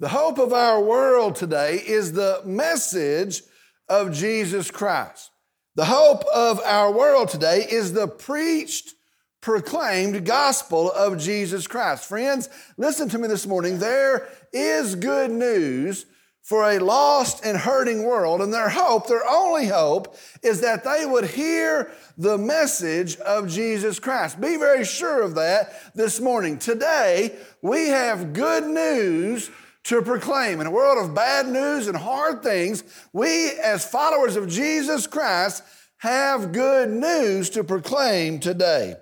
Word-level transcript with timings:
The 0.00 0.08
hope 0.08 0.38
of 0.38 0.52
our 0.52 0.80
world 0.80 1.34
today 1.34 1.82
is 1.84 2.12
the 2.12 2.40
message 2.44 3.42
of 3.88 4.12
Jesus 4.12 4.70
Christ. 4.70 5.32
The 5.74 5.86
hope 5.86 6.24
of 6.32 6.60
our 6.60 6.92
world 6.92 7.30
today 7.30 7.66
is 7.68 7.92
the 7.92 8.06
preached, 8.06 8.94
proclaimed 9.40 10.24
gospel 10.24 10.92
of 10.92 11.18
Jesus 11.18 11.66
Christ. 11.66 12.04
Friends, 12.04 12.48
listen 12.76 13.08
to 13.08 13.18
me 13.18 13.26
this 13.26 13.44
morning. 13.44 13.80
There 13.80 14.28
is 14.52 14.94
good 14.94 15.32
news 15.32 16.06
for 16.42 16.70
a 16.70 16.78
lost 16.78 17.44
and 17.44 17.58
hurting 17.58 18.04
world, 18.04 18.40
and 18.40 18.54
their 18.54 18.68
hope, 18.68 19.08
their 19.08 19.28
only 19.28 19.66
hope, 19.66 20.16
is 20.44 20.60
that 20.60 20.84
they 20.84 21.06
would 21.06 21.24
hear 21.24 21.90
the 22.16 22.38
message 22.38 23.16
of 23.16 23.48
Jesus 23.48 23.98
Christ. 23.98 24.40
Be 24.40 24.56
very 24.56 24.84
sure 24.84 25.22
of 25.22 25.34
that 25.34 25.92
this 25.96 26.20
morning. 26.20 26.56
Today, 26.56 27.34
we 27.62 27.88
have 27.88 28.32
good 28.32 28.64
news 28.64 29.50
to 29.88 30.02
proclaim. 30.02 30.60
In 30.60 30.66
a 30.66 30.70
world 30.70 31.02
of 31.02 31.14
bad 31.14 31.48
news 31.48 31.88
and 31.88 31.96
hard 31.96 32.42
things, 32.42 32.84
we, 33.14 33.52
as 33.52 33.86
followers 33.86 34.36
of 34.36 34.46
Jesus 34.46 35.06
Christ, 35.06 35.62
have 35.96 36.52
good 36.52 36.90
news 36.90 37.48
to 37.50 37.64
proclaim 37.64 38.38
today. 38.38 38.96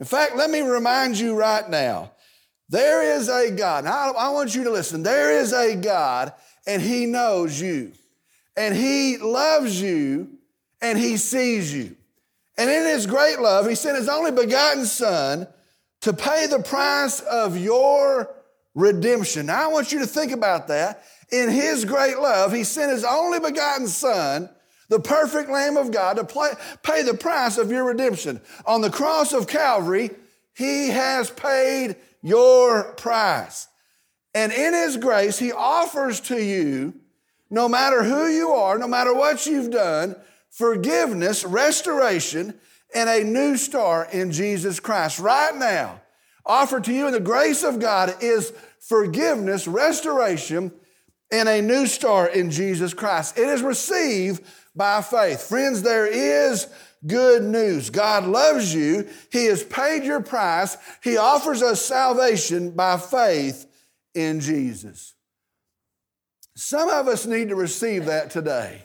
In 0.00 0.04
fact, 0.04 0.34
let 0.34 0.50
me 0.50 0.62
remind 0.62 1.16
you 1.16 1.36
right 1.36 1.68
now 1.70 2.10
there 2.68 3.16
is 3.16 3.28
a 3.28 3.52
God. 3.52 3.84
Now, 3.84 4.14
I 4.18 4.30
want 4.30 4.52
you 4.52 4.64
to 4.64 4.70
listen. 4.70 5.04
There 5.04 5.38
is 5.38 5.52
a 5.52 5.76
God 5.76 6.32
and 6.66 6.82
He 6.82 7.06
knows 7.06 7.60
you, 7.60 7.92
and 8.56 8.74
He 8.74 9.18
loves 9.18 9.80
you, 9.80 10.28
and 10.82 10.98
He 10.98 11.18
sees 11.18 11.72
you. 11.72 11.94
And 12.58 12.68
in 12.68 12.82
His 12.82 13.06
great 13.06 13.38
love, 13.38 13.68
He 13.68 13.76
sent 13.76 13.96
His 13.96 14.08
only 14.08 14.32
begotten 14.32 14.86
Son 14.86 15.46
to 16.00 16.12
pay 16.12 16.48
the 16.48 16.62
price 16.64 17.20
of 17.20 17.56
your 17.56 18.35
redemption. 18.76 19.46
Now, 19.46 19.64
I 19.64 19.72
want 19.72 19.90
you 19.90 19.98
to 19.98 20.06
think 20.06 20.30
about 20.30 20.68
that. 20.68 21.02
In 21.32 21.50
His 21.50 21.84
great 21.84 22.18
love, 22.18 22.52
He 22.52 22.62
sent 22.62 22.92
His 22.92 23.02
only 23.02 23.40
begotten 23.40 23.88
Son, 23.88 24.48
the 24.88 25.00
perfect 25.00 25.50
Lamb 25.50 25.76
of 25.76 25.90
God, 25.90 26.18
to 26.18 26.24
play, 26.24 26.50
pay 26.84 27.02
the 27.02 27.14
price 27.14 27.58
of 27.58 27.72
your 27.72 27.84
redemption. 27.84 28.40
On 28.64 28.82
the 28.82 28.90
cross 28.90 29.32
of 29.32 29.48
Calvary, 29.48 30.10
He 30.54 30.90
has 30.90 31.30
paid 31.30 31.96
your 32.22 32.92
price. 32.92 33.66
And 34.34 34.52
in 34.52 34.74
His 34.74 34.96
grace, 34.96 35.38
He 35.38 35.50
offers 35.50 36.20
to 36.20 36.40
you, 36.40 36.94
no 37.50 37.68
matter 37.68 38.04
who 38.04 38.26
you 38.26 38.50
are, 38.50 38.78
no 38.78 38.86
matter 38.86 39.14
what 39.14 39.46
you've 39.46 39.70
done, 39.70 40.14
forgiveness, 40.50 41.44
restoration, 41.44 42.54
and 42.94 43.08
a 43.08 43.24
new 43.24 43.56
start 43.56 44.12
in 44.12 44.30
Jesus 44.30 44.80
Christ. 44.80 45.18
Right 45.18 45.54
now, 45.56 46.00
offered 46.46 46.84
to 46.84 46.92
you 46.92 47.06
in 47.06 47.12
the 47.12 47.20
grace 47.20 47.62
of 47.62 47.80
God 47.80 48.14
is 48.22 48.52
forgiveness, 48.80 49.66
restoration, 49.66 50.72
and 51.32 51.48
a 51.48 51.60
new 51.60 51.86
start 51.86 52.34
in 52.34 52.50
Jesus 52.50 52.94
Christ. 52.94 53.38
It 53.38 53.48
is 53.48 53.62
received 53.62 54.42
by 54.74 55.02
faith. 55.02 55.42
Friends, 55.42 55.82
there 55.82 56.06
is 56.06 56.68
good 57.06 57.42
news. 57.42 57.90
God 57.90 58.24
loves 58.26 58.74
you. 58.74 59.08
He 59.30 59.46
has 59.46 59.62
paid 59.62 60.04
your 60.04 60.20
price. 60.20 60.76
He 61.02 61.16
offers 61.16 61.62
us 61.62 61.84
salvation 61.84 62.70
by 62.70 62.98
faith 62.98 63.66
in 64.14 64.40
Jesus. 64.40 65.14
Some 66.54 66.88
of 66.88 67.08
us 67.08 67.26
need 67.26 67.48
to 67.50 67.56
receive 67.56 68.06
that 68.06 68.30
today. 68.30 68.82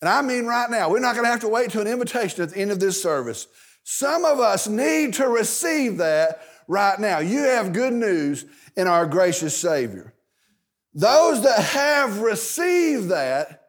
And 0.00 0.08
I 0.08 0.22
mean 0.22 0.46
right 0.46 0.70
now, 0.70 0.90
we're 0.90 0.98
not 1.00 1.14
going 1.14 1.24
to 1.24 1.30
have 1.30 1.40
to 1.40 1.48
wait 1.48 1.70
to 1.70 1.80
an 1.80 1.86
invitation 1.86 2.42
at 2.42 2.50
the 2.50 2.58
end 2.58 2.70
of 2.70 2.80
this 2.80 3.00
service. 3.00 3.46
Some 3.84 4.24
of 4.24 4.40
us 4.40 4.66
need 4.66 5.14
to 5.14 5.28
receive 5.28 5.98
that 5.98 6.42
right 6.70 7.00
now. 7.00 7.18
You 7.18 7.40
have 7.40 7.72
good 7.72 7.92
news 7.92 8.44
in 8.76 8.86
our 8.86 9.04
gracious 9.04 9.56
Savior. 9.56 10.14
Those 10.94 11.42
that 11.42 11.58
have 11.64 12.20
received 12.20 13.08
that, 13.08 13.64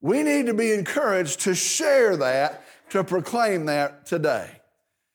we 0.00 0.22
need 0.22 0.46
to 0.46 0.54
be 0.54 0.72
encouraged 0.72 1.40
to 1.40 1.56
share 1.56 2.16
that, 2.18 2.64
to 2.90 3.02
proclaim 3.02 3.66
that 3.66 4.06
today. 4.06 4.48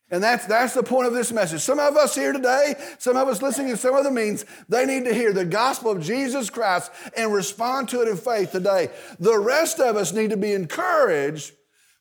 And 0.09 0.21
that's, 0.21 0.45
that's 0.45 0.73
the 0.73 0.83
point 0.83 1.07
of 1.07 1.13
this 1.13 1.31
message. 1.31 1.61
Some 1.61 1.79
of 1.79 1.95
us 1.95 2.13
here 2.13 2.33
today, 2.33 2.75
some 2.99 3.15
of 3.15 3.29
us 3.29 3.41
listening 3.41 3.69
in 3.69 3.77
some 3.77 3.95
other 3.95 4.11
means, 4.11 4.43
they 4.67 4.85
need 4.85 5.05
to 5.05 5.13
hear 5.13 5.31
the 5.31 5.45
gospel 5.45 5.91
of 5.91 6.03
Jesus 6.03 6.49
Christ 6.49 6.91
and 7.15 7.33
respond 7.33 7.87
to 7.89 8.01
it 8.01 8.09
in 8.09 8.17
faith 8.17 8.51
today. 8.51 8.89
The 9.19 9.39
rest 9.39 9.79
of 9.79 9.95
us 9.95 10.11
need 10.11 10.31
to 10.31 10.37
be 10.37 10.51
encouraged 10.51 11.53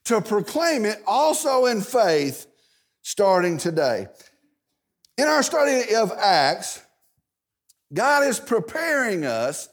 to 0.07 0.21
proclaim 0.21 0.85
it 0.85 1.01
also 1.07 1.67
in 1.67 1.83
faith 1.83 2.49
starting 3.03 3.59
today. 3.59 4.09
In 5.21 5.29
our 5.29 5.43
study 5.43 5.95
of 5.97 6.13
Acts, 6.13 6.81
God 7.93 8.27
is 8.27 8.41
preparing 8.41 9.27
us 9.27 9.69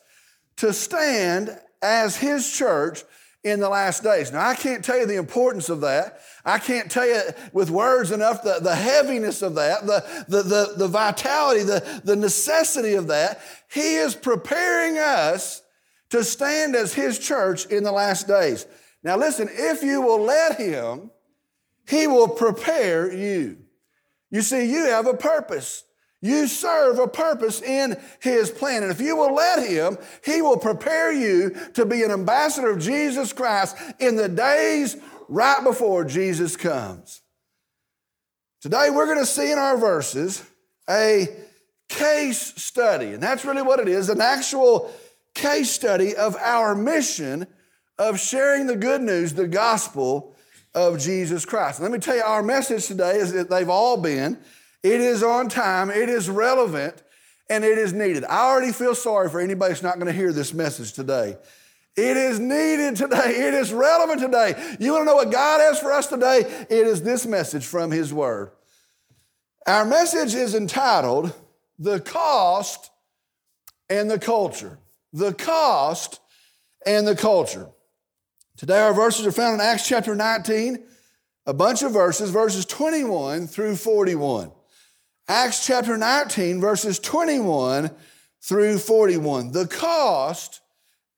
to 0.57 0.73
stand 0.73 1.57
as 1.81 2.17
His 2.17 2.51
church 2.51 3.05
in 3.45 3.61
the 3.61 3.69
last 3.69 4.03
days. 4.03 4.29
Now, 4.29 4.45
I 4.45 4.55
can't 4.55 4.83
tell 4.83 4.97
you 4.97 5.05
the 5.05 5.15
importance 5.15 5.69
of 5.69 5.79
that. 5.81 6.19
I 6.43 6.59
can't 6.59 6.91
tell 6.91 7.07
you 7.07 7.21
with 7.53 7.69
words 7.69 8.11
enough 8.11 8.43
the, 8.43 8.59
the 8.61 8.75
heaviness 8.75 9.41
of 9.41 9.55
that, 9.55 9.85
the, 9.85 10.25
the, 10.27 10.43
the, 10.43 10.73
the 10.79 10.87
vitality, 10.89 11.63
the, 11.63 12.01
the 12.03 12.17
necessity 12.17 12.95
of 12.95 13.07
that. 13.07 13.39
He 13.71 13.95
is 13.95 14.15
preparing 14.15 14.97
us 14.97 15.61
to 16.09 16.25
stand 16.25 16.75
as 16.75 16.93
His 16.93 17.19
church 17.19 17.67
in 17.67 17.85
the 17.85 17.93
last 17.93 18.27
days. 18.27 18.65
Now, 19.01 19.15
listen, 19.15 19.47
if 19.49 19.81
you 19.81 20.01
will 20.01 20.23
let 20.23 20.57
Him, 20.57 21.09
He 21.87 22.05
will 22.05 22.27
prepare 22.27 23.09
you. 23.09 23.59
You 24.31 24.41
see, 24.41 24.71
you 24.71 24.85
have 24.85 25.07
a 25.07 25.13
purpose. 25.13 25.83
You 26.21 26.47
serve 26.47 26.99
a 26.99 27.07
purpose 27.07 27.61
in 27.61 27.95
His 28.19 28.49
plan. 28.49 28.83
And 28.83 28.91
if 28.91 28.99
you 28.99 29.15
will 29.15 29.33
let 29.33 29.67
Him, 29.67 29.97
He 30.25 30.41
will 30.41 30.57
prepare 30.57 31.11
you 31.11 31.55
to 31.73 31.85
be 31.85 32.03
an 32.03 32.11
ambassador 32.11 32.71
of 32.71 32.79
Jesus 32.79 33.33
Christ 33.33 33.77
in 33.99 34.15
the 34.15 34.27
days 34.27 34.97
right 35.27 35.63
before 35.63 36.03
Jesus 36.05 36.57
comes. 36.57 37.21
Today, 38.61 38.89
we're 38.89 39.05
going 39.05 39.19
to 39.19 39.25
see 39.25 39.51
in 39.51 39.59
our 39.59 39.77
verses 39.77 40.43
a 40.89 41.27
case 41.87 42.53
study. 42.61 43.13
And 43.13 43.21
that's 43.21 43.45
really 43.45 43.61
what 43.61 43.79
it 43.79 43.87
is 43.87 44.09
an 44.09 44.21
actual 44.21 44.91
case 45.35 45.71
study 45.71 46.15
of 46.15 46.35
our 46.37 46.73
mission 46.73 47.47
of 47.97 48.19
sharing 48.19 48.67
the 48.67 48.75
good 48.75 49.01
news, 49.01 49.33
the 49.33 49.47
gospel 49.47 50.35
of 50.77 50.99
Jesus 50.99 51.43
Christ. 51.43 51.81
let 51.81 51.91
me 51.91 51.97
tell 51.97 52.15
you, 52.15 52.21
our 52.21 52.43
message 52.43 52.85
today 52.85 53.15
is 53.15 53.33
that 53.33 53.49
they've 53.49 53.69
all 53.69 53.97
been 53.97 54.37
it 54.83 55.01
is 55.01 55.23
on 55.23 55.49
time, 55.49 55.89
it 55.89 56.07
is 56.07 56.29
relevant, 56.29 57.01
and 57.49 57.65
it 57.65 57.79
is 57.79 57.93
needed. 57.93 58.23
I 58.25 58.45
already 58.45 58.71
feel 58.71 58.93
sorry 58.93 59.27
for 59.29 59.39
anybody 59.39 59.73
that's 59.73 59.81
not 59.81 59.95
going 59.95 60.05
to 60.07 60.13
hear 60.13 60.31
this 60.31 60.53
message 60.53 60.93
today. 60.93 61.35
It 61.95 62.15
is 62.15 62.39
needed 62.39 62.95
today. 62.95 63.47
It 63.47 63.55
is 63.55 63.73
relevant 63.73 64.21
today. 64.21 64.77
You 64.79 64.93
want 64.93 65.01
to 65.01 65.05
know 65.05 65.15
what 65.15 65.31
God 65.31 65.59
has 65.61 65.79
for 65.79 65.91
us 65.91 66.07
today? 66.07 66.41
It 66.69 66.87
is 66.87 67.01
this 67.01 67.25
message 67.25 67.65
from 67.65 67.89
His 67.89 68.13
Word. 68.13 68.51
Our 69.65 69.83
message 69.83 70.35
is 70.35 70.53
entitled 70.53 71.33
The 71.79 71.99
Cost 71.99 72.91
and 73.89 74.11
the 74.11 74.19
Culture. 74.19 74.77
The 75.11 75.33
Cost 75.33 76.19
and 76.85 77.07
the 77.07 77.15
Culture. 77.15 77.67
Today, 78.57 78.79
our 78.79 78.93
verses 78.93 79.27
are 79.27 79.31
found 79.31 79.53
in 79.53 79.61
Acts 79.61 79.87
chapter 79.87 80.15
19, 80.15 80.83
a 81.45 81.53
bunch 81.53 81.83
of 81.83 81.91
verses, 81.93 82.31
verses 82.31 82.65
21 82.65 83.45
through 83.45 83.75
41. 83.75 84.51
Acts 85.27 85.63
chapter 85.63 85.95
19, 85.95 86.59
verses 86.59 86.97
21 86.97 87.91
through 88.41 88.79
41. 88.79 89.51
The 89.51 89.67
cost 89.67 90.61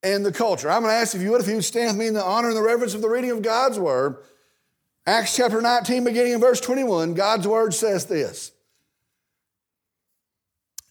and 0.04 0.26
the 0.26 0.34
culture. 0.34 0.70
I'm 0.70 0.82
going 0.82 0.92
to 0.92 0.98
ask 0.98 1.16
if 1.16 1.22
you 1.22 1.32
would, 1.32 1.40
if 1.40 1.48
you 1.48 1.56
would 1.56 1.64
stand 1.64 1.92
with 1.92 1.98
me 1.98 2.08
in 2.08 2.14
the 2.14 2.24
honor 2.24 2.50
and 2.50 2.58
the 2.58 2.62
reverence 2.62 2.94
of 2.94 3.02
the 3.02 3.10
reading 3.10 3.32
of 3.32 3.42
God's 3.42 3.80
word. 3.80 4.18
Acts 5.08 5.38
chapter 5.38 5.62
19, 5.62 6.04
beginning 6.04 6.34
in 6.34 6.42
verse 6.42 6.60
21, 6.60 7.14
God's 7.14 7.48
word 7.48 7.74
says 7.74 8.06
this. 8.06 8.52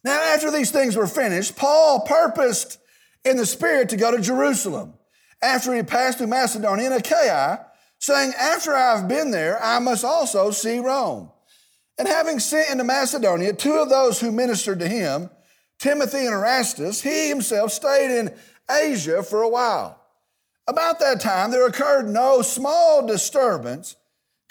Now, 0.02 0.18
after 0.18 0.50
these 0.50 0.70
things 0.70 0.96
were 0.96 1.06
finished, 1.06 1.56
Paul 1.56 2.06
purposed 2.06 2.78
in 3.22 3.36
the 3.36 3.44
Spirit 3.44 3.90
to 3.90 3.98
go 3.98 4.16
to 4.16 4.22
Jerusalem 4.22 4.94
after 5.42 5.74
he 5.74 5.82
passed 5.82 6.18
through 6.18 6.28
Macedonia 6.28 6.86
and 6.86 6.94
Achaia, 6.94 7.66
saying, 7.98 8.32
After 8.38 8.74
I 8.74 8.96
have 8.96 9.08
been 9.08 9.30
there, 9.30 9.62
I 9.62 9.78
must 9.78 10.04
also 10.04 10.50
see 10.50 10.78
Rome. 10.78 11.30
And 11.98 12.06
having 12.06 12.38
sent 12.38 12.70
into 12.70 12.84
Macedonia 12.84 13.52
two 13.52 13.74
of 13.74 13.88
those 13.88 14.20
who 14.20 14.30
ministered 14.30 14.78
to 14.80 14.88
him, 14.88 15.30
Timothy 15.78 16.26
and 16.26 16.34
Erastus, 16.34 17.02
he 17.02 17.28
himself 17.28 17.72
stayed 17.72 18.16
in 18.16 18.34
Asia 18.70 19.22
for 19.22 19.42
a 19.42 19.48
while. 19.48 20.00
About 20.66 21.00
that 21.00 21.20
time, 21.20 21.50
there 21.50 21.66
occurred 21.66 22.08
no 22.08 22.42
small 22.42 23.06
disturbance 23.06 23.96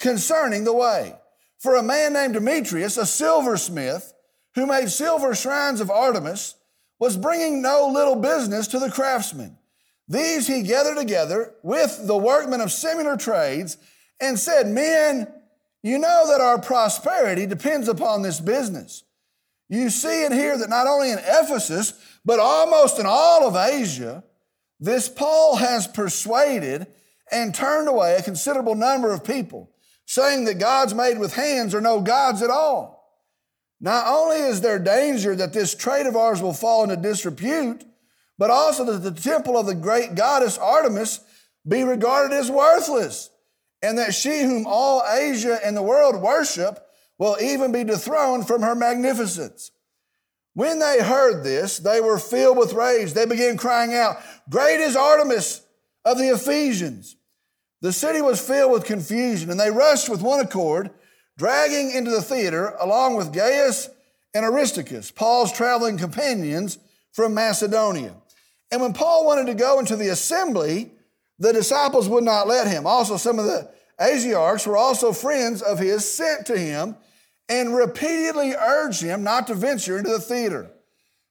concerning 0.00 0.64
the 0.64 0.72
way. 0.72 1.14
For 1.58 1.76
a 1.76 1.82
man 1.82 2.12
named 2.12 2.34
Demetrius, 2.34 2.96
a 2.96 3.06
silversmith, 3.06 4.12
who 4.54 4.66
made 4.66 4.90
silver 4.90 5.34
shrines 5.34 5.80
of 5.80 5.90
Artemis, 5.90 6.54
was 6.98 7.16
bringing 7.16 7.62
no 7.62 7.88
little 7.92 8.16
business 8.16 8.66
to 8.68 8.78
the 8.78 8.90
craftsmen. 8.90 9.56
These 10.08 10.46
he 10.46 10.62
gathered 10.62 10.96
together 10.96 11.54
with 11.62 12.06
the 12.06 12.16
workmen 12.16 12.60
of 12.60 12.72
similar 12.72 13.16
trades 13.16 13.76
and 14.20 14.38
said, 14.38 14.66
Men, 14.66 15.28
you 15.82 15.98
know 15.98 16.26
that 16.28 16.40
our 16.40 16.58
prosperity 16.58 17.46
depends 17.46 17.88
upon 17.88 18.22
this 18.22 18.40
business. 18.40 19.04
You 19.68 19.90
see 19.90 20.24
and 20.24 20.34
hear 20.34 20.56
that 20.56 20.70
not 20.70 20.86
only 20.86 21.10
in 21.10 21.18
Ephesus, 21.18 21.92
But 22.28 22.40
almost 22.40 22.98
in 22.98 23.06
all 23.06 23.48
of 23.48 23.56
Asia, 23.56 24.22
this 24.78 25.08
Paul 25.08 25.56
has 25.56 25.86
persuaded 25.86 26.86
and 27.32 27.54
turned 27.54 27.88
away 27.88 28.16
a 28.16 28.22
considerable 28.22 28.74
number 28.74 29.14
of 29.14 29.24
people, 29.24 29.70
saying 30.04 30.44
that 30.44 30.58
gods 30.58 30.92
made 30.92 31.18
with 31.18 31.32
hands 31.32 31.74
are 31.74 31.80
no 31.80 32.02
gods 32.02 32.42
at 32.42 32.50
all. 32.50 33.02
Not 33.80 34.06
only 34.06 34.36
is 34.36 34.60
there 34.60 34.78
danger 34.78 35.34
that 35.36 35.54
this 35.54 35.74
trade 35.74 36.04
of 36.04 36.16
ours 36.16 36.42
will 36.42 36.52
fall 36.52 36.82
into 36.82 36.96
disrepute, 36.96 37.84
but 38.38 38.50
also 38.50 38.84
that 38.84 38.98
the 38.98 39.20
temple 39.20 39.58
of 39.58 39.66
the 39.66 39.74
great 39.74 40.14
goddess 40.14 40.56
Artemis 40.56 41.20
be 41.66 41.82
regarded 41.82 42.34
as 42.34 42.50
worthless, 42.50 43.30
and 43.82 43.98
that 43.98 44.14
she 44.14 44.42
whom 44.42 44.64
all 44.66 45.02
Asia 45.10 45.58
and 45.64 45.76
the 45.76 45.82
world 45.82 46.22
worship 46.22 46.86
will 47.18 47.36
even 47.40 47.72
be 47.72 47.84
dethroned 47.84 48.46
from 48.46 48.62
her 48.62 48.74
magnificence. 48.74 49.72
When 50.54 50.78
they 50.78 51.02
heard 51.02 51.44
this, 51.44 51.78
they 51.78 52.00
were 52.00 52.18
filled 52.18 52.58
with 52.58 52.72
rage. 52.72 53.12
They 53.12 53.26
began 53.26 53.56
crying 53.56 53.94
out, 53.94 54.16
Great 54.48 54.80
is 54.80 54.96
Artemis 54.96 55.62
of 56.04 56.18
the 56.18 56.30
Ephesians. 56.30 57.16
The 57.80 57.92
city 57.92 58.20
was 58.20 58.40
filled 58.40 58.72
with 58.72 58.84
confusion, 58.84 59.50
and 59.50 59.60
they 59.60 59.70
rushed 59.70 60.08
with 60.08 60.22
one 60.22 60.40
accord 60.40 60.90
dragging 61.36 61.92
into 61.92 62.10
the 62.10 62.22
theater, 62.22 62.74
along 62.80 63.14
with 63.14 63.32
Gaius 63.32 63.88
and 64.34 64.44
Aristarchus, 64.44 65.12
Paul's 65.12 65.52
traveling 65.52 65.96
companions 65.96 66.78
from 67.12 67.34
Macedonia. 67.34 68.14
And 68.70 68.82
when 68.82 68.92
Paul 68.92 69.24
wanted 69.24 69.46
to 69.46 69.54
go 69.54 69.78
into 69.78 69.96
the 69.96 70.08
assembly, 70.08 70.92
the 71.38 71.52
disciples 71.52 72.08
would 72.08 72.24
not 72.24 72.48
let 72.48 72.66
him. 72.66 72.86
Also, 72.86 73.16
some 73.16 73.38
of 73.38 73.46
the 73.46 73.70
Asiarchs 74.00 74.66
were 74.66 74.76
also 74.76 75.12
friends 75.12 75.62
of 75.62 75.78
his 75.78 76.10
sent 76.10 76.46
to 76.46 76.58
him 76.58 76.96
and 77.48 77.74
repeatedly 77.74 78.54
urged 78.54 79.02
him 79.02 79.22
not 79.22 79.46
to 79.46 79.54
venture 79.54 79.96
into 79.96 80.10
the 80.10 80.20
theater. 80.20 80.70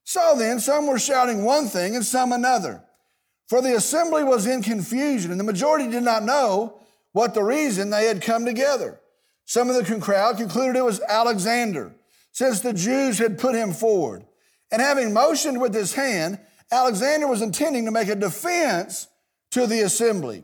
So 0.04 0.36
then, 0.38 0.60
some 0.60 0.88
were 0.88 1.00
shouting 1.00 1.44
one 1.44 1.68
thing 1.68 1.96
and 1.96 2.06
some 2.06 2.32
another. 2.32 2.84
For 3.48 3.62
the 3.62 3.76
assembly 3.76 4.24
was 4.24 4.46
in 4.46 4.64
confusion, 4.64 5.32
and 5.32 5.40
the 5.40 5.44
majority 5.44 5.90
did 5.90 6.04
not 6.04 6.24
know 6.24 6.80
what 7.12 7.34
the 7.34 7.44
reason 7.44 7.90
they 7.90 8.06
had 8.06 8.22
come 8.22 8.46
together. 8.46 9.00
Some 9.46 9.70
of 9.70 9.76
the 9.76 10.00
crowd 10.00 10.38
concluded 10.38 10.76
it 10.76 10.84
was 10.84 11.00
Alexander, 11.08 11.96
since 12.32 12.60
the 12.60 12.74
Jews 12.74 13.18
had 13.18 13.40
put 13.40 13.56
him 13.56 13.72
forward. 13.72 14.26
And 14.72 14.82
having 14.82 15.14
motioned 15.14 15.62
with 15.62 15.74
his 15.74 15.94
hand, 15.94 16.40
Alexander 16.72 17.28
was 17.28 17.42
intending 17.42 17.86
to 17.86 17.92
make 17.92 18.10
a 18.10 18.16
defense 18.16 19.08
to 19.52 19.68
the 19.68 19.82
assembly. 19.82 20.44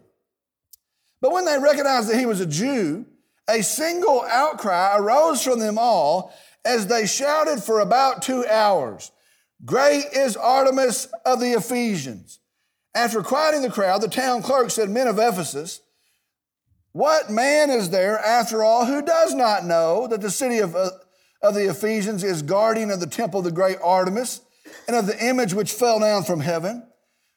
But 1.21 1.31
when 1.31 1.45
they 1.45 1.57
recognized 1.57 2.09
that 2.09 2.19
he 2.19 2.25
was 2.25 2.39
a 2.39 2.45
Jew, 2.45 3.05
a 3.49 3.61
single 3.61 4.23
outcry 4.23 4.95
arose 4.97 5.43
from 5.43 5.59
them 5.59 5.77
all 5.77 6.33
as 6.65 6.87
they 6.87 7.05
shouted 7.05 7.61
for 7.61 7.79
about 7.79 8.21
two 8.21 8.45
hours 8.47 9.11
Great 9.65 10.05
is 10.11 10.35
Artemis 10.35 11.07
of 11.25 11.39
the 11.39 11.53
Ephesians. 11.53 12.39
After 12.93 13.23
quieting 13.23 13.61
the 13.61 13.69
crowd, 13.69 14.01
the 14.01 14.09
town 14.09 14.41
clerk 14.41 14.69
said, 14.69 14.89
Men 14.89 15.07
of 15.07 15.19
Ephesus, 15.19 15.79
what 16.91 17.29
man 17.29 17.69
is 17.69 17.89
there, 17.89 18.19
after 18.19 18.61
all, 18.61 18.85
who 18.85 19.01
does 19.01 19.33
not 19.33 19.63
know 19.65 20.05
that 20.07 20.21
the 20.21 20.29
city 20.29 20.59
of, 20.59 20.75
uh, 20.75 20.89
of 21.41 21.55
the 21.55 21.69
Ephesians 21.69 22.23
is 22.23 22.41
guardian 22.41 22.91
of 22.91 22.99
the 22.99 23.07
temple 23.07 23.39
of 23.39 23.45
the 23.45 23.51
great 23.51 23.77
Artemis 23.81 24.41
and 24.87 24.95
of 24.95 25.07
the 25.07 25.25
image 25.25 25.53
which 25.53 25.71
fell 25.71 25.99
down 25.99 26.23
from 26.23 26.39
heaven? 26.39 26.87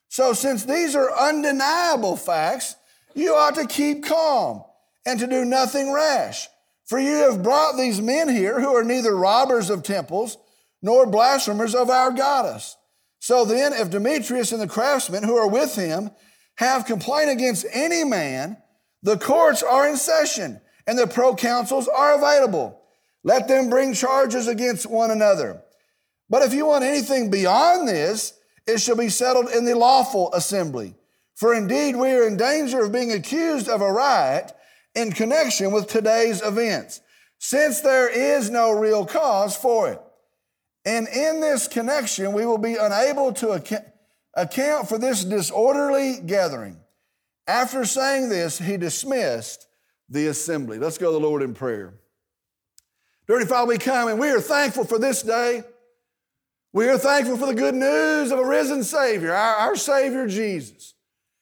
So, 0.08 0.32
since 0.32 0.64
these 0.64 0.94
are 0.94 1.14
undeniable 1.14 2.16
facts, 2.16 2.76
you 3.14 3.34
ought 3.34 3.54
to 3.56 3.66
keep 3.66 4.04
calm 4.04 4.62
and 5.04 5.18
to 5.20 5.26
do 5.26 5.44
nothing 5.44 5.92
rash. 5.92 6.48
For 6.86 6.98
you 6.98 7.30
have 7.30 7.42
brought 7.42 7.76
these 7.76 8.00
men 8.00 8.28
here 8.28 8.60
who 8.60 8.74
are 8.76 8.84
neither 8.84 9.16
robbers 9.16 9.70
of 9.70 9.82
temples 9.82 10.38
nor 10.82 11.06
blasphemers 11.06 11.74
of 11.74 11.90
our 11.90 12.12
goddess. 12.12 12.76
So 13.18 13.44
then, 13.44 13.72
if 13.72 13.90
Demetrius 13.90 14.52
and 14.52 14.60
the 14.60 14.68
craftsmen 14.68 15.24
who 15.24 15.36
are 15.36 15.48
with 15.48 15.74
him 15.74 16.10
have 16.58 16.86
complaint 16.86 17.30
against 17.30 17.66
any 17.72 18.04
man, 18.04 18.56
the 19.02 19.18
courts 19.18 19.62
are 19.62 19.88
in 19.88 19.96
session 19.96 20.60
and 20.86 20.98
the 20.98 21.06
proconsuls 21.06 21.88
are 21.92 22.14
available. 22.14 22.80
Let 23.24 23.48
them 23.48 23.68
bring 23.68 23.94
charges 23.94 24.46
against 24.46 24.88
one 24.88 25.10
another. 25.10 25.62
But 26.28 26.42
if 26.42 26.52
you 26.52 26.66
want 26.66 26.84
anything 26.84 27.30
beyond 27.30 27.86
this, 27.86 28.34
it 28.66 28.80
shall 28.80 28.96
be 28.96 29.08
settled 29.08 29.50
in 29.50 29.64
the 29.64 29.76
lawful 29.76 30.32
assembly. 30.32 30.94
For 31.34 31.54
indeed, 31.54 31.96
we 31.96 32.10
are 32.12 32.26
in 32.26 32.36
danger 32.36 32.84
of 32.84 32.92
being 32.92 33.12
accused 33.12 33.68
of 33.68 33.80
a 33.80 33.92
riot 33.92 34.52
in 34.94 35.12
connection 35.12 35.70
with 35.70 35.86
today's 35.86 36.42
events, 36.42 37.00
since 37.38 37.80
there 37.80 38.08
is 38.08 38.50
no 38.50 38.72
real 38.72 39.04
cause 39.04 39.54
for 39.54 39.90
it. 39.90 40.00
And 40.84 41.06
in 41.08 41.40
this 41.40 41.68
connection, 41.68 42.32
we 42.32 42.46
will 42.46 42.58
be 42.58 42.76
unable 42.76 43.32
to 43.34 43.50
account 44.34 44.88
for 44.88 44.98
this 44.98 45.24
disorderly 45.24 46.20
gathering. 46.24 46.80
After 47.46 47.84
saying 47.84 48.30
this, 48.30 48.58
he 48.58 48.76
dismissed 48.76 49.68
the 50.08 50.28
assembly. 50.28 50.78
Let's 50.78 50.98
go 50.98 51.06
to 51.06 51.12
the 51.12 51.20
Lord 51.20 51.42
in 51.42 51.54
prayer. 51.54 51.94
Dirty 53.28 53.44
Father, 53.44 53.68
we 53.68 53.78
come 53.78 54.08
and 54.08 54.18
we 54.18 54.30
are 54.30 54.40
thankful 54.40 54.84
for 54.84 54.98
this 54.98 55.22
day. 55.22 55.62
We 56.72 56.88
are 56.88 56.98
thankful 56.98 57.38
for 57.38 57.46
the 57.46 57.54
good 57.54 57.74
news 57.74 58.30
of 58.30 58.38
a 58.38 58.44
risen 58.44 58.84
Savior, 58.84 59.32
our, 59.32 59.56
our 59.56 59.76
Savior 59.76 60.26
Jesus. 60.26 60.94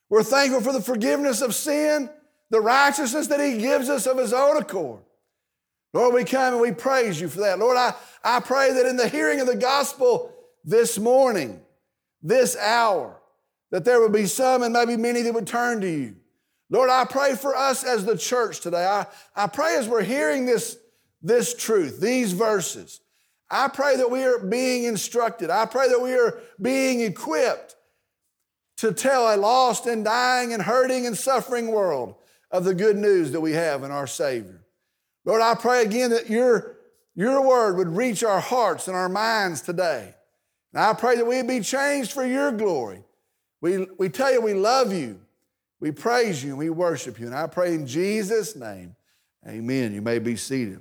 We're 0.09 0.23
thankful 0.23 0.61
for 0.61 0.73
the 0.73 0.81
forgiveness 0.81 1.41
of 1.41 1.55
sin, 1.55 2.09
the 2.51 2.61
righteousness 2.61 3.27
that 3.29 3.41
He 3.41 3.59
gives 3.59 3.89
us 3.89 4.07
of 4.07 4.19
His 4.19 4.33
own 4.33 4.57
accord. 4.57 5.03
Lord, 5.93 6.15
we 6.15 6.25
come 6.25 6.55
and 6.55 6.63
we 6.63 6.73
praise 6.73 7.21
you 7.21 7.29
for 7.29 7.41
that. 7.41 7.59
Lord, 7.59 7.77
I, 7.77 7.95
I 8.23 8.41
pray 8.41 8.73
that 8.73 8.87
in 8.87 8.97
the 8.97 9.09
hearing 9.09 9.41
of 9.41 9.47
the 9.47 9.57
gospel 9.57 10.33
this 10.65 10.99
morning, 10.99 11.61
this 12.23 12.57
hour, 12.57 13.21
that 13.71 13.85
there 13.85 14.01
would 14.01 14.13
be 14.13 14.27
some 14.27 14.63
and 14.63 14.73
maybe 14.73 14.97
many 14.97 15.23
that 15.23 15.35
would 15.35 15.47
turn 15.47 15.81
to 15.81 15.91
you. 15.91 16.17
Lord, 16.71 16.91
I 16.91 17.05
pray 17.05 17.35
for 17.35 17.55
us 17.55 17.85
as 17.85 18.05
the 18.05 18.17
church 18.17 18.61
today. 18.61 18.85
I, 18.85 19.07
I 19.37 19.47
pray 19.47 19.77
as 19.77 19.89
we're 19.89 20.03
hearing 20.03 20.47
this, 20.47 20.79
this 21.23 21.55
truth, 21.55 22.01
these 22.01 22.33
verses, 22.33 23.01
I 23.51 23.69
pray 23.69 23.97
that 23.97 24.11
we 24.11 24.25
are 24.25 24.39
being 24.39 24.85
instructed. 24.85 25.51
I 25.51 25.67
pray 25.67 25.89
that 25.89 26.01
we 26.01 26.15
are 26.15 26.41
being 26.61 27.01
equipped 27.01 27.77
to 28.79 28.93
tell 28.93 29.35
a 29.35 29.37
lost 29.37 29.87
and 29.87 30.05
dying 30.05 30.53
and 30.53 30.63
hurting 30.63 31.07
and 31.07 31.17
suffering 31.17 31.69
world 31.69 32.17
of 32.51 32.65
the 32.65 32.75
good 32.75 32.97
news 32.97 33.33
that 33.33 33.41
we 33.41 33.53
have 33.53 33.83
in 33.83 33.91
our 33.91 34.07
Savior. 34.07 34.65
Lord, 35.25 35.43
I 35.43 35.55
pray 35.55 35.83
again 35.83 36.11
that 36.11 36.29
your, 36.29 36.77
your 37.15 37.47
word 37.47 37.77
would 37.77 37.89
reach 37.89 38.23
our 38.23 38.41
hearts 38.41 38.89
and 38.89 38.97
our 38.97 39.09
minds 39.09 39.63
today. 39.63 40.15
And 40.73 40.83
I 40.83 40.93
pray 40.93 41.17
that 41.17 41.27
we 41.27 41.43
be 41.43 41.61
changed 41.61 42.13
for 42.13 42.27
your 42.27 42.51
glory. 42.53 43.05
We, 43.61 43.87
we 43.99 44.09
tell 44.09 44.33
you 44.33 44.41
we 44.43 44.55
love 44.55 44.93
you, 44.93 45.21
we 45.81 45.91
praise 45.91 46.43
you, 46.43 46.51
and 46.51 46.59
we 46.59 46.69
worship 46.71 47.19
you. 47.19 47.27
And 47.27 47.35
I 47.35 47.47
pray 47.47 47.75
in 47.75 47.87
Jesus' 47.87 48.57
name, 48.57 48.95
amen. 49.47 49.95
You 49.95 50.03
may 50.03 50.19
be 50.19 50.37
seated. 50.37 50.81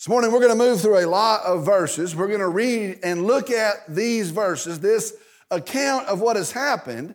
This 0.00 0.08
morning, 0.08 0.32
we're 0.32 0.40
going 0.40 0.58
to 0.58 0.64
move 0.64 0.80
through 0.80 1.04
a 1.04 1.06
lot 1.06 1.42
of 1.42 1.66
verses. 1.66 2.16
We're 2.16 2.28
going 2.28 2.40
to 2.40 2.48
read 2.48 3.00
and 3.02 3.26
look 3.26 3.50
at 3.50 3.86
these 3.86 4.30
verses, 4.30 4.80
this 4.80 5.12
account 5.50 6.06
of 6.06 6.22
what 6.22 6.36
has 6.36 6.52
happened, 6.52 7.14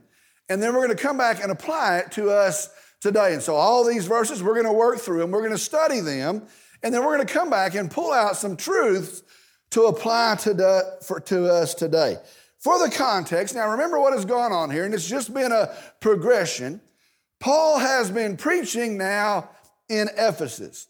and 0.49 0.61
then 0.61 0.71
we're 0.71 0.85
going 0.85 0.95
to 0.95 1.03
come 1.03 1.17
back 1.17 1.41
and 1.41 1.51
apply 1.51 1.97
it 1.97 2.11
to 2.11 2.29
us 2.29 2.69
today. 3.01 3.33
And 3.33 3.41
so, 3.41 3.55
all 3.55 3.83
these 3.83 4.05
verses, 4.05 4.43
we're 4.43 4.53
going 4.53 4.67
to 4.67 4.71
work 4.71 4.99
through 4.99 5.17
them, 5.17 5.31
we're 5.31 5.39
going 5.39 5.49
to 5.49 5.57
study 5.57 5.99
them, 5.99 6.43
and 6.83 6.93
then 6.93 7.03
we're 7.03 7.15
going 7.15 7.25
to 7.25 7.33
come 7.33 7.49
back 7.49 7.73
and 7.73 7.89
pull 7.89 8.13
out 8.13 8.37
some 8.37 8.55
truths 8.55 9.23
to 9.71 9.85
apply 9.85 10.35
to, 10.41 10.53
the, 10.53 10.99
for, 11.01 11.19
to 11.21 11.51
us 11.51 11.73
today. 11.73 12.17
For 12.59 12.77
the 12.77 12.91
context, 12.95 13.55
now 13.55 13.67
remember 13.71 13.99
what 13.99 14.13
has 14.13 14.25
gone 14.25 14.51
on 14.51 14.69
here, 14.69 14.85
and 14.85 14.93
it's 14.93 15.09
just 15.09 15.33
been 15.33 15.51
a 15.51 15.75
progression. 16.01 16.81
Paul 17.39 17.79
has 17.79 18.11
been 18.11 18.37
preaching 18.37 18.95
now 18.95 19.49
in 19.89 20.07
Ephesus. 20.15 20.85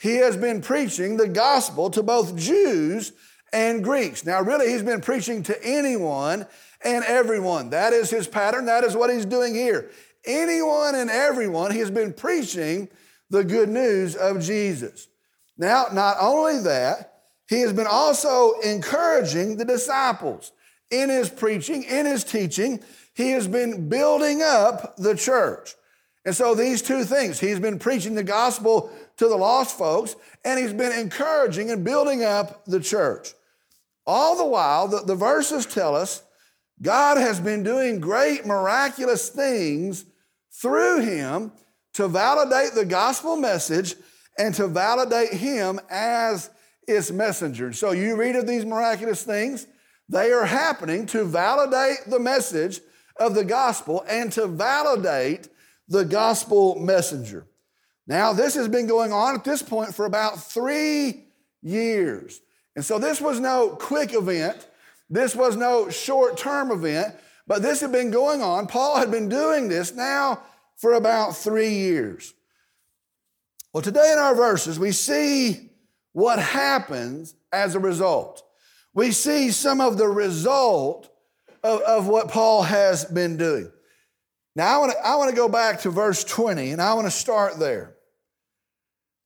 He 0.00 0.16
has 0.16 0.36
been 0.36 0.62
preaching 0.62 1.18
the 1.18 1.28
gospel 1.28 1.90
to 1.90 2.02
both 2.02 2.34
Jews 2.34 3.12
and 3.52 3.84
Greeks. 3.84 4.24
Now, 4.24 4.40
really, 4.40 4.70
he's 4.70 4.82
been 4.82 5.02
preaching 5.02 5.42
to 5.42 5.62
anyone 5.62 6.46
and 6.82 7.04
everyone. 7.04 7.70
That 7.70 7.92
is 7.92 8.08
his 8.08 8.26
pattern. 8.26 8.64
That 8.64 8.82
is 8.82 8.96
what 8.96 9.10
he's 9.10 9.26
doing 9.26 9.54
here. 9.54 9.90
Anyone 10.24 10.94
and 10.94 11.10
everyone, 11.10 11.70
he 11.70 11.80
has 11.80 11.90
been 11.90 12.14
preaching 12.14 12.88
the 13.28 13.44
good 13.44 13.68
news 13.68 14.16
of 14.16 14.40
Jesus. 14.40 15.08
Now, 15.58 15.86
not 15.92 16.16
only 16.18 16.62
that, 16.62 17.20
he 17.46 17.60
has 17.60 17.74
been 17.74 17.86
also 17.86 18.52
encouraging 18.60 19.58
the 19.58 19.64
disciples 19.66 20.52
in 20.90 21.10
his 21.10 21.28
preaching, 21.28 21.82
in 21.82 22.06
his 22.06 22.24
teaching. 22.24 22.80
He 23.12 23.32
has 23.32 23.46
been 23.46 23.90
building 23.90 24.40
up 24.40 24.96
the 24.96 25.14
church. 25.14 25.74
And 26.24 26.34
so, 26.34 26.54
these 26.54 26.80
two 26.82 27.04
things, 27.04 27.40
he's 27.40 27.60
been 27.60 27.78
preaching 27.78 28.14
the 28.14 28.22
gospel 28.22 28.90
to 29.20 29.28
the 29.28 29.36
lost 29.36 29.76
folks, 29.76 30.16
and 30.46 30.58
he's 30.58 30.72
been 30.72 30.98
encouraging 30.98 31.70
and 31.70 31.84
building 31.84 32.24
up 32.24 32.64
the 32.64 32.80
church. 32.80 33.34
All 34.06 34.34
the 34.34 34.46
while, 34.46 34.88
the, 34.88 35.02
the 35.02 35.14
verses 35.14 35.66
tell 35.66 35.94
us 35.94 36.22
God 36.80 37.18
has 37.18 37.38
been 37.38 37.62
doing 37.62 38.00
great 38.00 38.46
miraculous 38.46 39.28
things 39.28 40.06
through 40.50 41.02
him 41.02 41.52
to 41.92 42.08
validate 42.08 42.72
the 42.72 42.86
gospel 42.86 43.36
message 43.36 43.94
and 44.38 44.54
to 44.54 44.66
validate 44.66 45.34
him 45.34 45.80
as 45.90 46.48
its 46.88 47.10
messenger. 47.10 47.74
So 47.74 47.90
you 47.90 48.16
read 48.16 48.36
of 48.36 48.46
these 48.46 48.64
miraculous 48.64 49.22
things, 49.22 49.66
they 50.08 50.32
are 50.32 50.46
happening 50.46 51.04
to 51.08 51.24
validate 51.24 52.06
the 52.06 52.20
message 52.20 52.80
of 53.18 53.34
the 53.34 53.44
gospel 53.44 54.02
and 54.08 54.32
to 54.32 54.46
validate 54.46 55.48
the 55.88 56.06
gospel 56.06 56.80
messenger. 56.80 57.46
Now, 58.10 58.32
this 58.32 58.56
has 58.56 58.66
been 58.66 58.88
going 58.88 59.12
on 59.12 59.36
at 59.36 59.44
this 59.44 59.62
point 59.62 59.94
for 59.94 60.04
about 60.04 60.42
three 60.42 61.26
years. 61.62 62.40
And 62.74 62.84
so 62.84 62.98
this 62.98 63.20
was 63.20 63.38
no 63.38 63.68
quick 63.68 64.14
event. 64.14 64.66
This 65.08 65.36
was 65.36 65.54
no 65.54 65.90
short 65.90 66.36
term 66.36 66.72
event, 66.72 67.14
but 67.46 67.62
this 67.62 67.80
had 67.80 67.92
been 67.92 68.10
going 68.10 68.42
on. 68.42 68.66
Paul 68.66 68.96
had 68.96 69.12
been 69.12 69.28
doing 69.28 69.68
this 69.68 69.94
now 69.94 70.42
for 70.76 70.94
about 70.94 71.36
three 71.36 71.68
years. 71.68 72.34
Well, 73.72 73.82
today 73.82 74.10
in 74.12 74.18
our 74.18 74.34
verses, 74.34 74.76
we 74.76 74.90
see 74.90 75.70
what 76.10 76.40
happens 76.40 77.36
as 77.52 77.76
a 77.76 77.78
result. 77.78 78.42
We 78.92 79.12
see 79.12 79.52
some 79.52 79.80
of 79.80 79.98
the 79.98 80.08
result 80.08 81.08
of, 81.62 81.80
of 81.82 82.08
what 82.08 82.26
Paul 82.26 82.64
has 82.64 83.04
been 83.04 83.36
doing. 83.36 83.70
Now, 84.56 84.74
I 84.74 84.78
want, 84.78 84.92
to, 84.92 85.06
I 85.06 85.14
want 85.14 85.30
to 85.30 85.36
go 85.36 85.48
back 85.48 85.82
to 85.82 85.90
verse 85.90 86.24
20, 86.24 86.72
and 86.72 86.82
I 86.82 86.94
want 86.94 87.06
to 87.06 87.12
start 87.12 87.60
there. 87.60 87.94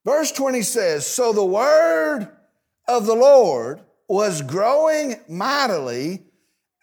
Verse 0.05 0.33
20 0.33 0.63
says, 0.63 1.07
So 1.07 1.33
the 1.33 1.45
word 1.45 2.29
of 2.87 3.07
the 3.07 3.15
Lord 3.15 3.81
was 4.09 4.43
growing 4.43 5.17
mightily 5.29 6.25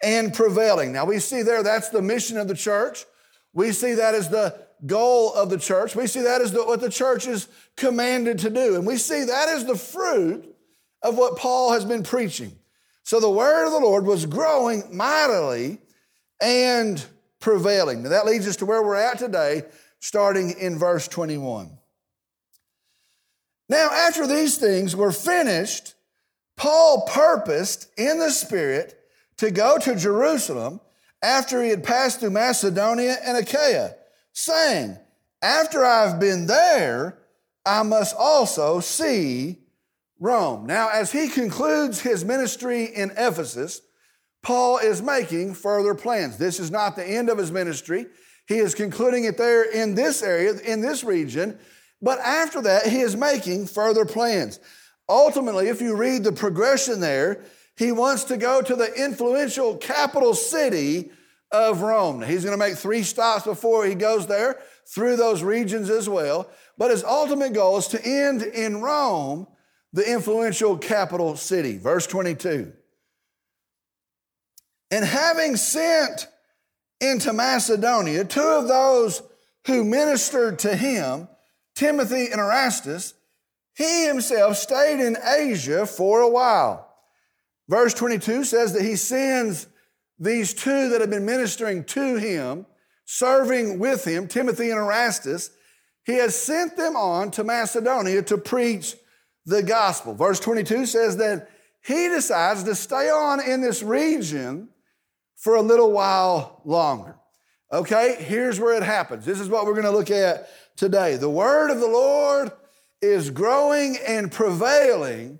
and 0.03 0.33
prevailing. 0.33 0.91
Now, 0.91 1.05
we 1.05 1.19
see 1.19 1.43
there 1.43 1.61
that's 1.61 1.89
the 1.89 2.01
mission 2.01 2.37
of 2.37 2.47
the 2.47 2.55
church. 2.55 3.05
We 3.53 3.71
see 3.71 3.93
that 3.95 4.15
as 4.15 4.29
the 4.29 4.59
goal 4.85 5.33
of 5.33 5.49
the 5.49 5.59
church. 5.59 5.95
We 5.95 6.07
see 6.07 6.21
that 6.21 6.41
as 6.41 6.51
the, 6.51 6.63
what 6.63 6.81
the 6.81 6.89
church 6.89 7.27
is 7.27 7.47
commanded 7.77 8.39
to 8.39 8.49
do. 8.49 8.75
And 8.75 8.87
we 8.87 8.97
see 8.97 9.23
that 9.25 9.49
as 9.49 9.65
the 9.65 9.77
fruit 9.77 10.55
of 11.03 11.17
what 11.17 11.37
Paul 11.37 11.71
has 11.73 11.85
been 11.85 12.03
preaching. 12.03 12.57
So 13.03 13.19
the 13.19 13.29
word 13.29 13.65
of 13.65 13.71
the 13.71 13.79
Lord 13.79 14.05
was 14.05 14.25
growing 14.25 14.83
mightily 14.95 15.79
and 16.41 17.03
prevailing. 17.39 18.03
Now 18.03 18.09
that 18.09 18.25
leads 18.25 18.47
us 18.47 18.55
to 18.57 18.65
where 18.65 18.81
we're 18.81 18.95
at 18.95 19.19
today, 19.19 19.63
starting 19.99 20.51
in 20.51 20.77
verse 20.77 21.07
21. 21.07 21.77
Now, 23.71 23.89
after 23.89 24.27
these 24.27 24.57
things 24.57 24.97
were 24.97 25.13
finished, 25.13 25.93
Paul 26.57 27.07
purposed 27.09 27.87
in 27.97 28.19
the 28.19 28.29
Spirit 28.29 28.99
to 29.37 29.49
go 29.49 29.77
to 29.77 29.95
Jerusalem 29.95 30.81
after 31.23 31.63
he 31.63 31.69
had 31.69 31.81
passed 31.81 32.19
through 32.19 32.31
Macedonia 32.31 33.15
and 33.23 33.37
Achaia, 33.37 33.95
saying, 34.33 34.97
After 35.41 35.85
I've 35.85 36.19
been 36.19 36.47
there, 36.47 37.19
I 37.65 37.83
must 37.83 38.13
also 38.19 38.81
see 38.81 39.59
Rome. 40.19 40.65
Now, 40.65 40.89
as 40.89 41.13
he 41.13 41.29
concludes 41.29 42.01
his 42.01 42.25
ministry 42.25 42.83
in 42.83 43.11
Ephesus, 43.11 43.79
Paul 44.43 44.79
is 44.79 45.01
making 45.01 45.53
further 45.53 45.95
plans. 45.95 46.37
This 46.37 46.59
is 46.59 46.71
not 46.71 46.97
the 46.97 47.05
end 47.05 47.29
of 47.29 47.37
his 47.37 47.53
ministry. 47.53 48.07
He 48.49 48.57
is 48.57 48.75
concluding 48.75 49.23
it 49.23 49.37
there 49.37 49.63
in 49.63 49.95
this 49.95 50.21
area, 50.21 50.59
in 50.59 50.81
this 50.81 51.05
region. 51.05 51.57
But 52.01 52.19
after 52.19 52.61
that, 52.61 52.87
he 52.87 53.01
is 53.01 53.15
making 53.15 53.67
further 53.67 54.05
plans. 54.05 54.59
Ultimately, 55.07 55.67
if 55.67 55.81
you 55.81 55.95
read 55.95 56.23
the 56.23 56.31
progression 56.31 56.99
there, 56.99 57.43
he 57.75 57.91
wants 57.91 58.25
to 58.25 58.37
go 58.37 58.61
to 58.61 58.75
the 58.75 58.93
influential 58.93 59.77
capital 59.77 60.33
city 60.33 61.11
of 61.51 61.81
Rome. 61.81 62.21
he's 62.21 62.45
going 62.45 62.57
to 62.57 62.65
make 62.65 62.77
three 62.77 63.03
stops 63.03 63.43
before 63.43 63.85
he 63.85 63.93
goes 63.93 64.25
there 64.25 64.59
through 64.87 65.17
those 65.17 65.43
regions 65.43 65.89
as 65.89 66.07
well. 66.07 66.49
But 66.77 66.91
his 66.91 67.03
ultimate 67.03 67.53
goal 67.53 67.77
is 67.77 67.87
to 67.87 68.03
end 68.03 68.41
in 68.41 68.81
Rome 68.81 69.47
the 69.93 70.09
influential 70.09 70.77
capital 70.77 71.35
city. 71.35 71.77
Verse 71.77 72.07
22. 72.07 72.71
And 74.91 75.05
having 75.05 75.57
sent 75.57 76.27
into 76.99 77.33
Macedonia 77.33 78.23
two 78.25 78.41
of 78.41 78.67
those 78.67 79.21
who 79.67 79.83
ministered 79.83 80.59
to 80.59 80.75
him, 80.75 81.27
Timothy 81.75 82.27
and 82.31 82.39
Erastus, 82.39 83.13
he 83.75 84.05
himself 84.05 84.57
stayed 84.57 84.99
in 84.99 85.17
Asia 85.23 85.85
for 85.85 86.21
a 86.21 86.29
while. 86.29 86.87
Verse 87.69 87.93
22 87.93 88.43
says 88.43 88.73
that 88.73 88.83
he 88.83 88.95
sends 88.95 89.67
these 90.19 90.53
two 90.53 90.89
that 90.89 91.01
have 91.01 91.09
been 91.09 91.25
ministering 91.25 91.83
to 91.85 92.15
him, 92.17 92.65
serving 93.05 93.79
with 93.79 94.05
him, 94.05 94.27
Timothy 94.27 94.69
and 94.69 94.79
Erastus, 94.79 95.49
he 96.05 96.13
has 96.13 96.35
sent 96.35 96.77
them 96.77 96.95
on 96.95 97.31
to 97.31 97.43
Macedonia 97.43 98.21
to 98.23 98.37
preach 98.37 98.95
the 99.45 99.63
gospel. 99.63 100.13
Verse 100.13 100.39
22 100.39 100.85
says 100.85 101.17
that 101.17 101.49
he 101.83 102.07
decides 102.09 102.63
to 102.63 102.75
stay 102.75 103.09
on 103.09 103.41
in 103.41 103.61
this 103.61 103.81
region 103.81 104.69
for 105.35 105.55
a 105.55 105.61
little 105.61 105.91
while 105.91 106.61
longer. 106.65 107.17
Okay, 107.71 108.17
here's 108.19 108.59
where 108.59 108.75
it 108.75 108.83
happens. 108.83 109.25
This 109.25 109.39
is 109.39 109.49
what 109.49 109.65
we're 109.65 109.73
going 109.73 109.85
to 109.85 109.91
look 109.91 110.11
at 110.11 110.49
today. 110.75 111.15
The 111.17 111.29
word 111.29 111.71
of 111.71 111.79
the 111.79 111.87
Lord 111.87 112.51
is 113.01 113.29
growing 113.29 113.97
and 114.07 114.31
prevailing. 114.31 115.39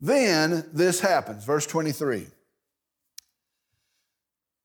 Then 0.00 0.68
this 0.72 1.00
happens. 1.00 1.44
Verse 1.44 1.66
23. 1.66 2.26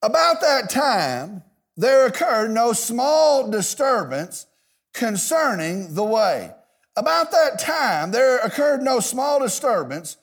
About 0.02 0.42
that 0.42 0.70
time, 0.70 1.44
there 1.78 2.06
occurred 2.06 2.52
no 2.52 2.74
small 2.74 3.50
disturbance 3.50 4.48
concerning 4.94 5.96
the 5.96 6.04
way. 6.04 6.52
About 6.96 7.32
that 7.32 7.60
time, 7.60 8.12
there 8.12 8.38
occurred 8.40 8.82
no 8.84 9.00
small 9.00 9.40
disturbance 9.40 10.18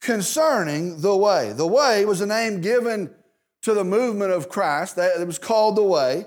concerning 0.00 1.00
the 1.00 1.16
way. 1.16 1.52
The 1.52 1.66
way 1.66 2.04
was 2.04 2.20
a 2.20 2.26
name 2.26 2.60
given 2.60 3.10
to 3.62 3.74
the 3.74 3.84
movement 3.84 4.32
of 4.32 4.48
Christ. 4.48 4.98
It 4.98 5.26
was 5.26 5.38
called 5.38 5.76
the 5.76 5.82
way. 5.82 6.26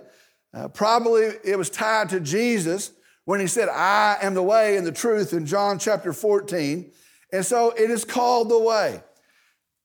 Uh, 0.54 0.68
probably 0.68 1.32
it 1.44 1.58
was 1.58 1.70
tied 1.70 2.10
to 2.10 2.20
Jesus 2.20 2.92
when 3.30 3.40
he 3.40 3.46
said, 3.46 3.70
I 3.70 4.18
am 4.24 4.34
the 4.34 4.42
way 4.42 4.76
and 4.76 4.88
the 4.88 4.92
truth 4.92 5.34
in 5.34 5.46
John 5.46 5.78
chapter 5.78 6.14
14. 6.14 6.90
And 7.32 7.46
so 7.46 7.70
it 7.78 7.92
is 7.92 8.04
called 8.04 8.50
the 8.50 8.58
way. 8.58 9.04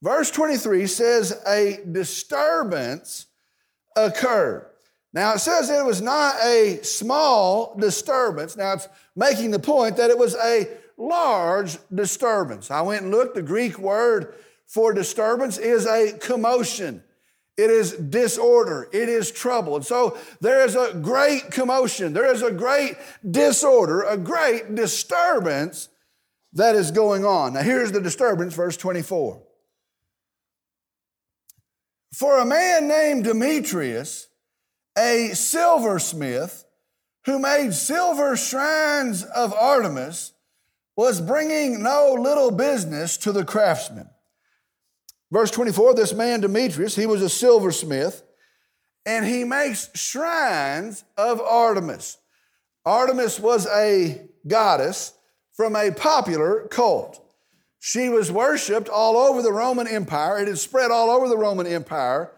Verse 0.01 0.31
23 0.31 0.87
says, 0.87 1.43
A 1.47 1.81
disturbance 1.93 3.27
occurred. 3.95 4.71
Now 5.13 5.35
it 5.35 5.41
says 5.41 5.69
it 5.69 5.85
was 5.85 6.01
not 6.01 6.37
a 6.43 6.81
small 6.85 7.77
disturbance. 7.79 8.57
Now 8.57 8.73
it's 8.73 8.89
making 9.15 9.51
the 9.51 9.59
point 9.59 9.99
that 9.99 10.09
it 10.09 10.17
was 10.17 10.35
a 10.37 10.67
large 10.97 11.77
disturbance. 11.95 12.71
I 12.71 12.81
went 12.81 13.03
and 13.03 13.11
looked. 13.11 13.35
The 13.35 13.43
Greek 13.43 13.79
word 13.79 14.37
for 14.67 14.95
disturbance 14.95 15.59
is 15.59 15.87
a 15.87 16.17
commotion. 16.17 17.03
It 17.57 17.71
is 17.71 17.93
disorder. 17.93 18.89
It 18.93 19.09
is 19.09 19.31
trouble. 19.31 19.77
And 19.77 19.87
so 19.87 20.19
there 20.41 20.65
is 20.65 20.75
a 20.75 20.95
great 20.95 21.51
commotion. 21.51 22.13
There 22.13 22.33
is 22.33 22.43
a 22.43 22.51
great 22.51 22.97
disorder, 23.29 24.03
a 24.03 24.17
great 24.17 24.75
disturbance 24.75 25.89
that 26.55 26.75
is 26.75 26.91
going 26.91 27.25
on. 27.25 27.55
Now 27.55 27.63
here's 27.63 27.93
the 27.93 28.01
disturbance, 28.01 28.55
verse 28.55 28.77
24. 28.77 29.41
For 32.13 32.39
a 32.39 32.45
man 32.45 32.89
named 32.89 33.25
Demetrius, 33.25 34.29
a 34.97 35.31
silversmith 35.35 36.65
who 37.27 37.39
made 37.39 37.73
silver 37.75 38.37
shrines 38.37 39.25
of 39.25 39.53
Artemis, 39.55 40.33
was 40.97 41.21
bringing 41.21 41.83
no 41.83 42.17
little 42.19 42.53
business 42.53 43.17
to 43.17 43.33
the 43.33 43.45
craftsmen. 43.45 44.09
Verse 45.31 45.51
24 45.51 45.95
this 45.95 46.13
man 46.13 46.41
Demetrius, 46.41 46.97
he 46.97 47.07
was 47.07 47.23
a 47.23 47.29
silversmith, 47.29 48.23
and 49.07 49.25
he 49.25 49.45
makes 49.45 49.91
shrines 49.95 51.05
of 51.17 51.41
Artemis. 51.41 52.19
Artemis 52.85 53.41
was 53.41 53.67
a 53.67 54.29
goddess 54.47 55.15
from 55.53 55.77
a 55.77 55.91
popular 55.91 56.67
cult. 56.69 57.21
She 57.81 58.09
was 58.09 58.33
worshiped 58.33 58.89
all 58.89 59.17
over 59.17 59.43
the 59.43 59.53
Roman 59.53 59.87
Empire. 59.87 60.39
It 60.39 60.49
had 60.49 60.59
spread 60.59 60.91
all 60.91 61.11
over 61.11 61.29
the 61.29 61.37
Roman 61.37 61.67
Empire. 61.67 62.33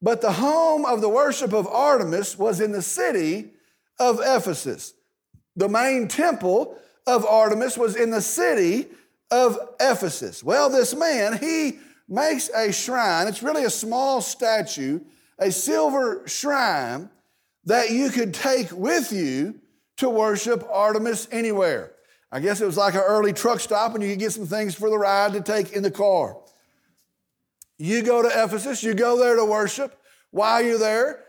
But 0.00 0.20
the 0.20 0.32
home 0.32 0.84
of 0.84 1.00
the 1.00 1.08
worship 1.08 1.52
of 1.52 1.66
Artemis 1.66 2.38
was 2.38 2.60
in 2.60 2.72
the 2.72 2.82
city 2.82 3.50
of 3.98 4.20
Ephesus. 4.22 4.94
The 5.56 5.68
main 5.68 6.06
temple 6.06 6.78
of 7.06 7.24
Artemis 7.24 7.78
was 7.78 7.96
in 7.96 8.10
the 8.10 8.20
city 8.20 8.88
of 9.30 9.58
Ephesus. 9.80 10.44
Well, 10.44 10.68
this 10.68 10.94
man, 10.94 11.38
he 11.38 11.78
makes 12.08 12.48
a 12.50 12.72
shrine. 12.72 13.28
It's 13.28 13.42
really 13.42 13.64
a 13.64 13.70
small 13.70 14.20
statue, 14.20 15.00
a 15.38 15.50
silver 15.50 16.22
shrine 16.26 17.10
that 17.64 17.90
you 17.90 18.10
could 18.10 18.32
take 18.32 18.70
with 18.72 19.12
you 19.12 19.56
to 19.96 20.08
worship 20.08 20.66
Artemis 20.70 21.28
anywhere. 21.32 21.92
I 22.30 22.40
guess 22.40 22.60
it 22.60 22.66
was 22.66 22.76
like 22.76 22.94
an 22.94 23.00
early 23.00 23.32
truck 23.32 23.60
stop 23.60 23.94
and 23.94 24.02
you 24.02 24.10
could 24.10 24.18
get 24.18 24.32
some 24.32 24.46
things 24.46 24.74
for 24.74 24.90
the 24.90 24.98
ride 24.98 25.32
to 25.32 25.40
take 25.40 25.72
in 25.72 25.82
the 25.82 25.90
car. 25.90 26.36
You 27.78 28.02
go 28.02 28.22
to 28.22 28.28
Ephesus, 28.28 28.82
you 28.82 28.94
go 28.94 29.18
there 29.18 29.36
to 29.36 29.44
worship. 29.44 29.98
While 30.30 30.62
you're 30.62 30.78
there, 30.78 31.24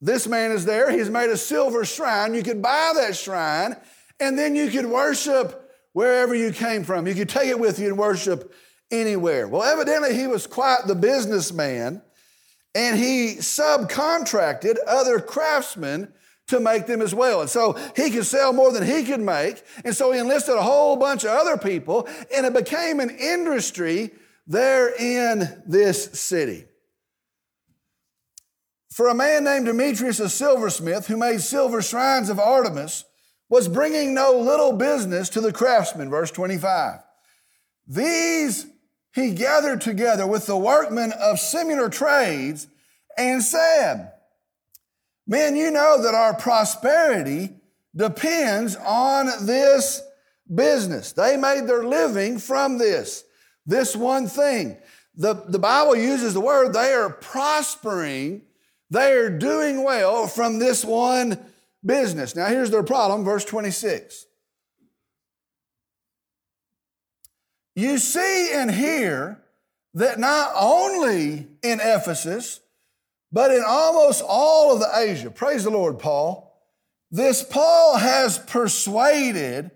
this 0.00 0.26
man 0.26 0.52
is 0.52 0.64
there. 0.64 0.90
He's 0.90 1.10
made 1.10 1.30
a 1.30 1.36
silver 1.36 1.84
shrine. 1.84 2.34
You 2.34 2.42
could 2.42 2.62
buy 2.62 2.92
that 2.96 3.16
shrine 3.16 3.76
and 4.20 4.38
then 4.38 4.54
you 4.54 4.70
could 4.70 4.86
worship 4.86 5.72
wherever 5.92 6.34
you 6.34 6.52
came 6.52 6.84
from. 6.84 7.06
You 7.06 7.14
could 7.14 7.28
take 7.28 7.48
it 7.48 7.58
with 7.58 7.78
you 7.78 7.88
and 7.88 7.98
worship 7.98 8.54
anywhere. 8.90 9.48
Well, 9.48 9.62
evidently, 9.62 10.14
he 10.14 10.26
was 10.26 10.46
quite 10.46 10.86
the 10.86 10.94
businessman, 10.94 12.02
and 12.74 12.98
he 12.98 13.36
subcontracted 13.36 14.76
other 14.86 15.20
craftsmen 15.20 16.12
to 16.48 16.60
make 16.60 16.86
them 16.86 17.02
as 17.02 17.14
well. 17.14 17.42
And 17.42 17.50
so 17.50 17.74
he 17.94 18.10
could 18.10 18.24
sell 18.24 18.52
more 18.52 18.72
than 18.72 18.86
he 18.86 19.04
could 19.04 19.20
make. 19.20 19.62
And 19.84 19.94
so 19.94 20.12
he 20.12 20.18
enlisted 20.18 20.56
a 20.56 20.62
whole 20.62 20.96
bunch 20.96 21.24
of 21.24 21.30
other 21.30 21.56
people, 21.56 22.08
and 22.34 22.46
it 22.46 22.54
became 22.54 23.00
an 23.00 23.10
industry 23.10 24.10
there 24.46 24.94
in 24.94 25.62
this 25.66 26.04
city. 26.18 26.64
For 28.90 29.08
a 29.08 29.14
man 29.14 29.44
named 29.44 29.66
Demetrius, 29.66 30.18
a 30.18 30.28
silversmith, 30.28 31.06
who 31.06 31.16
made 31.16 31.40
silver 31.40 31.82
shrines 31.82 32.30
of 32.30 32.40
Artemis, 32.40 33.04
was 33.48 33.68
bringing 33.68 34.14
no 34.14 34.38
little 34.38 34.72
business 34.72 35.28
to 35.30 35.40
the 35.40 35.52
craftsmen. 35.52 36.10
Verse 36.10 36.30
25. 36.30 37.00
These 37.86 38.66
he 39.14 39.32
gathered 39.32 39.80
together 39.80 40.26
with 40.26 40.46
the 40.46 40.56
workmen 40.56 41.12
of 41.12 41.38
similar 41.38 41.88
trades 41.88 42.66
and 43.16 43.42
said, 43.42 44.12
Men, 45.26 45.56
you 45.56 45.70
know 45.70 46.02
that 46.02 46.14
our 46.14 46.34
prosperity 46.34 47.50
depends 47.94 48.76
on 48.76 49.26
this 49.44 50.02
business. 50.52 51.12
They 51.12 51.36
made 51.36 51.66
their 51.66 51.84
living 51.84 52.38
from 52.38 52.78
this, 52.78 53.24
this 53.66 53.94
one 53.94 54.26
thing. 54.26 54.78
The, 55.16 55.34
the 55.48 55.58
Bible 55.58 55.96
uses 55.96 56.32
the 56.32 56.40
word 56.40 56.72
they 56.72 56.92
are 56.92 57.10
prospering, 57.10 58.42
they 58.90 59.12
are 59.12 59.28
doing 59.28 59.84
well 59.84 60.26
from 60.26 60.58
this 60.58 60.84
one 60.84 61.38
business. 61.84 62.34
Now, 62.34 62.46
here's 62.46 62.70
their 62.70 62.82
problem, 62.82 63.24
verse 63.24 63.44
26. 63.44 64.26
You 67.78 67.98
see 67.98 68.50
and 68.52 68.72
hear 68.72 69.40
that 69.94 70.18
not 70.18 70.50
only 70.56 71.46
in 71.62 71.78
Ephesus, 71.80 72.58
but 73.30 73.52
in 73.52 73.62
almost 73.64 74.20
all 74.26 74.74
of 74.74 74.80
the 74.80 74.90
Asia, 74.98 75.30
praise 75.30 75.62
the 75.62 75.70
Lord, 75.70 76.00
Paul, 76.00 76.60
this 77.12 77.44
Paul 77.44 77.98
has 77.98 78.36
persuaded 78.36 79.70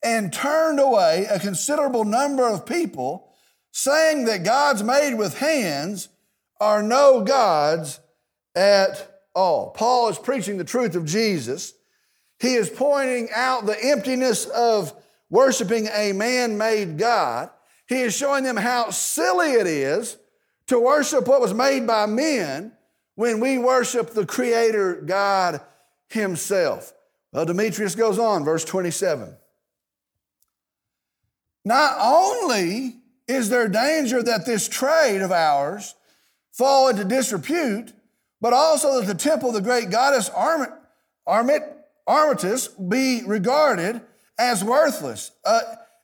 and 0.00 0.32
turned 0.32 0.78
away 0.78 1.26
a 1.28 1.40
considerable 1.40 2.04
number 2.04 2.48
of 2.48 2.64
people, 2.64 3.32
saying 3.72 4.26
that 4.26 4.44
gods 4.44 4.84
made 4.84 5.14
with 5.14 5.38
hands 5.38 6.08
are 6.60 6.84
no 6.84 7.24
gods 7.24 7.98
at 8.54 9.24
all. 9.34 9.70
Paul 9.70 10.08
is 10.08 10.20
preaching 10.20 10.56
the 10.56 10.62
truth 10.62 10.94
of 10.94 11.04
Jesus. 11.04 11.74
He 12.38 12.54
is 12.54 12.70
pointing 12.70 13.28
out 13.34 13.66
the 13.66 13.84
emptiness 13.84 14.46
of 14.46 14.94
worshiping 15.30 15.88
a 15.94 16.12
man 16.12 16.58
made 16.58 16.98
God. 16.98 17.50
He 17.88 18.00
is 18.00 18.16
showing 18.16 18.44
them 18.44 18.56
how 18.56 18.90
silly 18.90 19.52
it 19.52 19.66
is 19.66 20.18
to 20.66 20.78
worship 20.78 21.26
what 21.26 21.40
was 21.40 21.54
made 21.54 21.86
by 21.86 22.06
men 22.06 22.72
when 23.14 23.40
we 23.40 23.58
worship 23.58 24.10
the 24.10 24.26
Creator 24.26 25.02
God 25.06 25.60
Himself. 26.08 26.92
Well, 27.32 27.44
Demetrius 27.44 27.94
goes 27.94 28.18
on, 28.18 28.44
verse 28.44 28.64
27. 28.64 29.36
Not 31.64 31.96
only 32.00 32.96
is 33.28 33.48
there 33.48 33.68
danger 33.68 34.22
that 34.22 34.46
this 34.46 34.68
trade 34.68 35.20
of 35.20 35.30
ours 35.30 35.94
fall 36.52 36.88
into 36.88 37.04
disrepute, 37.04 37.92
but 38.40 38.52
also 38.52 39.00
that 39.00 39.06
the 39.06 39.14
temple 39.14 39.50
of 39.50 39.54
the 39.54 39.60
great 39.60 39.90
goddess 39.90 40.28
Armit, 40.30 40.70
Armit, 41.26 41.62
Armitis 42.08 42.68
be 42.68 43.22
regarded 43.24 44.00
as 44.40 44.64
worthless, 44.64 45.30
uh, 45.44 45.60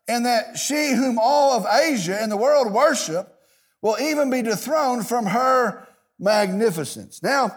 and 0.07 0.27
that 0.27 0.59
she 0.59 0.93
whom 0.93 1.19
all 1.19 1.53
of 1.53 1.67
Asia 1.67 2.21
and 2.21 2.31
the 2.31 2.37
world 2.37 2.73
worship 2.73 3.35
will 3.81 3.97
even 3.99 4.31
be 4.31 4.43
dethroned 4.43 5.09
from 5.09 5.27
her 5.27 5.89
magnificence. 6.19 7.23
Now, 7.23 7.57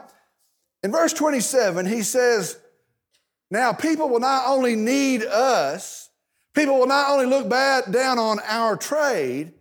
in 0.81 0.91
verse 0.91 1.11
27, 1.11 1.85
he 1.85 2.01
says, 2.01 2.57
Now 3.51 3.73
people 3.73 4.07
will 4.09 4.21
not 4.21 4.47
only 4.47 4.75
need 4.77 5.23
us, 5.25 6.09
people 6.55 6.79
will 6.79 6.87
not 6.87 7.11
only 7.11 7.25
look 7.25 7.49
bad 7.49 7.91
down 7.91 8.17
on 8.17 8.39
our 8.47 8.77
trade, 8.77 9.51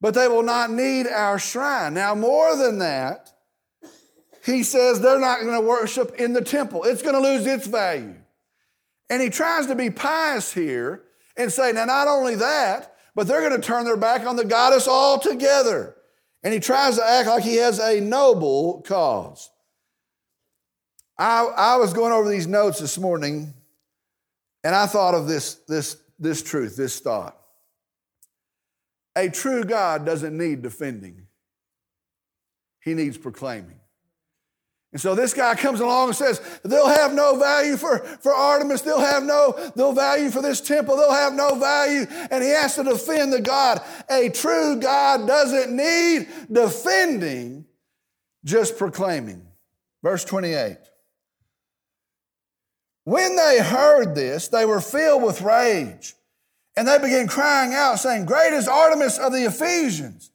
but 0.00 0.14
they 0.14 0.26
will 0.26 0.42
not 0.42 0.70
need 0.70 1.06
our 1.06 1.38
shrine. 1.38 1.92
Now, 1.94 2.14
more 2.14 2.56
than 2.56 2.78
that, 2.78 3.30
he 4.44 4.62
says 4.62 5.00
they're 5.00 5.20
not 5.20 5.40
going 5.40 5.60
to 5.60 5.66
worship 5.66 6.14
in 6.18 6.32
the 6.32 6.40
temple. 6.40 6.84
It's 6.84 7.02
going 7.02 7.14
to 7.14 7.20
lose 7.20 7.46
its 7.46 7.66
value. 7.66 8.14
And 9.08 9.22
he 9.22 9.30
tries 9.30 9.66
to 9.66 9.74
be 9.74 9.90
pious 9.90 10.52
here 10.52 11.02
and 11.36 11.52
say, 11.52 11.72
now, 11.72 11.84
not 11.84 12.08
only 12.08 12.34
that, 12.36 12.96
but 13.14 13.26
they're 13.26 13.46
going 13.46 13.60
to 13.60 13.66
turn 13.66 13.84
their 13.84 13.96
back 13.96 14.26
on 14.26 14.36
the 14.36 14.44
goddess 14.44 14.88
altogether. 14.88 15.96
And 16.42 16.52
he 16.52 16.60
tries 16.60 16.96
to 16.96 17.04
act 17.04 17.28
like 17.28 17.44
he 17.44 17.56
has 17.56 17.78
a 17.78 18.00
noble 18.00 18.82
cause. 18.82 19.50
I, 21.18 21.44
I 21.44 21.76
was 21.76 21.92
going 21.92 22.12
over 22.12 22.28
these 22.28 22.46
notes 22.46 22.78
this 22.78 22.98
morning 22.98 23.54
and 24.62 24.74
I 24.74 24.86
thought 24.86 25.14
of 25.14 25.28
this, 25.28 25.54
this, 25.68 25.96
this 26.18 26.42
truth, 26.42 26.76
this 26.76 27.00
thought. 27.00 27.36
A 29.16 29.30
true 29.30 29.64
God 29.64 30.04
doesn't 30.04 30.36
need 30.36 30.60
defending, 30.62 31.26
he 32.80 32.94
needs 32.94 33.16
proclaiming. 33.16 33.80
And 34.96 35.00
so 35.02 35.14
this 35.14 35.34
guy 35.34 35.54
comes 35.56 35.80
along 35.80 36.08
and 36.08 36.16
says, 36.16 36.40
they'll 36.62 36.88
have 36.88 37.12
no 37.12 37.38
value 37.38 37.76
for, 37.76 37.98
for 37.98 38.32
Artemis. 38.32 38.80
They'll 38.80 38.98
have 38.98 39.24
no, 39.24 39.70
no 39.76 39.92
value 39.92 40.30
for 40.30 40.40
this 40.40 40.62
temple. 40.62 40.96
They'll 40.96 41.12
have 41.12 41.34
no 41.34 41.54
value. 41.56 42.06
And 42.30 42.42
he 42.42 42.48
has 42.48 42.76
to 42.76 42.82
defend 42.82 43.30
the 43.30 43.42
God. 43.42 43.82
A 44.08 44.30
true 44.30 44.80
God 44.80 45.26
doesn't 45.26 45.76
need 45.76 46.28
defending, 46.50 47.66
just 48.42 48.78
proclaiming. 48.78 49.46
Verse 50.02 50.24
28. 50.24 50.78
When 53.04 53.36
they 53.36 53.58
heard 53.60 54.14
this, 54.14 54.48
they 54.48 54.64
were 54.64 54.80
filled 54.80 55.22
with 55.22 55.42
rage. 55.42 56.14
And 56.74 56.88
they 56.88 56.96
began 56.96 57.28
crying 57.28 57.74
out, 57.74 57.96
saying, 57.96 58.24
Great 58.24 58.54
is 58.54 58.66
Artemis 58.66 59.18
of 59.18 59.34
the 59.34 59.44
Ephesians. 59.44 60.30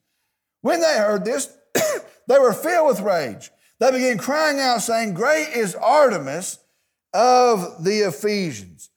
When 0.62 0.82
they 0.82 1.00
heard 1.00 1.26
this, 1.26 1.52
they 2.28 2.38
were 2.38 2.54
filled 2.54 2.90
with 2.90 3.00
rage. 3.00 3.50
They 3.82 3.90
began 3.90 4.20
crying 4.20 4.60
out, 4.60 4.84
saying, 4.84 5.16
Great 5.16 5.50
is 5.56 5.74
Artemis 5.74 6.60
of 7.16 7.84
the 7.84 8.02
Ephesians. 8.02 8.92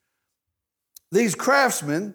These 1.10 1.34
craftsmen, 1.34 2.14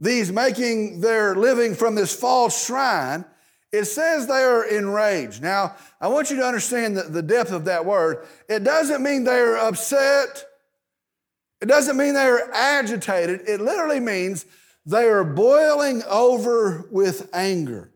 these 0.00 0.32
making 0.32 1.02
their 1.02 1.36
living 1.36 1.76
from 1.76 1.94
this 1.94 2.12
false 2.12 2.66
shrine, 2.66 3.24
it 3.70 3.84
says 3.84 4.26
they 4.26 4.42
are 4.42 4.64
enraged. 4.64 5.40
Now, 5.40 5.76
I 6.00 6.08
want 6.08 6.30
you 6.30 6.36
to 6.38 6.44
understand 6.44 6.96
the, 6.96 7.04
the 7.04 7.22
depth 7.22 7.52
of 7.52 7.66
that 7.66 7.86
word. 7.86 8.26
It 8.48 8.64
doesn't 8.64 9.04
mean 9.04 9.22
they 9.22 9.38
are 9.38 9.58
upset. 9.58 10.46
It 11.60 11.66
doesn't 11.66 11.96
mean 11.96 12.14
they 12.14 12.26
are 12.26 12.50
agitated. 12.52 13.42
It 13.46 13.60
literally 13.60 14.00
means 14.00 14.46
they 14.84 15.04
are 15.04 15.22
boiling 15.22 16.02
over 16.08 16.88
with 16.90 17.30
anger. 17.32 17.92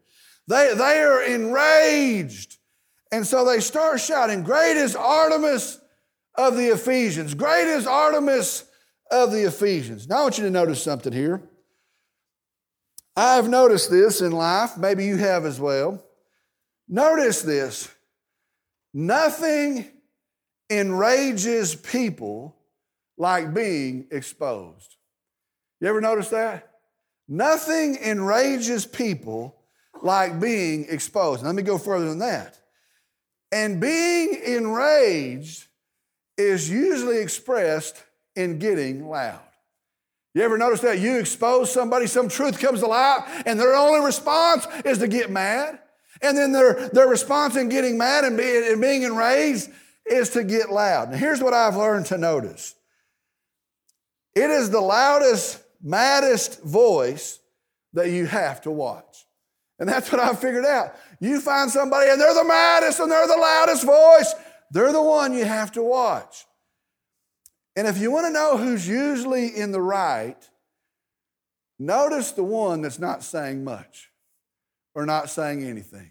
They, 0.47 0.73
they 0.73 1.01
are 1.01 1.21
enraged. 1.21 2.59
And 3.15 3.25
so 3.25 3.45
they 3.45 3.61
start 3.61 4.01
shouting, 4.01 4.43
Great 4.43 4.77
is 4.77 4.97
Artemis 4.97 5.79
of 6.35 6.57
the 6.57 6.73
Ephesians! 6.73 7.33
Great 7.33 7.69
is 7.69 7.87
Artemis 7.87 8.65
of 9.09 9.31
the 9.31 9.45
Ephesians. 9.47 10.09
Now 10.09 10.19
I 10.19 10.23
want 10.23 10.39
you 10.39 10.43
to 10.43 10.51
notice 10.51 10.83
something 10.83 11.13
here. 11.13 11.41
I've 13.15 13.49
noticed 13.49 13.89
this 13.89 14.21
in 14.21 14.33
life, 14.33 14.77
maybe 14.77 15.05
you 15.05 15.17
have 15.17 15.45
as 15.45 15.61
well. 15.61 16.05
Notice 16.89 17.43
this 17.43 17.89
nothing 18.93 19.87
enrages 20.69 21.77
people 21.77 22.57
like 23.17 23.55
being 23.55 24.09
exposed. 24.11 24.97
You 25.81 25.87
ever 25.87 26.01
notice 26.01 26.31
that? 26.31 26.69
Nothing 27.29 27.97
enrages 27.97 28.85
people 28.85 29.55
like 30.03 30.41
being 30.41 30.87
exposed. 30.89 31.45
Let 31.45 31.55
me 31.55 31.63
go 31.63 31.79
further 31.79 32.09
than 32.09 32.19
that. 32.19 32.59
And 33.55 33.81
being 33.81 34.35
enraged 34.35 35.69
is 36.37 36.69
usually 36.69 37.19
expressed 37.19 38.03
in 38.35 38.59
getting 38.59 39.09
loud. 39.09 39.39
You 40.35 40.43
ever 40.43 40.59
notice 40.59 40.81
that? 40.81 40.99
You 40.99 41.21
expose 41.21 41.73
somebody, 41.73 42.09
some 42.09 42.29
truth 42.29 42.59
comes 42.59 42.83
alive, 42.83 43.45
and 43.47 43.61
their 43.61 43.77
only 43.77 44.05
response 44.05 44.67
is 44.85 44.99
to 44.99 45.07
get 45.07 45.31
mad. 45.31 45.79
And 46.21 46.37
then 46.37 46.51
their, 46.51 46.89
their 46.89 47.07
response 47.07 47.55
in 47.55 47.69
getting 47.69 47.97
mad 47.97 48.25
and 48.25 48.37
being, 48.37 48.73
and 48.73 48.81
being 48.81 49.05
enraged 49.05 49.71
is 50.05 50.31
to 50.31 50.43
get 50.43 50.73
loud. 50.73 51.13
Now, 51.13 51.17
here's 51.17 51.41
what 51.41 51.55
I've 51.55 51.77
learned 51.77 52.07
to 52.07 52.19
notice 52.19 52.75
it 54.35 54.51
is 54.51 54.71
the 54.71 54.81
loudest, 54.81 55.63
maddest 55.81 56.61
voice 56.65 57.39
that 57.93 58.11
you 58.11 58.27
have 58.27 58.63
to 58.63 58.73
watch. 58.73 59.25
And 59.79 59.89
that's 59.89 60.11
what 60.11 60.21
I 60.21 60.35
figured 60.35 60.65
out. 60.65 60.97
You 61.21 61.41
find 61.41 61.71
somebody 61.71 62.11
and 62.11 62.21
they're 62.21 62.35
the 62.35 62.45
maddest 62.45 63.01
and 63.01 63.11
they're 63.11 63.27
the 63.27 63.37
loudest 63.37 63.85
voice, 63.85 64.35
they're 64.71 64.93
the 64.93 65.03
one 65.03 65.35
you 65.35 65.45
have 65.45 65.73
to 65.73 65.83
watch. 65.83 66.47
And 67.77 67.87
if 67.87 67.99
you 67.99 68.11
want 68.11 68.27
to 68.27 68.33
know 68.33 68.57
who's 68.57 68.87
usually 68.87 69.49
in 69.49 69.73
the 69.73 69.81
right, 69.81 70.39
notice 71.79 72.33
the 72.33 72.45
one 72.45 72.83
that's 72.83 72.99
not 72.99 73.23
saying 73.23 73.65
much 73.65 74.11
or 74.95 75.07
not 75.07 75.31
saying 75.31 75.65
anything. 75.65 76.11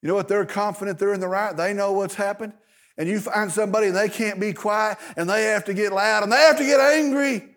You 0.00 0.08
know 0.08 0.14
what? 0.14 0.28
They're 0.28 0.46
confident 0.46 0.98
they're 0.98 1.14
in 1.14 1.20
the 1.20 1.28
right. 1.28 1.56
They 1.56 1.72
know 1.72 1.92
what's 1.92 2.14
happened. 2.14 2.52
And 2.96 3.08
you 3.08 3.20
find 3.20 3.50
somebody 3.50 3.88
and 3.88 3.96
they 3.96 4.08
can't 4.08 4.38
be 4.38 4.52
quiet 4.52 4.98
and 5.16 5.28
they 5.28 5.44
have 5.44 5.64
to 5.64 5.74
get 5.74 5.92
loud 5.92 6.22
and 6.22 6.32
they 6.32 6.36
have 6.36 6.58
to 6.58 6.64
get 6.64 6.80
angry. 6.80 7.54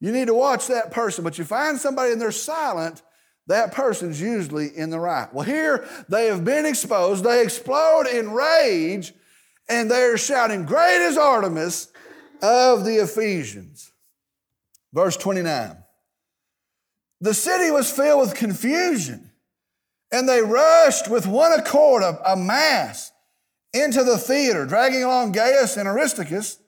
You 0.00 0.12
need 0.12 0.26
to 0.26 0.34
watch 0.34 0.66
that 0.68 0.90
person. 0.90 1.24
But 1.24 1.38
you 1.38 1.44
find 1.44 1.78
somebody 1.78 2.12
and 2.12 2.20
they're 2.20 2.32
silent, 2.32 3.02
that 3.48 3.72
person's 3.72 4.20
usually 4.20 4.68
in 4.68 4.90
the 4.90 5.00
right. 5.00 5.32
Well, 5.32 5.44
here 5.44 5.88
they 6.08 6.26
have 6.26 6.44
been 6.44 6.66
exposed. 6.66 7.24
They 7.24 7.42
explode 7.42 8.06
in 8.06 8.32
rage 8.32 9.12
and 9.68 9.90
they're 9.90 10.18
shouting, 10.18 10.64
Great 10.64 11.06
is 11.06 11.16
Artemis 11.16 11.88
of 12.42 12.84
the 12.84 12.96
Ephesians. 12.96 13.92
Verse 14.92 15.16
29. 15.16 15.76
The 17.20 17.34
city 17.34 17.70
was 17.70 17.90
filled 17.90 18.20
with 18.20 18.34
confusion, 18.34 19.32
and 20.12 20.28
they 20.28 20.40
rushed 20.40 21.08
with 21.08 21.26
one 21.26 21.52
accord, 21.52 22.02
a, 22.02 22.36
mass, 22.36 23.10
into 23.72 24.04
the 24.04 24.16
theater, 24.16 24.64
dragging 24.66 25.02
along 25.02 25.32
Gaius 25.32 25.76
and 25.76 25.88
Aristarchus, 25.88 26.58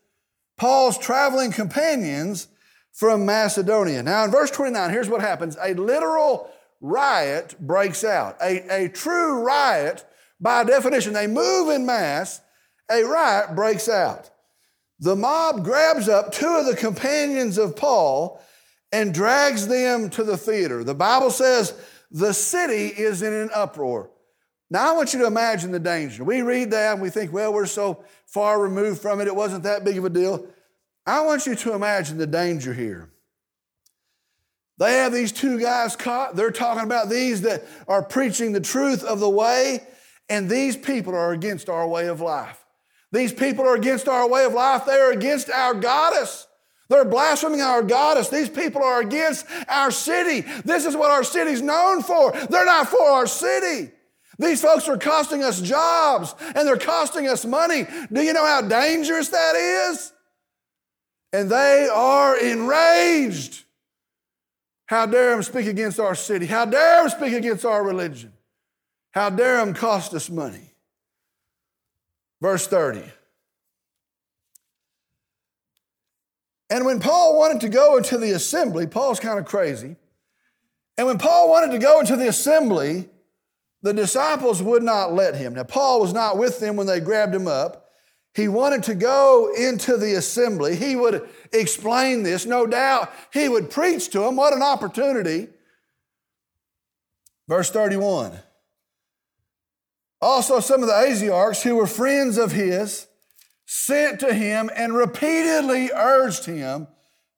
Paul's 0.59 0.99
traveling 0.99 1.53
companions 1.53 2.49
from 2.93 3.25
Macedonia. 3.25 4.03
Now, 4.03 4.25
in 4.25 4.31
verse 4.31 4.51
29, 4.51 4.91
here's 4.91 5.09
what 5.09 5.21
happens 5.21 5.57
a 5.63 5.75
literal 5.75 6.51
riot 6.81 7.55
breaks 7.61 8.05
out. 8.05 8.37
A, 8.43 8.85
a 8.85 8.89
true 8.89 9.43
riot, 9.43 10.05
by 10.41 10.65
definition, 10.65 11.13
they 11.13 11.27
move 11.27 11.69
in 11.71 11.87
mass, 11.87 12.41
a 12.91 13.05
riot 13.05 13.55
breaks 13.55 13.89
out. 13.89 14.31
The 14.99 15.17
mob 15.17 15.65
grabs 15.65 16.09
up 16.09 16.33
two 16.33 16.47
of 16.47 16.67
the 16.67 16.77
companions 16.77 17.59
of 17.59 17.77
Paul 17.77 18.43
and 18.93 19.15
drags 19.15 19.67
them 19.67 20.11
to 20.11 20.25
the 20.25 20.37
theater. 20.37 20.85
The 20.85 20.95
Bible 20.95 21.31
says 21.31 21.75
the 22.11 22.35
city 22.35 22.87
is 22.87 23.23
in 23.23 23.33
an 23.33 23.51
uproar. 23.55 24.11
Now, 24.71 24.91
I 24.91 24.97
want 24.97 25.13
you 25.13 25.21
to 25.21 25.27
imagine 25.27 25.73
the 25.73 25.81
danger. 25.81 26.23
We 26.23 26.43
read 26.43 26.71
that 26.71 26.95
and 26.95 27.03
we 27.03 27.11
think, 27.11 27.33
well, 27.33 27.53
we're 27.53 27.67
so 27.67 28.05
far 28.27 28.61
removed 28.61 29.03
from 29.03 29.21
it, 29.21 29.27
it 29.27 29.35
wasn't 29.35 29.65
that 29.65 29.85
big 29.85 29.99
of 29.99 30.05
a 30.05 30.11
deal. 30.11 30.47
I 31.07 31.23
want 31.23 31.47
you 31.47 31.55
to 31.57 31.73
imagine 31.75 32.19
the 32.19 32.27
danger 32.27 32.73
here. 32.73 33.10
They 34.81 34.95
have 34.95 35.13
these 35.13 35.31
two 35.31 35.61
guys 35.61 35.95
caught. 35.95 36.37
They're 36.37 36.51
talking 36.51 36.85
about 36.85 37.11
these 37.11 37.43
that 37.43 37.65
are 37.87 38.03
preaching 38.03 38.53
the 38.53 38.61
truth 38.61 39.05
of 39.05 39.21
the 39.21 39.29
way, 39.29 39.87
and 40.31 40.49
these 40.49 40.75
people 40.75 41.15
are 41.15 41.33
against 41.33 41.69
our 41.69 41.87
way 41.87 42.07
of 42.07 42.23
life. 42.23 42.65
These 43.13 43.35
people 43.35 43.67
are 43.67 43.75
against 43.75 44.09
our 44.09 44.27
way 44.27 44.47
of 44.47 44.55
life. 44.55 44.87
They 44.87 44.95
are 44.97 45.13
against 45.13 45.51
our 45.51 45.75
goddess. 45.75 46.47
They're 46.89 47.05
blaspheming 47.05 47.61
our 47.61 47.83
goddess. 47.83 48.31
These 48.31 48.49
people 48.49 48.83
are 48.83 49.01
against 49.03 49.45
our 49.69 49.91
city. 49.91 50.41
This 50.65 50.87
is 50.87 50.97
what 50.97 51.11
our 51.11 51.25
city's 51.25 51.61
known 51.61 52.03
for. 52.03 52.33
They're 52.33 52.65
not 52.65 52.89
for 52.89 53.03
our 53.03 53.27
city. 53.27 53.93
These 54.39 54.63
folks 54.63 54.89
are 54.89 54.97
costing 54.97 55.43
us 55.43 55.61
jobs 55.61 56.35
and 56.41 56.67
they're 56.67 56.79
costing 56.79 57.29
us 57.29 57.45
money. 57.45 57.87
Do 58.11 58.23
you 58.23 58.33
know 58.33 58.47
how 58.47 58.63
dangerous 58.63 59.29
that 59.29 59.55
is? 59.55 60.13
And 61.33 61.51
they 61.51 61.89
are 61.93 62.39
enraged. 62.39 63.65
How 64.91 65.07
dare 65.07 65.31
them 65.31 65.45
speak 65.45 65.67
against 65.67 66.01
our 66.01 66.17
city? 66.17 66.47
How 66.47 66.65
dare 66.65 67.03
them 67.03 67.11
speak 67.11 67.33
against 67.33 67.65
our 67.65 67.85
religion? 67.85 68.33
How 69.13 69.31
dare 69.31 69.65
them 69.65 69.73
cost 69.73 70.13
us 70.15 70.29
money? 70.29 70.73
Verse 72.43 72.67
30. 72.67 73.05
And 76.71 76.85
when 76.85 76.99
Paul 76.99 77.39
wanted 77.39 77.61
to 77.61 77.69
go 77.69 77.99
into 77.99 78.19
the 78.19 78.33
assembly, 78.33 78.89
Paul's 78.89 79.21
kind 79.21 79.39
of 79.39 79.45
crazy. 79.45 79.95
And 80.99 81.07
when 81.07 81.19
Paul 81.19 81.49
wanted 81.49 81.71
to 81.71 81.79
go 81.79 82.01
into 82.01 82.17
the 82.17 82.27
assembly, 82.27 83.09
the 83.83 83.95
disciples 83.95 84.61
would 84.61 84.83
not 84.83 85.15
let 85.15 85.37
him. 85.37 85.55
Now, 85.55 85.63
Paul 85.63 86.01
was 86.01 86.13
not 86.13 86.37
with 86.37 86.59
them 86.59 86.75
when 86.75 86.89
they 86.89 86.99
grabbed 86.99 87.33
him 87.33 87.47
up. 87.47 87.90
He 88.41 88.49
wanted 88.49 88.85
to 88.85 88.95
go 88.95 89.53
into 89.55 89.99
the 89.99 90.15
assembly. 90.15 90.75
He 90.75 90.97
would 90.97 91.29
explain 91.53 92.23
this. 92.23 92.47
No 92.47 92.67
doubt 92.67 93.13
he 93.35 93.51
would 93.51 93.71
preach 93.71 94.09
to 94.11 94.21
them. 94.21 94.37
What 94.37 94.55
an 94.55 94.63
opportunity. 94.63 95.49
Verse 97.47 97.71
31. 97.71 98.33
Also, 100.23 100.61
some 100.61 100.83
of 100.83 100.89
the 100.89 100.95
Asiarchs 100.95 101.63
who 101.63 101.77
were 101.77 101.87
friends 101.87 102.39
of 102.39 102.53
his 102.53 103.09
sent 103.67 104.21
to 104.21 104.33
him 104.33 104.71
and 104.75 104.95
repeatedly 104.95 105.91
urged 105.95 106.47
him 106.47 106.89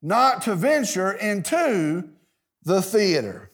not 0.00 0.42
to 0.42 0.54
venture 0.54 1.10
into 1.10 2.10
the 2.62 2.80
theater. 2.80 3.50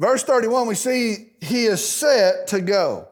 Verse 0.00 0.24
31, 0.24 0.66
we 0.66 0.74
see 0.74 1.32
he 1.40 1.66
is 1.66 1.88
set 1.88 2.48
to 2.48 2.60
go. 2.60 3.06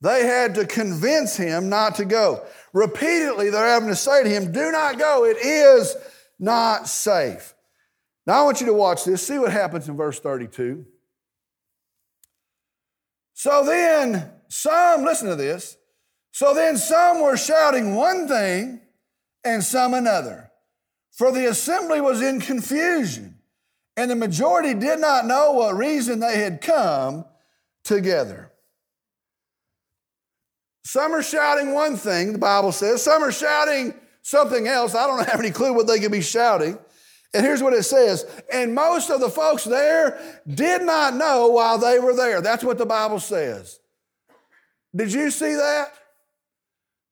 They 0.00 0.26
had 0.26 0.56
to 0.56 0.66
convince 0.66 1.36
him 1.36 1.68
not 1.68 1.94
to 1.96 2.04
go. 2.04 2.44
Repeatedly, 2.72 3.50
they're 3.50 3.66
having 3.66 3.88
to 3.88 3.96
say 3.96 4.22
to 4.22 4.28
him, 4.28 4.52
Do 4.52 4.70
not 4.70 4.98
go. 4.98 5.24
It 5.24 5.36
is 5.38 5.94
not 6.38 6.88
safe. 6.88 7.54
Now, 8.26 8.40
I 8.40 8.44
want 8.44 8.60
you 8.60 8.66
to 8.66 8.72
watch 8.72 9.04
this. 9.04 9.26
See 9.26 9.38
what 9.38 9.52
happens 9.52 9.88
in 9.88 9.96
verse 9.96 10.20
32. 10.20 10.86
So 13.34 13.64
then, 13.64 14.30
some, 14.48 15.04
listen 15.04 15.28
to 15.28 15.36
this, 15.36 15.76
so 16.30 16.54
then 16.54 16.76
some 16.76 17.20
were 17.20 17.36
shouting 17.36 17.94
one 17.94 18.28
thing 18.28 18.80
and 19.44 19.64
some 19.64 19.94
another. 19.94 20.50
For 21.10 21.32
the 21.32 21.48
assembly 21.48 22.00
was 22.00 22.22
in 22.22 22.40
confusion, 22.40 23.38
and 23.96 24.10
the 24.10 24.16
majority 24.16 24.74
did 24.74 25.00
not 25.00 25.26
know 25.26 25.52
what 25.52 25.76
reason 25.76 26.20
they 26.20 26.38
had 26.38 26.60
come 26.60 27.24
together. 27.84 28.51
Some 30.84 31.12
are 31.12 31.22
shouting 31.22 31.72
one 31.72 31.96
thing, 31.96 32.32
the 32.32 32.38
Bible 32.38 32.72
says. 32.72 33.02
Some 33.02 33.22
are 33.22 33.32
shouting 33.32 33.94
something 34.22 34.66
else. 34.66 34.94
I 34.94 35.06
don't 35.06 35.26
have 35.28 35.40
any 35.40 35.50
clue 35.50 35.74
what 35.74 35.86
they 35.86 36.00
could 36.00 36.12
be 36.12 36.22
shouting. 36.22 36.78
And 37.34 37.44
here's 37.44 37.62
what 37.62 37.72
it 37.72 37.84
says. 37.84 38.26
And 38.52 38.74
most 38.74 39.10
of 39.10 39.20
the 39.20 39.30
folks 39.30 39.64
there 39.64 40.20
did 40.46 40.82
not 40.82 41.14
know 41.14 41.48
while 41.48 41.78
they 41.78 41.98
were 41.98 42.14
there. 42.14 42.42
That's 42.42 42.64
what 42.64 42.78
the 42.78 42.86
Bible 42.86 43.20
says. 43.20 43.78
Did 44.94 45.12
you 45.12 45.30
see 45.30 45.54
that? 45.54 45.92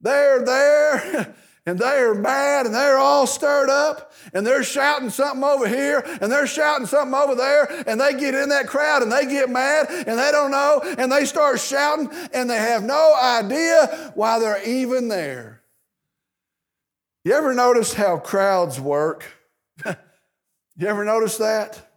They're 0.00 0.44
there 0.44 1.34
and 1.70 1.78
they're 1.78 2.14
mad 2.14 2.66
and 2.66 2.74
they're 2.74 2.98
all 2.98 3.28
stirred 3.28 3.70
up 3.70 4.12
and 4.34 4.44
they're 4.44 4.64
shouting 4.64 5.08
something 5.08 5.44
over 5.44 5.68
here 5.68 6.02
and 6.20 6.30
they're 6.30 6.48
shouting 6.48 6.84
something 6.84 7.14
over 7.14 7.36
there 7.36 7.84
and 7.86 8.00
they 8.00 8.12
get 8.12 8.34
in 8.34 8.48
that 8.48 8.66
crowd 8.66 9.02
and 9.02 9.12
they 9.12 9.24
get 9.24 9.48
mad 9.48 9.86
and 9.88 10.18
they 10.18 10.32
don't 10.32 10.50
know 10.50 10.82
and 10.98 11.12
they 11.12 11.24
start 11.24 11.60
shouting 11.60 12.10
and 12.34 12.50
they 12.50 12.56
have 12.56 12.82
no 12.82 13.14
idea 13.14 14.10
why 14.16 14.40
they're 14.40 14.60
even 14.68 15.06
there. 15.06 15.62
You 17.22 17.34
ever 17.34 17.54
notice 17.54 17.94
how 17.94 18.18
crowds 18.18 18.80
work? 18.80 19.24
you 19.86 20.88
ever 20.88 21.04
notice 21.04 21.36
that? 21.36 21.88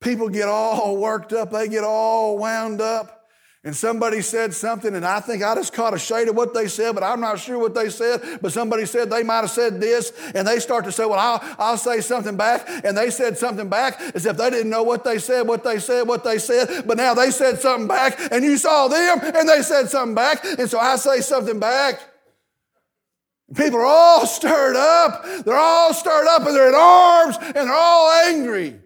People 0.00 0.30
get 0.30 0.48
all 0.48 0.96
worked 0.96 1.32
up, 1.32 1.52
they 1.52 1.68
get 1.68 1.84
all 1.84 2.38
wound 2.38 2.80
up 2.80 3.19
and 3.62 3.76
somebody 3.76 4.22
said 4.22 4.54
something, 4.54 4.94
and 4.94 5.04
I 5.04 5.20
think 5.20 5.42
I 5.42 5.54
just 5.54 5.74
caught 5.74 5.92
a 5.92 5.98
shade 5.98 6.28
of 6.28 6.34
what 6.34 6.54
they 6.54 6.66
said, 6.66 6.94
but 6.94 7.04
I'm 7.04 7.20
not 7.20 7.38
sure 7.38 7.58
what 7.58 7.74
they 7.74 7.90
said. 7.90 8.38
But 8.40 8.52
somebody 8.52 8.86
said 8.86 9.10
they 9.10 9.22
might 9.22 9.42
have 9.42 9.50
said 9.50 9.82
this, 9.82 10.14
and 10.34 10.48
they 10.48 10.60
start 10.60 10.86
to 10.86 10.92
say, 10.92 11.04
Well, 11.04 11.18
I'll, 11.18 11.56
I'll 11.58 11.76
say 11.76 12.00
something 12.00 12.36
back. 12.36 12.66
And 12.84 12.96
they 12.96 13.10
said 13.10 13.36
something 13.36 13.68
back 13.68 14.00
as 14.14 14.24
if 14.24 14.38
they 14.38 14.48
didn't 14.48 14.70
know 14.70 14.82
what 14.82 15.04
they 15.04 15.18
said, 15.18 15.46
what 15.46 15.62
they 15.62 15.78
said, 15.78 16.08
what 16.08 16.24
they 16.24 16.38
said. 16.38 16.86
But 16.86 16.96
now 16.96 17.12
they 17.12 17.30
said 17.30 17.60
something 17.60 17.86
back, 17.86 18.18
and 18.32 18.42
you 18.42 18.56
saw 18.56 18.88
them, 18.88 19.20
and 19.22 19.46
they 19.46 19.60
said 19.60 19.90
something 19.90 20.14
back. 20.14 20.42
And 20.42 20.70
so 20.70 20.78
I 20.78 20.96
say 20.96 21.20
something 21.20 21.60
back. 21.60 22.00
People 23.54 23.80
are 23.80 23.84
all 23.84 24.26
stirred 24.26 24.76
up. 24.76 25.44
They're 25.44 25.54
all 25.54 25.92
stirred 25.92 26.28
up, 26.28 26.46
and 26.46 26.56
they're 26.56 26.68
in 26.70 26.74
arms, 26.74 27.36
and 27.42 27.54
they're 27.54 27.74
all 27.74 28.10
angry. 28.26 28.80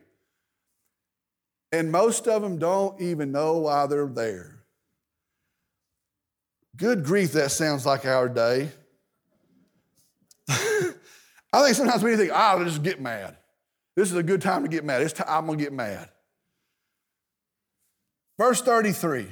And 1.71 1.93
most 1.93 2.27
of 2.27 2.43
them 2.43 2.59
don't 2.59 3.01
even 3.01 3.31
know 3.31 3.59
why 3.59 3.87
they're 3.87 4.09
there. 4.09 4.54
Good 6.77 7.05
grief, 7.05 7.33
that 7.33 7.53
sounds 7.53 7.87
like 7.87 8.05
our 8.05 8.29
day. 8.29 8.71
I 10.49 11.63
think 11.63 11.77
sometimes 11.77 12.03
we 12.03 12.17
think, 12.17 12.33
ah, 12.35 12.53
I'll 12.53 12.65
just 12.65 12.83
get 12.83 13.01
mad. 13.01 13.37
This 13.95 14.11
is 14.11 14.17
a 14.17 14.23
good 14.23 14.43
time 14.43 14.63
to 14.65 14.69
get 14.69 14.85
mad. 14.85 15.03
It's 15.03 15.15
I'm 15.27 15.47
going 15.47 15.59
to 15.59 15.65
get 15.65 15.73
mad. 15.73 16.09
Verse 18.39 18.61
33. 18.61 19.29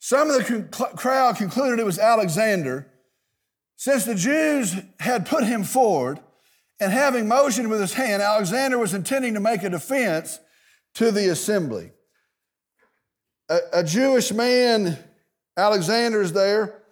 Some 0.00 0.30
of 0.30 0.46
the 0.46 0.62
crowd 0.96 1.36
concluded 1.36 1.78
it 1.78 1.86
was 1.86 1.98
Alexander, 1.98 2.88
since 3.76 4.04
the 4.04 4.14
Jews 4.14 4.74
had 5.00 5.26
put 5.26 5.44
him 5.44 5.62
forward, 5.62 6.20
and 6.80 6.92
having 6.92 7.28
motioned 7.28 7.70
with 7.70 7.80
his 7.80 7.94
hand, 7.94 8.22
Alexander 8.22 8.78
was 8.78 8.94
intending 8.94 9.34
to 9.34 9.40
make 9.40 9.62
a 9.62 9.70
defense 9.70 10.40
to 10.94 11.10
the 11.10 11.28
assembly. 11.28 11.92
A, 13.48 13.58
a 13.74 13.84
Jewish 13.84 14.32
man 14.32 14.98
Alexander's 15.56 16.32
there. 16.32 16.82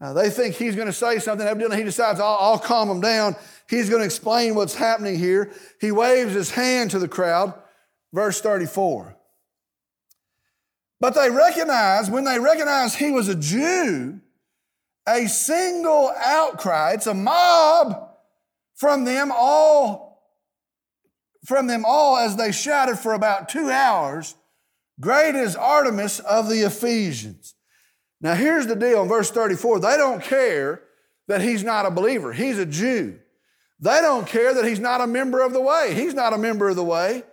Uh, 0.00 0.12
they 0.12 0.30
think 0.30 0.56
he's 0.56 0.74
going 0.74 0.88
to 0.88 0.92
say 0.92 1.18
something. 1.20 1.46
Evidently, 1.46 1.76
he 1.76 1.84
decides, 1.84 2.18
I'll, 2.18 2.36
I'll 2.40 2.58
calm 2.58 2.88
them 2.88 3.00
down. 3.00 3.36
He's 3.68 3.88
going 3.88 4.00
to 4.00 4.06
explain 4.06 4.54
what's 4.54 4.74
happening 4.74 5.16
here. 5.16 5.52
He 5.80 5.92
waves 5.92 6.34
his 6.34 6.50
hand 6.50 6.90
to 6.90 6.98
the 6.98 7.08
crowd. 7.08 7.54
Verse 8.12 8.40
34. 8.40 9.16
But 11.00 11.14
they 11.14 11.30
recognize, 11.30 12.10
when 12.10 12.24
they 12.24 12.38
recognize 12.38 12.94
he 12.94 13.10
was 13.10 13.28
a 13.28 13.34
Jew, 13.34 14.20
a 15.08 15.26
single 15.26 16.12
outcry, 16.16 16.92
it's 16.92 17.06
a 17.06 17.14
mob 17.14 18.10
from 18.74 19.04
them 19.04 19.32
all, 19.34 20.20
from 21.44 21.66
them 21.66 21.84
all 21.86 22.18
as 22.18 22.36
they 22.36 22.52
shouted 22.52 22.98
for 22.98 23.14
about 23.14 23.48
two 23.48 23.70
hours, 23.70 24.34
Great 25.00 25.34
is 25.34 25.56
Artemis 25.56 26.20
of 26.20 26.48
the 26.48 26.60
Ephesians. 26.62 27.54
Now 28.22 28.34
here's 28.34 28.66
the 28.66 28.76
deal 28.76 29.02
in 29.02 29.08
verse 29.08 29.30
34. 29.30 29.80
They 29.80 29.96
don't 29.96 30.22
care 30.22 30.80
that 31.28 31.42
he's 31.42 31.64
not 31.64 31.86
a 31.86 31.90
believer. 31.90 32.32
He's 32.32 32.58
a 32.58 32.64
Jew. 32.64 33.18
They 33.80 34.00
don't 34.00 34.26
care 34.26 34.54
that 34.54 34.64
he's 34.64 34.78
not 34.78 35.00
a 35.00 35.06
member 35.08 35.42
of 35.42 35.52
the 35.52 35.60
way. 35.60 35.92
He's 35.92 36.14
not 36.14 36.32
a 36.32 36.38
member 36.38 36.68
of 36.68 36.76
the 36.76 36.84
way. 36.84 37.24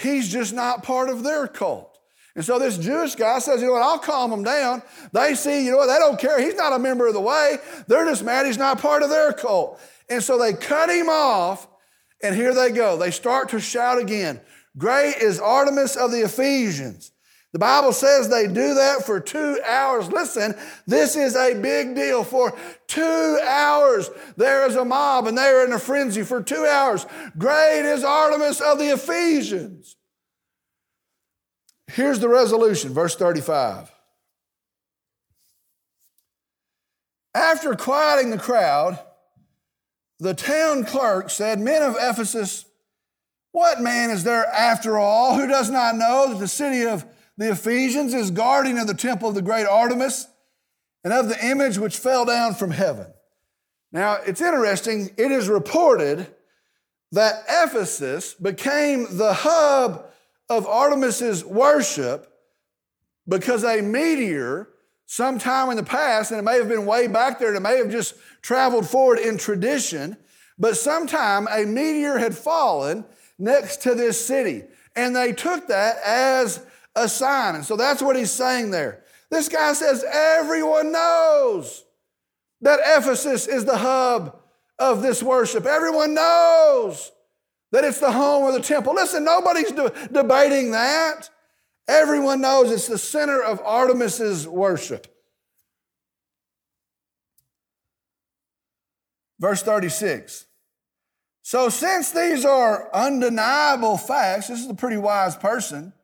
He's 0.00 0.32
just 0.32 0.54
not 0.54 0.82
part 0.82 1.10
of 1.10 1.22
their 1.22 1.46
cult. 1.46 1.98
And 2.34 2.44
so 2.44 2.58
this 2.58 2.78
Jewish 2.78 3.16
guy 3.16 3.38
says, 3.40 3.60
you 3.60 3.66
know 3.66 3.74
what, 3.74 3.82
I'll 3.82 3.98
calm 3.98 4.30
them 4.30 4.44
down. 4.44 4.82
They 5.12 5.34
see, 5.34 5.64
you 5.64 5.72
know 5.72 5.78
what, 5.78 5.86
they 5.86 5.98
don't 5.98 6.18
care. 6.18 6.40
He's 6.40 6.54
not 6.54 6.72
a 6.72 6.78
member 6.78 7.06
of 7.06 7.14
the 7.14 7.20
way. 7.20 7.56
They're 7.86 8.04
just 8.06 8.24
mad 8.24 8.46
he's 8.46 8.56
not 8.56 8.80
part 8.80 9.02
of 9.02 9.10
their 9.10 9.32
cult. 9.32 9.80
And 10.08 10.22
so 10.22 10.38
they 10.38 10.52
cut 10.52 10.88
him 10.88 11.08
off, 11.08 11.66
and 12.22 12.34
here 12.34 12.54
they 12.54 12.70
go. 12.70 12.96
They 12.96 13.10
start 13.10 13.50
to 13.50 13.60
shout 13.60 13.98
again. 13.98 14.40
Great 14.76 15.16
is 15.16 15.40
Artemis 15.40 15.96
of 15.96 16.12
the 16.12 16.22
Ephesians. 16.22 17.12
The 17.52 17.58
Bible 17.58 17.92
says 17.92 18.28
they 18.28 18.46
do 18.46 18.74
that 18.74 19.06
for 19.06 19.20
two 19.20 19.58
hours. 19.66 20.08
Listen, 20.08 20.54
this 20.86 21.16
is 21.16 21.34
a 21.34 21.54
big 21.54 21.94
deal. 21.94 22.22
For 22.22 22.54
two 22.86 23.40
hours, 23.42 24.10
there 24.36 24.66
is 24.68 24.76
a 24.76 24.84
mob 24.84 25.26
and 25.26 25.38
they're 25.38 25.64
in 25.64 25.72
a 25.72 25.78
frenzy 25.78 26.22
for 26.22 26.42
two 26.42 26.66
hours. 26.66 27.06
Great 27.38 27.90
is 27.90 28.04
Artemis 28.04 28.60
of 28.60 28.78
the 28.78 28.92
Ephesians. 28.92 29.96
Here's 31.86 32.20
the 32.20 32.28
resolution, 32.28 32.92
verse 32.92 33.16
35. 33.16 33.90
After 37.34 37.74
quieting 37.74 38.30
the 38.30 38.38
crowd, 38.38 38.98
the 40.18 40.34
town 40.34 40.84
clerk 40.84 41.30
said, 41.30 41.60
Men 41.60 41.82
of 41.82 41.96
Ephesus, 41.98 42.66
what 43.52 43.80
man 43.80 44.10
is 44.10 44.24
there 44.24 44.44
after 44.46 44.98
all 44.98 45.34
who 45.34 45.46
does 45.46 45.70
not 45.70 45.96
know 45.96 46.28
that 46.28 46.38
the 46.38 46.48
city 46.48 46.84
of 46.84 47.06
the 47.38 47.52
Ephesians 47.52 48.12
is 48.12 48.30
guardian 48.30 48.76
of 48.78 48.86
the 48.86 48.94
temple 48.94 49.30
of 49.30 49.34
the 49.34 49.42
great 49.42 49.66
Artemis 49.66 50.26
and 51.04 51.12
of 51.12 51.28
the 51.28 51.46
image 51.46 51.78
which 51.78 51.96
fell 51.96 52.26
down 52.26 52.54
from 52.54 52.72
heaven? 52.72 53.06
Now, 53.92 54.18
it's 54.26 54.42
interesting, 54.42 55.10
it 55.16 55.30
is 55.30 55.48
reported 55.48 56.26
that 57.12 57.44
Ephesus 57.48 58.34
became 58.34 59.06
the 59.16 59.32
hub 59.32 60.04
of 60.50 60.66
Artemis's 60.66 61.44
worship 61.44 62.30
because 63.26 63.64
a 63.64 63.80
meteor 63.80 64.68
sometime 65.06 65.70
in 65.70 65.76
the 65.76 65.82
past, 65.82 66.32
and 66.32 66.38
it 66.38 66.42
may 66.42 66.58
have 66.58 66.68
been 66.68 66.84
way 66.84 67.06
back 67.06 67.38
there, 67.38 67.48
and 67.48 67.56
it 67.56 67.60
may 67.60 67.78
have 67.78 67.90
just 67.90 68.14
traveled 68.42 68.86
forward 68.86 69.18
in 69.18 69.38
tradition, 69.38 70.16
but 70.58 70.76
sometime 70.76 71.46
a 71.50 71.64
meteor 71.64 72.18
had 72.18 72.36
fallen 72.36 73.04
next 73.38 73.82
to 73.82 73.94
this 73.94 74.22
city. 74.22 74.64
And 74.96 75.14
they 75.14 75.32
took 75.32 75.68
that 75.68 75.96
as 76.04 76.66
a 76.98 77.08
sign. 77.08 77.54
And 77.54 77.64
so 77.64 77.76
that's 77.76 78.02
what 78.02 78.16
he's 78.16 78.30
saying 78.30 78.70
there. 78.70 79.02
This 79.30 79.48
guy 79.48 79.72
says 79.72 80.04
everyone 80.04 80.92
knows 80.92 81.84
that 82.60 82.80
Ephesus 82.84 83.46
is 83.46 83.64
the 83.64 83.76
hub 83.76 84.38
of 84.78 85.02
this 85.02 85.22
worship. 85.22 85.66
Everyone 85.66 86.14
knows 86.14 87.12
that 87.72 87.84
it's 87.84 88.00
the 88.00 88.12
home 88.12 88.46
of 88.46 88.54
the 88.54 88.60
temple. 88.60 88.94
Listen, 88.94 89.24
nobody's 89.24 89.72
de- 89.72 89.92
debating 90.12 90.70
that. 90.72 91.30
Everyone 91.86 92.40
knows 92.40 92.70
it's 92.70 92.86
the 92.86 92.98
center 92.98 93.42
of 93.42 93.60
Artemis's 93.64 94.46
worship. 94.46 95.06
Verse 99.38 99.62
36. 99.62 100.46
So, 101.42 101.70
since 101.70 102.10
these 102.10 102.44
are 102.44 102.90
undeniable 102.92 103.96
facts, 103.96 104.48
this 104.48 104.60
is 104.60 104.68
a 104.68 104.74
pretty 104.74 104.98
wise 104.98 105.34
person, 105.36 105.94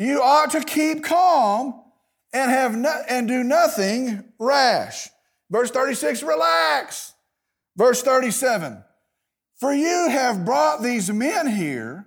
you 0.00 0.22
ought 0.22 0.50
to 0.52 0.62
keep 0.62 1.04
calm 1.04 1.78
and 2.32 2.50
have 2.50 2.74
no, 2.74 2.90
and 3.06 3.28
do 3.28 3.44
nothing 3.44 4.24
rash. 4.38 5.08
Verse 5.50 5.70
36, 5.70 6.22
relax. 6.22 7.12
Verse 7.76 8.02
37, 8.02 8.82
for 9.58 9.72
you 9.72 10.08
have 10.08 10.44
brought 10.44 10.82
these 10.82 11.10
men 11.10 11.46
here, 11.46 12.06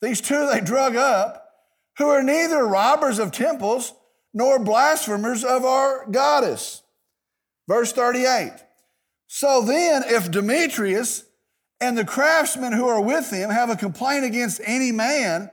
these 0.00 0.20
two 0.20 0.48
they 0.50 0.60
drug 0.60 0.96
up, 0.96 1.50
who 1.98 2.08
are 2.08 2.22
neither 2.22 2.66
robbers 2.66 3.18
of 3.18 3.30
temples 3.30 3.92
nor 4.32 4.58
blasphemers 4.58 5.44
of 5.44 5.64
our 5.64 6.06
goddess. 6.10 6.82
Verse 7.68 7.92
38. 7.92 8.52
So 9.26 9.62
then, 9.62 10.02
if 10.06 10.30
Demetrius 10.30 11.24
and 11.80 11.96
the 11.96 12.04
craftsmen 12.04 12.72
who 12.72 12.88
are 12.88 13.00
with 13.00 13.30
him 13.30 13.50
have 13.50 13.70
a 13.70 13.76
complaint 13.76 14.24
against 14.24 14.60
any 14.64 14.92
man, 14.92 15.50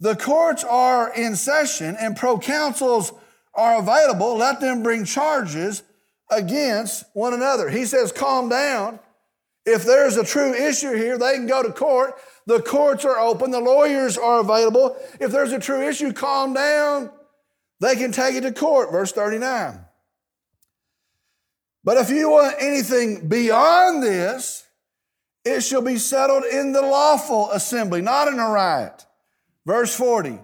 the 0.00 0.16
courts 0.16 0.62
are 0.64 1.12
in 1.12 1.36
session 1.36 1.96
and 1.98 2.16
proconsuls 2.16 3.12
are 3.54 3.78
available. 3.78 4.36
Let 4.36 4.60
them 4.60 4.82
bring 4.82 5.04
charges 5.04 5.82
against 6.30 7.04
one 7.14 7.32
another. 7.32 7.70
He 7.70 7.86
says, 7.86 8.12
calm 8.12 8.48
down. 8.48 9.00
If 9.64 9.84
there's 9.84 10.16
a 10.16 10.24
true 10.24 10.54
issue 10.54 10.94
here, 10.94 11.18
they 11.18 11.34
can 11.34 11.46
go 11.46 11.62
to 11.62 11.72
court. 11.72 12.14
The 12.46 12.60
courts 12.60 13.04
are 13.04 13.18
open, 13.18 13.50
the 13.50 13.60
lawyers 13.60 14.16
are 14.16 14.40
available. 14.40 14.96
If 15.18 15.32
there's 15.32 15.52
a 15.52 15.58
true 15.58 15.86
issue, 15.86 16.12
calm 16.12 16.54
down. 16.54 17.10
They 17.80 17.96
can 17.96 18.12
take 18.12 18.36
it 18.36 18.42
to 18.42 18.52
court. 18.52 18.92
Verse 18.92 19.12
39. 19.12 19.80
But 21.82 21.96
if 21.98 22.10
you 22.10 22.30
want 22.30 22.56
anything 22.60 23.28
beyond 23.28 24.02
this, 24.02 24.64
it 25.44 25.60
shall 25.60 25.82
be 25.82 25.98
settled 25.98 26.44
in 26.44 26.72
the 26.72 26.82
lawful 26.82 27.50
assembly, 27.52 28.02
not 28.02 28.28
in 28.28 28.38
a 28.40 28.48
riot. 28.48 29.05
Verse 29.66 29.94
40. 29.94 30.38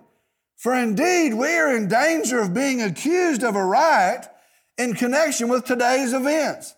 For 0.56 0.74
indeed, 0.74 1.34
we 1.34 1.48
are 1.54 1.74
in 1.74 1.88
danger 1.88 2.40
of 2.40 2.52
being 2.52 2.82
accused 2.82 3.42
of 3.42 3.56
a 3.56 3.64
riot 3.64 4.28
in 4.76 4.94
connection 4.94 5.48
with 5.48 5.64
today's 5.64 6.12
events 6.12 6.74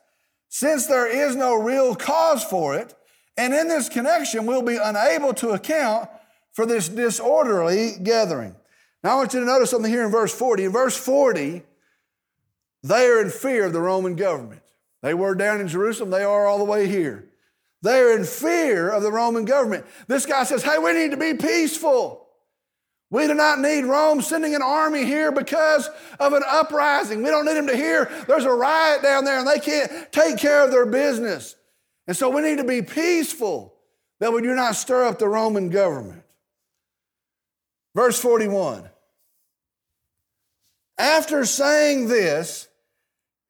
since 0.48 0.87
there 0.87 1.07
is 1.07 1.35
no 1.35 1.54
real 1.54 1.96
cause 1.96 2.44
for 2.44 2.76
it. 2.76 2.94
And 3.37 3.52
in 3.52 3.66
this 3.66 3.88
connection, 3.88 4.46
we'll 4.46 4.62
be 4.62 4.76
unable 4.76 5.35
to 5.35 5.50
account 5.50 6.09
for 6.52 6.64
this 6.64 6.88
disorderly 6.88 7.92
gathering. 8.02 8.54
Now, 9.02 9.14
I 9.14 9.16
want 9.16 9.35
you 9.35 9.40
to 9.40 9.46
notice 9.46 9.70
something 9.70 9.90
here 9.90 10.04
in 10.04 10.12
verse 10.12 10.33
40. 10.33 10.64
In 10.64 10.72
verse 10.72 10.96
40, 10.96 11.62
they 12.85 13.07
are 13.07 13.20
in 13.20 13.30
fear 13.30 13.64
of 13.66 13.72
the 13.72 13.80
Roman 13.80 14.14
government. 14.14 14.62
They 15.02 15.12
were 15.12 15.35
down 15.35 15.61
in 15.61 15.68
Jerusalem, 15.68 16.11
they 16.11 16.22
are 16.22 16.46
all 16.46 16.59
the 16.59 16.64
way 16.64 16.87
here. 16.87 17.28
They 17.83 17.98
are 18.00 18.16
in 18.16 18.24
fear 18.24 18.88
of 18.88 19.02
the 19.02 19.12
Roman 19.12 19.44
government. 19.44 19.85
This 20.07 20.24
guy 20.24 20.44
says, 20.44 20.62
Hey, 20.62 20.78
we 20.78 20.94
need 20.94 21.11
to 21.11 21.18
be 21.18 21.35
peaceful. 21.35 22.24
We 23.14 23.29
do 23.29 23.35
not 23.35 23.61
need 23.61 23.85
Rome 23.85 24.22
sending 24.22 24.57
an 24.57 24.61
army 24.61 25.05
here 25.05 25.31
because 25.31 25.88
of 26.18 26.33
an 26.33 26.42
uprising. 26.44 27.22
We 27.22 27.31
don't 27.31 27.44
need 27.44 27.55
them 27.55 27.68
to 27.68 27.77
hear 27.77 28.11
there's 28.27 28.44
a 28.44 28.53
riot 28.53 29.05
down 29.05 29.24
there 29.24 29.38
and 29.38 29.46
they 29.46 29.61
can't 29.61 30.11
take 30.11 30.37
care 30.37 30.64
of 30.64 30.72
their 30.72 30.85
business. 30.85 31.55
And 32.09 32.16
so 32.16 32.29
we 32.29 32.42
need 32.42 32.59
to 32.59 32.64
be 32.64 32.83
peaceful 32.83 33.72
that 34.18 34.33
we 34.33 34.42
do 34.42 34.53
not 34.57 34.74
stir 34.74 35.05
up 35.05 35.20
the 35.20 35.29
Roman 35.29 35.70
government. 35.70 36.24
Verse 37.94 38.18
41. 38.18 38.90
After 40.98 41.44
saying 41.44 42.09
this, 42.09 42.66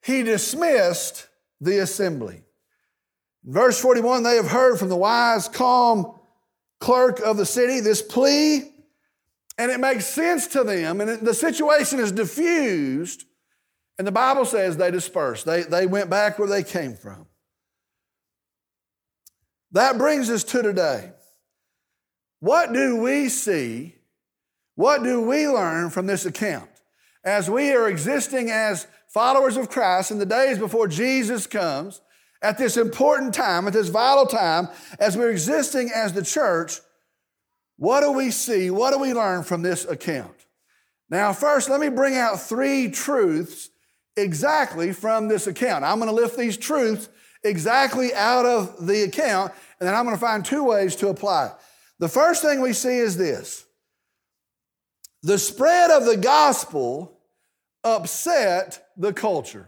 he 0.03 0.21
dismissed 0.21 1.27
the 1.59 1.79
assembly. 1.79 2.43
verse 3.43 3.81
41, 3.81 4.21
they 4.21 4.35
have 4.35 4.47
heard 4.47 4.77
from 4.77 4.89
the 4.89 4.95
wise, 4.95 5.47
calm 5.47 6.19
clerk 6.79 7.19
of 7.19 7.37
the 7.37 7.47
city 7.47 7.79
this 7.79 8.03
plea 8.03 8.74
and 9.57 9.71
it 9.71 9.79
makes 9.79 10.05
sense 10.05 10.47
to 10.47 10.63
them, 10.63 11.01
and 11.01 11.25
the 11.25 11.33
situation 11.33 11.99
is 11.99 12.11
diffused, 12.11 13.25
and 13.97 14.05
the 14.05 14.11
Bible 14.11 14.45
says 14.45 14.75
they 14.75 14.91
dispersed. 14.91 15.45
They, 15.45 15.63
they 15.63 15.87
went 15.87 16.09
back 16.09 16.37
where 16.37 16.49
they 16.49 16.63
came 16.63 16.95
from. 16.95 17.27
That 19.71 19.97
brings 19.97 20.29
us 20.29 20.43
to 20.45 20.61
today. 20.61 21.11
What 22.39 22.73
do 22.73 22.97
we 22.97 23.29
see? 23.29 23.95
What 24.75 25.03
do 25.03 25.21
we 25.21 25.47
learn 25.47 25.89
from 25.89 26.05
this 26.05 26.25
account? 26.25 26.69
As 27.23 27.49
we 27.49 27.71
are 27.71 27.89
existing 27.89 28.51
as 28.51 28.87
followers 29.07 29.57
of 29.57 29.69
Christ 29.69 30.11
in 30.11 30.19
the 30.19 30.25
days 30.25 30.59
before 30.59 30.87
Jesus 30.87 31.47
comes, 31.47 32.01
at 32.41 32.57
this 32.57 32.77
important 32.77 33.33
time, 33.33 33.65
at 33.65 33.73
this 33.73 33.87
vital 33.87 34.25
time, 34.25 34.67
as 34.99 35.17
we're 35.17 35.31
existing 35.31 35.89
as 35.93 36.13
the 36.13 36.21
church, 36.23 36.79
what 37.77 38.01
do 38.01 38.11
we 38.11 38.31
see? 38.31 38.69
What 38.69 38.91
do 38.91 38.99
we 38.99 39.13
learn 39.13 39.43
from 39.43 39.61
this 39.61 39.85
account? 39.85 40.45
Now, 41.09 41.33
first, 41.33 41.69
let 41.69 41.79
me 41.79 41.89
bring 41.89 42.15
out 42.15 42.41
three 42.41 42.89
truths 42.89 43.69
exactly 44.17 44.93
from 44.93 45.27
this 45.27 45.47
account. 45.47 45.83
I'm 45.83 45.99
going 45.99 46.09
to 46.09 46.15
lift 46.15 46.37
these 46.37 46.57
truths 46.57 47.09
exactly 47.43 48.13
out 48.13 48.45
of 48.45 48.87
the 48.87 49.03
account, 49.03 49.53
and 49.79 49.87
then 49.87 49.95
I'm 49.95 50.05
going 50.05 50.15
to 50.15 50.21
find 50.21 50.43
two 50.43 50.63
ways 50.63 50.95
to 50.97 51.09
apply. 51.09 51.51
The 51.99 52.09
first 52.09 52.41
thing 52.41 52.61
we 52.61 52.73
see 52.73 52.97
is 52.97 53.17
this 53.17 53.65
the 55.21 55.37
spread 55.37 55.91
of 55.91 56.05
the 56.05 56.17
gospel 56.17 57.19
upset 57.83 58.87
the 58.97 59.13
culture. 59.13 59.67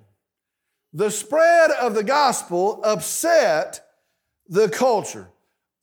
The 0.94 1.12
spread 1.12 1.72
of 1.72 1.94
the 1.94 2.04
gospel 2.04 2.82
upset 2.84 3.82
the 4.48 4.70
culture. 4.70 5.30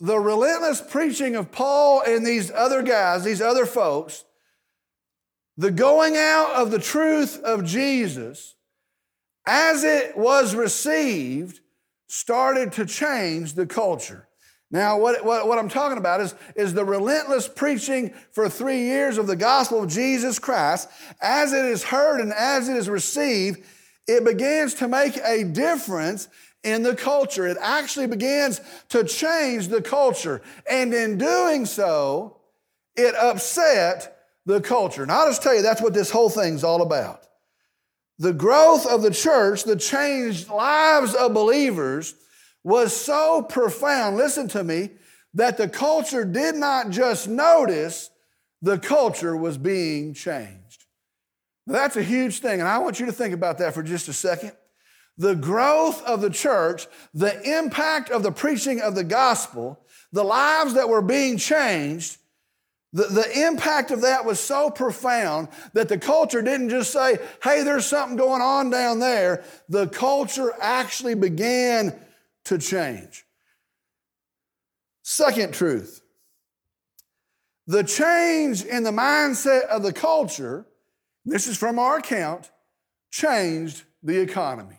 The 0.00 0.18
relentless 0.18 0.80
preaching 0.80 1.37
of 1.37 1.52
Paul 1.52 2.02
and 2.07 2.26
these 2.26 2.50
other 2.50 2.83
guys, 2.83 3.24
these 3.24 3.40
other 3.40 3.66
folks, 3.66 4.24
the 5.57 5.70
going 5.70 6.16
out 6.16 6.50
of 6.54 6.70
the 6.70 6.78
truth 6.78 7.40
of 7.42 7.64
Jesus 7.64 8.54
as 9.46 9.85
it 9.85 10.16
was 10.16 10.54
received 10.54 11.61
started 12.07 12.72
to 12.72 12.87
change 12.87 13.54
the 13.54 13.66
culture. 13.66 14.28
Now, 14.70 14.98
what, 14.98 15.24
what, 15.24 15.46
what, 15.46 15.59
I'm 15.59 15.68
talking 15.68 15.98
about 15.98 16.20
is, 16.20 16.35
is 16.57 16.74
the 16.74 16.85
relentless 16.85 17.46
preaching 17.46 18.12
for 18.33 18.48
three 18.48 18.80
years 18.80 19.18
of 19.18 19.26
the 19.26 19.37
gospel 19.37 19.85
of 19.85 19.90
Jesus 19.90 20.38
Christ. 20.38 20.88
As 21.20 21.52
it 21.52 21.64
is 21.64 21.85
heard 21.85 22.20
and 22.20 22.33
as 22.33 22.68
it 22.68 22.76
is 22.76 22.88
received, 22.88 23.62
it 24.09 24.24
begins 24.24 24.74
to 24.74 24.88
make 24.88 25.16
a 25.18 25.44
difference 25.44 26.28
in 26.64 26.83
the 26.83 26.96
culture. 26.96 27.46
It 27.46 27.59
actually 27.61 28.07
begins 28.07 28.61
to 28.88 29.05
change 29.05 29.68
the 29.68 29.83
culture. 29.83 30.42
And 30.68 30.92
in 30.92 31.18
doing 31.18 31.66
so, 31.66 32.38
it 32.96 33.14
upset 33.14 34.16
the 34.46 34.61
culture. 34.61 35.03
And 35.03 35.12
I'll 35.12 35.29
just 35.29 35.42
tell 35.42 35.55
you, 35.55 35.62
that's 35.62 35.83
what 35.83 35.94
this 35.94 36.11
whole 36.11 36.31
thing's 36.31 36.64
all 36.64 36.83
about. 36.83 37.27
The 38.18 38.33
growth 38.33 38.87
of 38.87 39.03
the 39.03 39.11
church, 39.11 39.64
the 39.64 39.77
changed 39.77 40.48
lives 40.48 41.14
of 41.14 41.35
believers, 41.35 42.14
was 42.62 42.96
so 42.96 43.42
profound, 43.42 44.16
listen 44.16 44.48
to 44.48 44.64
me, 44.64 44.90
that 45.35 45.57
the 45.57 45.68
culture 45.68 46.24
did 46.24 46.55
not 46.55 46.90
just 46.90 47.29
notice, 47.29 48.11
the 48.62 48.79
culture 48.79 49.37
was 49.37 49.59
being 49.59 50.14
changed. 50.14 50.85
That's 51.66 51.96
a 51.96 52.03
huge 52.03 52.38
thing, 52.38 52.61
and 52.61 52.68
I 52.68 52.79
want 52.79 53.00
you 53.00 53.07
to 53.07 53.12
think 53.12 53.35
about 53.35 53.59
that 53.59 53.74
for 53.74 53.83
just 53.83 54.09
a 54.09 54.12
second. 54.12 54.53
The 55.16 55.35
growth 55.35 56.03
of 56.05 56.20
the 56.20 56.31
church, 56.31 56.87
the 57.12 57.40
impact 57.59 58.11
of 58.11 58.22
the 58.22 58.33
preaching 58.33 58.81
of 58.81 58.94
the 58.94 59.05
gospel, 59.05 59.81
the 60.12 60.24
lives 60.24 60.74
that 60.74 60.88
were 60.88 61.03
being 61.03 61.37
changed, 61.37 62.18
the, 62.92 63.05
the 63.05 63.46
impact 63.46 63.90
of 63.90 64.03
that 64.03 64.24
was 64.24 64.38
so 64.38 64.70
profound 64.70 65.48
that 65.72 65.88
the 65.88 65.98
culture 65.98 66.40
didn't 66.40 66.70
just 66.70 66.92
say, 66.92 67.18
hey, 67.42 67.64
there's 67.64 67.87
something 67.87 68.16
going 68.16 68.40
on 68.40 68.70
down 68.70 69.00
there. 69.00 69.42
The 69.68 69.88
culture 69.88 70.53
actually 70.61 71.16
began 71.16 71.92
to 72.44 72.59
change. 72.59 73.24
Second 75.03 75.53
truth 75.53 76.00
the 77.66 77.83
change 77.83 78.62
in 78.62 78.83
the 78.83 78.90
mindset 78.90 79.64
of 79.68 79.83
the 79.83 79.92
culture, 79.92 80.66
this 81.24 81.46
is 81.46 81.57
from 81.57 81.79
our 81.79 81.96
account, 81.96 82.50
changed 83.11 83.85
the 84.03 84.20
economy. 84.20 84.77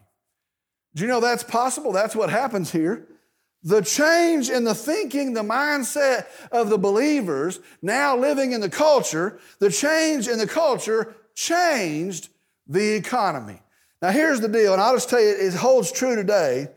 Do 0.95 1.03
you 1.03 1.07
know 1.07 1.19
that's 1.19 1.43
possible? 1.43 1.91
That's 1.91 2.15
what 2.15 2.29
happens 2.29 2.71
here. 2.71 3.07
The 3.63 3.81
change 3.81 4.49
in 4.49 4.63
the 4.63 4.75
thinking, 4.75 5.33
the 5.33 5.41
mindset 5.41 6.27
of 6.51 6.69
the 6.69 6.77
believers 6.77 7.59
now 7.81 8.15
living 8.15 8.51
in 8.51 8.61
the 8.61 8.69
culture, 8.69 9.39
the 9.59 9.71
change 9.71 10.27
in 10.27 10.37
the 10.37 10.47
culture 10.47 11.15
changed 11.33 12.29
the 12.67 12.93
economy. 12.93 13.61
Now, 14.01 14.11
here's 14.11 14.39
the 14.39 14.47
deal, 14.47 14.73
and 14.73 14.81
I'll 14.81 14.93
just 14.93 15.09
tell 15.09 15.19
you, 15.19 15.35
it 15.37 15.53
holds 15.55 15.91
true 15.91 16.15
today. 16.15 16.69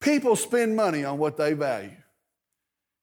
People 0.00 0.36
spend 0.36 0.76
money 0.76 1.04
on 1.04 1.18
what 1.18 1.36
they 1.36 1.54
value. 1.54 1.96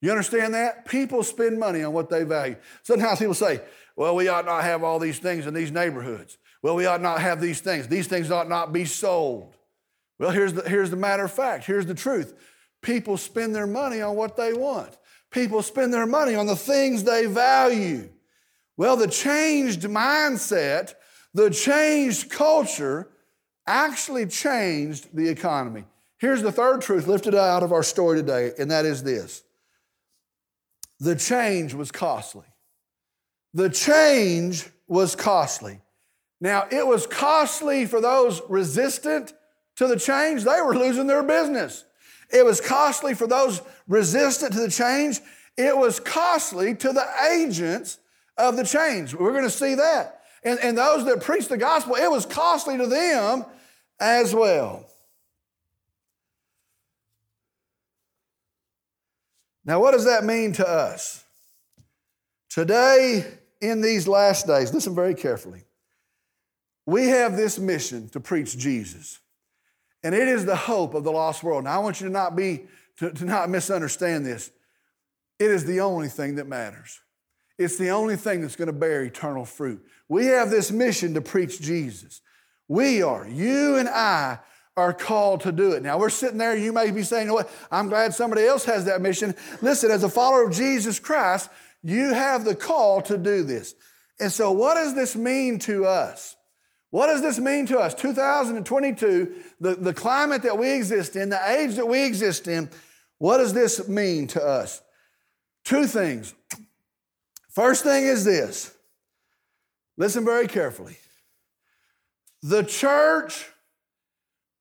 You 0.01 0.11
understand 0.11 0.53
that? 0.53 0.85
People 0.85 1.23
spend 1.23 1.59
money 1.59 1.83
on 1.83 1.93
what 1.93 2.09
they 2.09 2.23
value. 2.23 2.55
Sometimes 2.83 3.19
people 3.19 3.33
say, 3.33 3.61
well, 3.95 4.15
we 4.15 4.27
ought 4.27 4.45
not 4.45 4.63
have 4.63 4.83
all 4.83 4.99
these 4.99 5.19
things 5.19 5.45
in 5.45 5.53
these 5.53 5.71
neighborhoods. 5.71 6.37
Well, 6.61 6.75
we 6.75 6.85
ought 6.85 7.01
not 7.01 7.21
have 7.21 7.41
these 7.41 7.59
things. 7.59 7.87
These 7.87 8.07
things 8.07 8.31
ought 8.31 8.49
not 8.49 8.71
be 8.71 8.85
sold. 8.85 9.55
Well, 10.23 10.31
here's 10.31 10.53
the, 10.53 10.61
here's 10.61 10.89
the 10.89 10.95
matter 10.95 11.25
of 11.25 11.33
fact. 11.33 11.65
Here's 11.65 11.85
the 11.85 11.93
truth. 11.93 12.33
People 12.81 13.17
spend 13.17 13.53
their 13.53 13.67
money 13.67 14.01
on 14.01 14.15
what 14.15 14.37
they 14.37 14.53
want. 14.53 14.97
People 15.31 15.61
spend 15.61 15.93
their 15.93 16.05
money 16.05 16.33
on 16.33 16.45
the 16.45 16.55
things 16.55 17.03
they 17.03 17.25
value. 17.25 18.07
Well, 18.77 18.95
the 18.95 19.09
changed 19.09 19.81
mindset, 19.81 20.93
the 21.33 21.49
changed 21.49 22.29
culture 22.29 23.09
actually 23.67 24.27
changed 24.27 25.09
the 25.13 25.27
economy. 25.27 25.83
Here's 26.19 26.41
the 26.41 26.53
third 26.53 26.79
truth 26.79 27.05
lifted 27.05 27.35
out 27.35 27.61
of 27.61 27.73
our 27.73 27.83
story 27.83 28.17
today, 28.17 28.53
and 28.57 28.71
that 28.71 28.85
is 28.85 29.03
this 29.03 29.43
the 31.01 31.17
change 31.17 31.73
was 31.73 31.91
costly. 31.91 32.45
The 33.53 33.69
change 33.69 34.69
was 34.87 35.17
costly. 35.17 35.81
Now, 36.39 36.65
it 36.71 36.87
was 36.87 37.07
costly 37.07 37.85
for 37.85 37.99
those 37.99 38.41
resistant 38.47 39.33
to 39.77 39.87
the 39.87 39.97
change, 39.97 40.43
they 40.43 40.61
were 40.61 40.75
losing 40.75 41.07
their 41.07 41.23
business. 41.23 41.85
It 42.31 42.45
was 42.45 42.61
costly 42.61 43.13
for 43.13 43.27
those 43.27 43.61
resistant 43.87 44.53
to 44.53 44.59
the 44.59 44.69
change. 44.69 45.19
It 45.57 45.77
was 45.77 45.99
costly 45.99 46.75
to 46.75 46.93
the 46.93 47.05
agents 47.31 47.99
of 48.37 48.57
the 48.57 48.63
change. 48.63 49.13
We're 49.13 49.31
going 49.31 49.43
to 49.43 49.49
see 49.49 49.75
that. 49.75 50.21
And, 50.43 50.59
and 50.59 50.77
those 50.77 51.05
that 51.05 51.21
preach 51.21 51.47
the 51.47 51.57
gospel, 51.57 51.95
it 51.95 52.09
was 52.09 52.25
costly 52.25 52.77
to 52.77 52.87
them 52.87 53.45
as 53.99 54.33
well. 54.33 54.85
Now, 59.65 59.79
what 59.79 59.91
does 59.91 60.05
that 60.05 60.25
mean 60.25 60.53
to 60.53 60.67
us? 60.67 61.23
Today, 62.49 63.25
in 63.61 63.81
these 63.81 64.07
last 64.07 64.45
days, 64.45 64.73
listen 64.73 64.93
very 64.93 65.15
carefully. 65.15 65.63
We 66.85 67.07
have 67.07 67.37
this 67.37 67.57
mission 67.57 68.09
to 68.09 68.19
preach 68.19 68.57
Jesus. 68.57 69.19
And 70.03 70.13
it 70.13 70.27
is 70.27 70.45
the 70.45 70.55
hope 70.55 70.93
of 70.93 71.03
the 71.03 71.11
lost 71.11 71.43
world. 71.43 71.63
Now, 71.63 71.75
I 71.75 71.83
want 71.83 72.01
you 72.01 72.07
to 72.07 72.13
not 72.13 72.35
be, 72.35 72.65
to, 72.97 73.11
to 73.11 73.25
not 73.25 73.49
misunderstand 73.49 74.25
this. 74.25 74.51
It 75.39 75.49
is 75.49 75.65
the 75.65 75.79
only 75.79 76.09
thing 76.09 76.35
that 76.35 76.47
matters. 76.47 76.99
It's 77.57 77.77
the 77.77 77.89
only 77.91 78.15
thing 78.15 78.41
that's 78.41 78.55
going 78.55 78.67
to 78.67 78.73
bear 78.73 79.03
eternal 79.03 79.45
fruit. 79.45 79.85
We 80.09 80.27
have 80.27 80.49
this 80.49 80.71
mission 80.71 81.13
to 81.13 81.21
preach 81.21 81.61
Jesus. 81.61 82.21
We 82.67 83.01
are, 83.01 83.27
you 83.27 83.75
and 83.77 83.87
I 83.87 84.39
are 84.75 84.93
called 84.93 85.41
to 85.41 85.51
do 85.51 85.73
it. 85.73 85.83
Now, 85.83 85.99
we're 85.99 86.09
sitting 86.09 86.37
there, 86.37 86.57
you 86.57 86.73
may 86.73 86.91
be 86.91 87.03
saying, 87.03 87.31
what, 87.31 87.49
I'm 87.71 87.89
glad 87.89 88.13
somebody 88.13 88.43
else 88.43 88.65
has 88.65 88.85
that 88.85 89.01
mission. 89.01 89.35
Listen, 89.61 89.91
as 89.91 90.03
a 90.03 90.09
follower 90.09 90.47
of 90.47 90.53
Jesus 90.53 90.99
Christ, 90.99 91.49
you 91.83 92.13
have 92.13 92.43
the 92.43 92.55
call 92.55 93.01
to 93.03 93.17
do 93.17 93.43
this. 93.43 93.75
And 94.19 94.31
so, 94.31 94.51
what 94.51 94.75
does 94.75 94.95
this 94.95 95.15
mean 95.15 95.59
to 95.59 95.85
us? 95.85 96.35
What 96.93 97.07
does 97.07 97.23
this 97.23 97.39
mean 97.39 97.65
to 97.67 97.79
us? 97.79 97.95
2022, 97.95 99.33
the, 99.59 99.73
the 99.73 99.95
climate 99.95 100.43
that 100.43 100.59
we 100.59 100.69
exist 100.73 101.15
in, 101.15 101.29
the 101.29 101.41
age 101.49 101.73
that 101.77 101.87
we 101.87 102.05
exist 102.05 102.47
in, 102.47 102.69
what 103.17 103.39
does 103.39 103.51
this 103.51 103.87
mean 103.87 104.27
to 104.27 104.43
us? 104.45 104.79
Two 105.65 105.87
things. 105.87 106.35
First 107.49 107.83
thing 107.83 108.05
is 108.05 108.23
this 108.23 108.75
listen 109.97 110.23
very 110.23 110.47
carefully. 110.47 110.95
The 112.43 112.61
church 112.61 113.43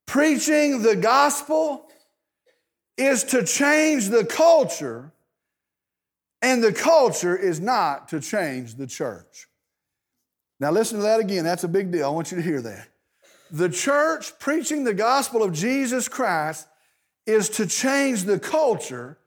preaching 0.07 0.81
the 0.81 0.97
gospel 0.97 1.85
is 2.97 3.25
to 3.25 3.45
change 3.45 4.09
the 4.09 4.25
culture, 4.25 5.13
and 6.41 6.65
the 6.65 6.73
culture 6.73 7.37
is 7.37 7.61
not 7.61 8.09
to 8.09 8.21
change 8.21 8.77
the 8.77 8.87
church. 8.87 9.49
Now, 10.63 10.71
listen 10.71 10.99
to 10.99 11.03
that 11.03 11.19
again. 11.19 11.43
That's 11.43 11.65
a 11.65 11.69
big 11.69 11.91
deal. 11.91 12.07
I 12.07 12.11
want 12.11 12.31
you 12.31 12.37
to 12.37 12.43
hear 12.43 12.61
that. 12.63 12.87
The 13.51 13.69
church 13.69 14.39
preaching 14.39 14.85
the 14.85 14.95
gospel 14.95 15.43
of 15.43 15.53
Jesus 15.53 16.09
Christ 16.09 16.69
is 17.27 17.49
to 17.49 17.67
change 17.67 18.23
the 18.23 18.39
culture, 18.39 19.19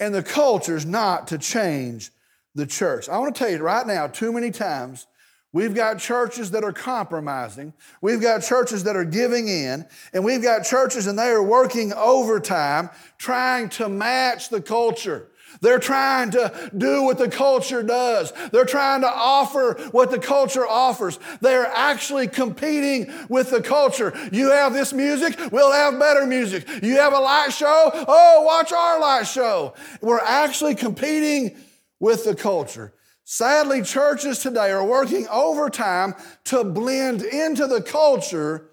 and 0.00 0.12
the 0.12 0.24
culture 0.24 0.74
is 0.74 0.84
not 0.84 1.28
to 1.28 1.38
change 1.38 2.10
the 2.56 2.66
church. 2.66 3.08
I 3.08 3.18
want 3.18 3.32
to 3.32 3.38
tell 3.38 3.48
you 3.48 3.58
right 3.58 3.86
now, 3.86 4.08
too 4.08 4.32
many 4.32 4.50
times, 4.50 5.06
we've 5.52 5.72
got 5.72 6.00
churches 6.00 6.50
that 6.50 6.64
are 6.64 6.72
compromising, 6.72 7.74
we've 8.00 8.20
got 8.20 8.42
churches 8.42 8.82
that 8.82 8.96
are 8.96 9.04
giving 9.04 9.46
in, 9.46 9.86
and 10.12 10.24
we've 10.24 10.42
got 10.42 10.64
churches 10.64 11.06
and 11.06 11.16
they 11.16 11.28
are 11.28 11.44
working 11.44 11.92
overtime 11.92 12.90
trying 13.18 13.68
to 13.68 13.88
match 13.88 14.48
the 14.48 14.60
culture. 14.60 15.28
They're 15.62 15.78
trying 15.78 16.32
to 16.32 16.70
do 16.76 17.04
what 17.04 17.18
the 17.18 17.30
culture 17.30 17.84
does. 17.84 18.32
They're 18.50 18.64
trying 18.64 19.02
to 19.02 19.08
offer 19.08 19.74
what 19.92 20.10
the 20.10 20.18
culture 20.18 20.66
offers. 20.66 21.20
They're 21.40 21.66
actually 21.66 22.26
competing 22.26 23.12
with 23.28 23.50
the 23.50 23.62
culture. 23.62 24.12
You 24.32 24.50
have 24.50 24.72
this 24.72 24.92
music, 24.92 25.38
we'll 25.52 25.72
have 25.72 25.98
better 25.98 26.26
music. 26.26 26.68
You 26.82 26.96
have 26.96 27.12
a 27.12 27.20
light 27.20 27.52
show, 27.52 27.90
oh, 27.94 28.42
watch 28.42 28.72
our 28.72 29.00
light 29.00 29.26
show. 29.28 29.74
We're 30.00 30.18
actually 30.18 30.74
competing 30.74 31.56
with 32.00 32.24
the 32.24 32.34
culture. 32.34 32.92
Sadly, 33.22 33.82
churches 33.82 34.40
today 34.40 34.72
are 34.72 34.84
working 34.84 35.28
overtime 35.28 36.14
to 36.46 36.64
blend 36.64 37.22
into 37.22 37.68
the 37.68 37.80
culture 37.80 38.68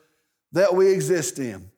that 0.54 0.76
we 0.76 0.92
exist 0.92 1.38
in. 1.38 1.70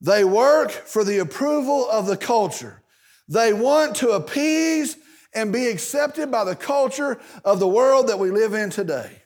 They 0.00 0.24
work 0.24 0.72
for 0.72 1.04
the 1.04 1.18
approval 1.18 1.88
of 1.88 2.06
the 2.06 2.16
culture. 2.16 2.82
They 3.28 3.52
want 3.52 3.96
to 3.96 4.10
appease 4.10 4.96
and 5.34 5.52
be 5.52 5.66
accepted 5.66 6.30
by 6.30 6.44
the 6.44 6.56
culture 6.56 7.18
of 7.44 7.60
the 7.60 7.68
world 7.68 8.08
that 8.08 8.18
we 8.18 8.30
live 8.30 8.54
in 8.54 8.70
today. 8.70 9.22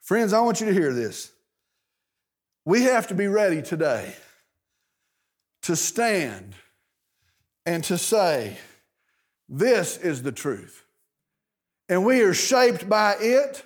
Friends, 0.00 0.32
I 0.32 0.40
want 0.40 0.60
you 0.60 0.66
to 0.66 0.72
hear 0.72 0.92
this. 0.92 1.32
We 2.64 2.82
have 2.82 3.08
to 3.08 3.14
be 3.14 3.26
ready 3.26 3.62
today 3.62 4.14
to 5.62 5.76
stand 5.76 6.54
and 7.66 7.82
to 7.84 7.98
say, 7.98 8.56
This 9.48 9.96
is 9.96 10.22
the 10.22 10.32
truth. 10.32 10.84
And 11.88 12.04
we 12.04 12.22
are 12.22 12.34
shaped 12.34 12.88
by 12.88 13.16
it. 13.20 13.64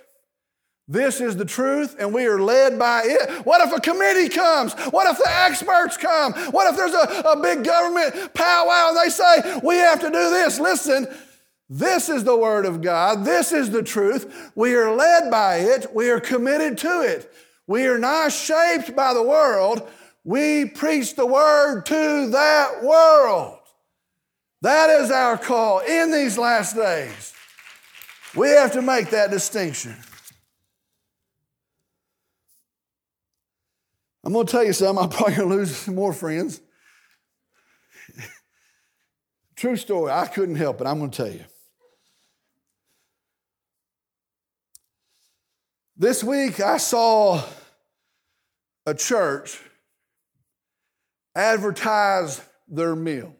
This 0.87 1.19
is 1.19 1.35
the 1.35 1.45
truth, 1.45 1.97
and 1.99 2.13
we 2.13 2.25
are 2.27 2.39
led 2.39 2.79
by 2.79 3.01
it. 3.03 3.45
What 3.45 3.65
if 3.67 3.75
a 3.75 3.81
committee 3.81 4.29
comes? 4.29 4.73
What 4.91 5.07
if 5.07 5.17
the 5.17 5.29
experts 5.29 5.97
come? 5.97 6.33
What 6.51 6.71
if 6.71 6.77
there's 6.77 6.93
a, 6.93 7.29
a 7.29 7.41
big 7.41 7.65
government 7.65 8.33
powwow 8.33 8.89
and 8.89 8.97
they 8.97 9.09
say, 9.09 9.59
We 9.63 9.75
have 9.75 9.99
to 9.99 10.07
do 10.07 10.29
this? 10.29 10.59
Listen, 10.59 11.07
this 11.69 12.07
is 12.07 12.23
the 12.23 12.37
Word 12.37 12.65
of 12.65 12.81
God. 12.81 13.25
This 13.25 13.51
is 13.51 13.69
the 13.69 13.83
truth. 13.83 14.51
We 14.55 14.75
are 14.75 14.95
led 14.95 15.29
by 15.29 15.57
it. 15.57 15.93
We 15.93 16.09
are 16.09 16.21
committed 16.21 16.77
to 16.79 17.01
it. 17.01 17.33
We 17.67 17.85
are 17.87 17.99
not 17.99 18.31
shaped 18.31 18.95
by 18.95 19.13
the 19.13 19.23
world. 19.23 19.89
We 20.23 20.65
preach 20.65 21.15
the 21.15 21.25
Word 21.25 21.85
to 21.87 22.29
that 22.29 22.81
world. 22.81 23.59
That 24.61 24.89
is 24.89 25.11
our 25.11 25.37
call 25.37 25.79
in 25.79 26.11
these 26.11 26.37
last 26.37 26.75
days. 26.75 27.33
We 28.35 28.49
have 28.49 28.71
to 28.73 28.81
make 28.81 29.09
that 29.09 29.31
distinction. 29.31 29.95
I'm 34.27 34.33
going 34.33 34.45
to 34.45 34.51
tell 34.51 34.65
you 34.65 34.73
something. 34.73 35.05
I'm 35.05 35.09
probably 35.09 35.35
going 35.35 35.49
to 35.49 35.55
lose 35.55 35.77
some 35.77 35.95
more 35.95 36.11
friends. 36.11 36.59
True 39.55 39.77
story. 39.77 40.11
I 40.11 40.27
couldn't 40.27 40.57
help 40.57 40.81
it. 40.81 40.85
I'm 40.85 40.99
going 40.99 41.11
to 41.11 41.15
tell 41.15 41.31
you. 41.31 41.45
This 45.95 46.25
week, 46.25 46.59
I 46.59 46.75
saw 46.75 47.41
a 48.85 48.93
church 48.93 49.61
advertise 51.33 52.41
their 52.67 52.97
meal, 52.97 53.33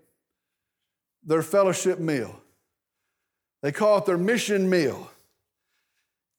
their 1.22 1.42
fellowship 1.42 2.00
meal. 2.00 2.40
They 3.62 3.74
call 3.74 3.98
it 3.98 4.06
their 4.06 4.18
mission 4.18 4.70
meal. 4.70 5.12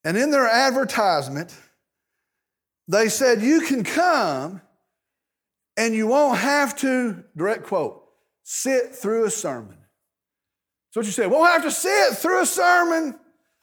And 0.05 0.17
in 0.17 0.31
their 0.31 0.49
advertisement, 0.49 1.55
they 2.89 3.09
said, 3.09 3.43
You 3.43 3.61
can 3.61 3.85
come 3.85 4.63
and 5.77 5.95
you 5.95 6.09
won't 6.09 6.39
have 6.39 6.75
to, 6.79 7.23
direct 7.37 7.65
quote, 7.65 8.03
sit 8.43 8.97
through 8.97 9.27
a 9.27 9.31
sermon. 9.31 9.77
So 10.91 11.01
what 11.01 11.07
you 11.07 11.13
said, 11.13 11.31
won't 11.31 11.53
have 11.53 11.63
to 11.63 11.71
sit 11.71 12.17
through 12.17 12.43
a 12.43 12.47
sermon. 12.47 13.19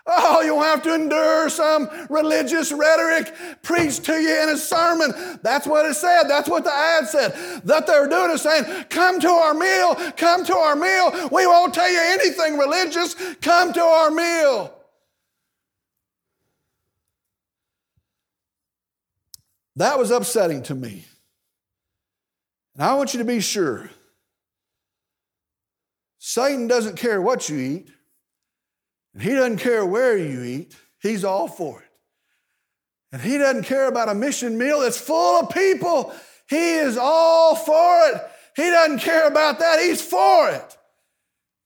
Oh, 0.08 0.42
you 0.44 0.54
won't 0.54 0.68
have 0.68 0.84
to 0.84 0.94
endure 0.94 1.50
some 1.50 1.90
religious 2.12 2.72
rhetoric 2.72 3.34
preached 3.64 4.04
to 4.06 4.14
you 4.14 4.44
in 4.44 4.50
a 4.50 4.58
sermon. 4.58 5.12
That's 5.42 5.66
what 5.66 5.88
it 5.88 5.96
said. 5.96 6.26
That's 6.28 6.48
what 6.48 6.64
the 6.64 6.72
ad 6.72 7.08
said. 7.08 7.34
That 7.64 7.88
they're 7.88 8.08
doing 8.08 8.30
is 8.30 8.44
saying, 8.44 8.86
Come 8.92 9.20
to 9.20 9.30
our 9.30 9.56
meal, 9.56 9.96
come 10.16 10.46
to 10.46 10.56
our 10.56 10.76
meal. 10.76 11.30
We 11.32 11.48
won't 11.48 11.74
tell 11.74 11.92
you 11.92 12.00
anything 12.00 12.60
religious. 12.60 13.16
Come 13.42 13.74
to 13.74 13.82
our 13.82 14.12
meal. 14.12 14.75
That 19.76 20.00
was 20.00 20.12
upsetting 20.12 20.64
to 20.64 20.76
me. 20.76 21.06
And 22.74 22.84
I 22.84 22.94
want 22.96 23.14
you 23.14 23.20
to 23.20 23.26
be 23.26 23.40
sure 23.40 23.90
Satan 26.20 26.68
doesn't 26.68 26.96
care 26.96 27.22
what 27.22 27.50
you 27.50 27.58
eat. 27.58 27.92
And 29.14 29.24
he 29.24 29.32
doesn't 29.32 29.58
care 29.58 29.86
where 29.86 30.18
you 30.18 30.44
eat, 30.44 30.76
he's 31.00 31.24
all 31.24 31.48
for 31.48 31.82
it. 31.82 31.88
And 33.14 33.22
he 33.22 33.38
doesn't 33.38 33.64
care 33.64 33.88
about 33.88 34.10
a 34.10 34.14
mission 34.14 34.58
meal 34.58 34.82
that's 34.82 35.00
full 35.00 35.40
of 35.40 35.50
people. 35.50 36.14
He 36.50 36.74
is 36.74 36.98
all 36.98 37.56
for 37.56 38.10
it. 38.10 38.22
He 38.58 38.64
doesn't 38.64 39.00
care 39.00 39.28
about 39.28 39.60
that, 39.60 39.80
he's 39.80 40.02
for 40.02 40.50
it. 40.50 40.78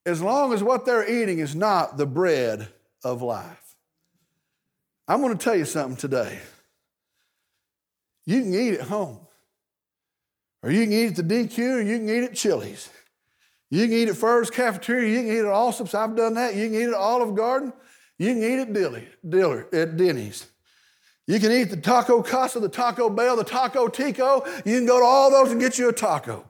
As 0.05 0.21
long 0.21 0.53
as 0.53 0.61
what 0.61 0.85
they're 0.85 1.09
eating 1.09 1.39
is 1.39 1.55
not 1.55 1.97
the 1.97 2.05
bread 2.05 2.67
of 3.03 3.21
life. 3.21 3.75
I'm 5.07 5.21
going 5.21 5.37
to 5.37 5.43
tell 5.43 5.55
you 5.55 5.65
something 5.65 5.97
today. 5.97 6.39
You 8.29 8.43
can 8.43 8.53
eat 8.53 8.75
at 8.75 8.81
home, 8.81 9.21
or 10.61 10.69
you 10.69 10.83
can 10.83 10.93
eat 10.93 11.07
at 11.07 11.15
the 11.15 11.23
DQ, 11.23 11.77
or 11.77 11.81
you 11.81 11.97
can 11.97 12.09
eat 12.09 12.23
at 12.25 12.35
Chili's. 12.35 12.87
You 13.71 13.85
can 13.85 13.93
eat 13.93 14.07
at 14.07 14.17
Furr's 14.17 14.51
Cafeteria. 14.51 15.09
You 15.09 15.17
can 15.23 15.31
eat 15.35 15.39
at 15.39 15.45
Allsup's. 15.45 15.95
I've 15.95 16.15
done 16.15 16.35
that. 16.35 16.53
You 16.53 16.67
can 16.67 16.75
eat 16.75 16.89
at 16.89 16.93
Olive 16.93 17.35
Garden. 17.35 17.73
You 18.19 18.35
can 18.35 18.43
eat 18.43 18.59
at 18.59 18.71
Dilly, 18.71 19.07
Diller, 19.27 19.67
at 19.73 19.97
Denny's. 19.97 20.45
You 21.25 21.39
can 21.39 21.51
eat 21.51 21.71
the 21.71 21.77
Taco 21.77 22.21
Casa, 22.21 22.59
the 22.59 22.69
Taco 22.69 23.09
Bell, 23.09 23.35
the 23.35 23.43
Taco 23.43 23.87
Tico. 23.87 24.45
You 24.63 24.77
can 24.77 24.85
go 24.85 24.99
to 24.99 25.05
all 25.05 25.31
those 25.31 25.49
and 25.49 25.59
get 25.59 25.79
you 25.79 25.89
a 25.89 25.93
taco. 25.93 26.47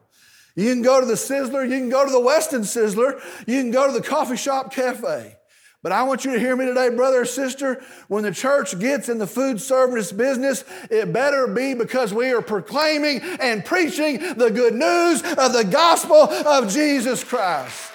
You 0.58 0.74
can 0.74 0.82
go 0.82 1.00
to 1.00 1.06
the 1.06 1.14
Sizzler. 1.14 1.64
You 1.64 1.78
can 1.78 1.90
go 1.90 2.04
to 2.04 2.12
the 2.12 2.20
Western 2.20 2.64
Sizzlin. 2.64 3.22
You 3.48 3.62
can 3.62 3.72
go 3.72 3.88
to 3.88 3.94
the 3.94 4.06
coffee 4.06 4.36
shop 4.36 4.74
cafe. 4.74 5.38
But 5.82 5.94
I 5.94 6.04
want 6.04 6.26
you 6.26 6.34
to 6.34 6.40
hear 6.40 6.58
me 6.58 6.66
today, 6.66 6.90
brother 6.90 7.22
or 7.22 7.26
sister. 7.26 7.82
When 8.10 8.24
the 8.24 8.34
church 8.34 8.78
gets 8.80 9.08
in 9.08 9.18
the 9.18 9.28
food 9.28 9.62
service 9.62 10.12
business, 10.12 10.66
it 10.92 11.14
better 11.14 11.48
be 11.48 11.74
because 11.74 12.14
we 12.14 12.32
are 12.32 12.42
proclaiming 12.42 13.22
and 13.22 13.64
preaching 13.64 14.20
the 14.36 14.50
good 14.50 14.74
news 14.74 15.22
of 15.22 15.54
the 15.54 15.66
gospel 15.70 16.24
of 16.24 16.70
Jesus 16.70 17.24
Christ. 17.24 17.94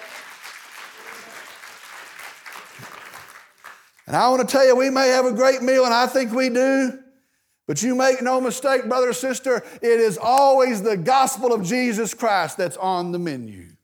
And 4.07 4.15
I 4.15 4.29
want 4.29 4.47
to 4.47 4.51
tell 4.51 4.65
you, 4.65 4.75
we 4.75 4.89
may 4.89 5.09
have 5.09 5.25
a 5.25 5.31
great 5.31 5.61
meal, 5.61 5.85
and 5.85 5.93
I 5.93 6.07
think 6.07 6.31
we 6.31 6.49
do. 6.49 6.99
But 7.67 7.81
you 7.81 7.95
make 7.95 8.21
no 8.21 8.39
mistake, 8.39 8.87
brother 8.87 9.09
or 9.09 9.13
sister, 9.13 9.63
it 9.81 9.99
is 9.99 10.19
always 10.19 10.83
the 10.83 10.97
gospel 10.97 11.53
of 11.53 11.63
Jesus 11.63 12.13
Christ 12.13 12.57
that's 12.57 12.77
on 12.77 13.11
the 13.11 13.19
menu. 13.19 13.74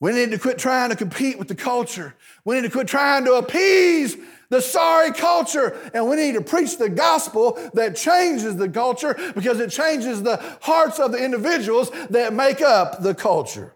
We 0.00 0.12
need 0.12 0.30
to 0.30 0.38
quit 0.38 0.58
trying 0.58 0.88
to 0.90 0.96
compete 0.96 1.38
with 1.38 1.48
the 1.48 1.54
culture. 1.54 2.14
We 2.44 2.56
need 2.56 2.62
to 2.62 2.70
quit 2.70 2.88
trying 2.88 3.26
to 3.26 3.34
appease 3.34 4.16
the 4.48 4.62
sorry 4.62 5.12
culture. 5.12 5.78
And 5.92 6.08
we 6.08 6.16
need 6.16 6.34
to 6.34 6.40
preach 6.40 6.78
the 6.78 6.88
gospel 6.88 7.58
that 7.74 7.96
changes 7.96 8.56
the 8.56 8.68
culture 8.68 9.14
because 9.34 9.60
it 9.60 9.70
changes 9.70 10.22
the 10.22 10.38
hearts 10.62 10.98
of 10.98 11.12
the 11.12 11.22
individuals 11.22 11.90
that 12.08 12.32
make 12.32 12.62
up 12.62 13.02
the 13.02 13.14
culture. 13.14 13.74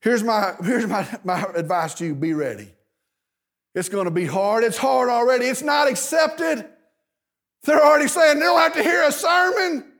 Here's 0.00 0.22
my, 0.22 0.54
here's 0.62 0.86
my, 0.86 1.06
my 1.24 1.42
advice 1.54 1.94
to 1.94 2.06
you 2.06 2.14
be 2.14 2.34
ready. 2.34 2.68
It's 3.74 3.88
going 3.88 4.06
to 4.06 4.10
be 4.10 4.26
hard. 4.26 4.64
It's 4.64 4.76
hard 4.76 5.08
already. 5.08 5.46
It's 5.46 5.62
not 5.62 5.88
accepted. 5.88 6.66
They're 7.62 7.82
already 7.82 8.08
saying 8.08 8.38
they 8.38 8.44
don't 8.44 8.58
have 8.58 8.74
to 8.74 8.82
hear 8.82 9.02
a 9.04 9.12
sermon. 9.12 9.92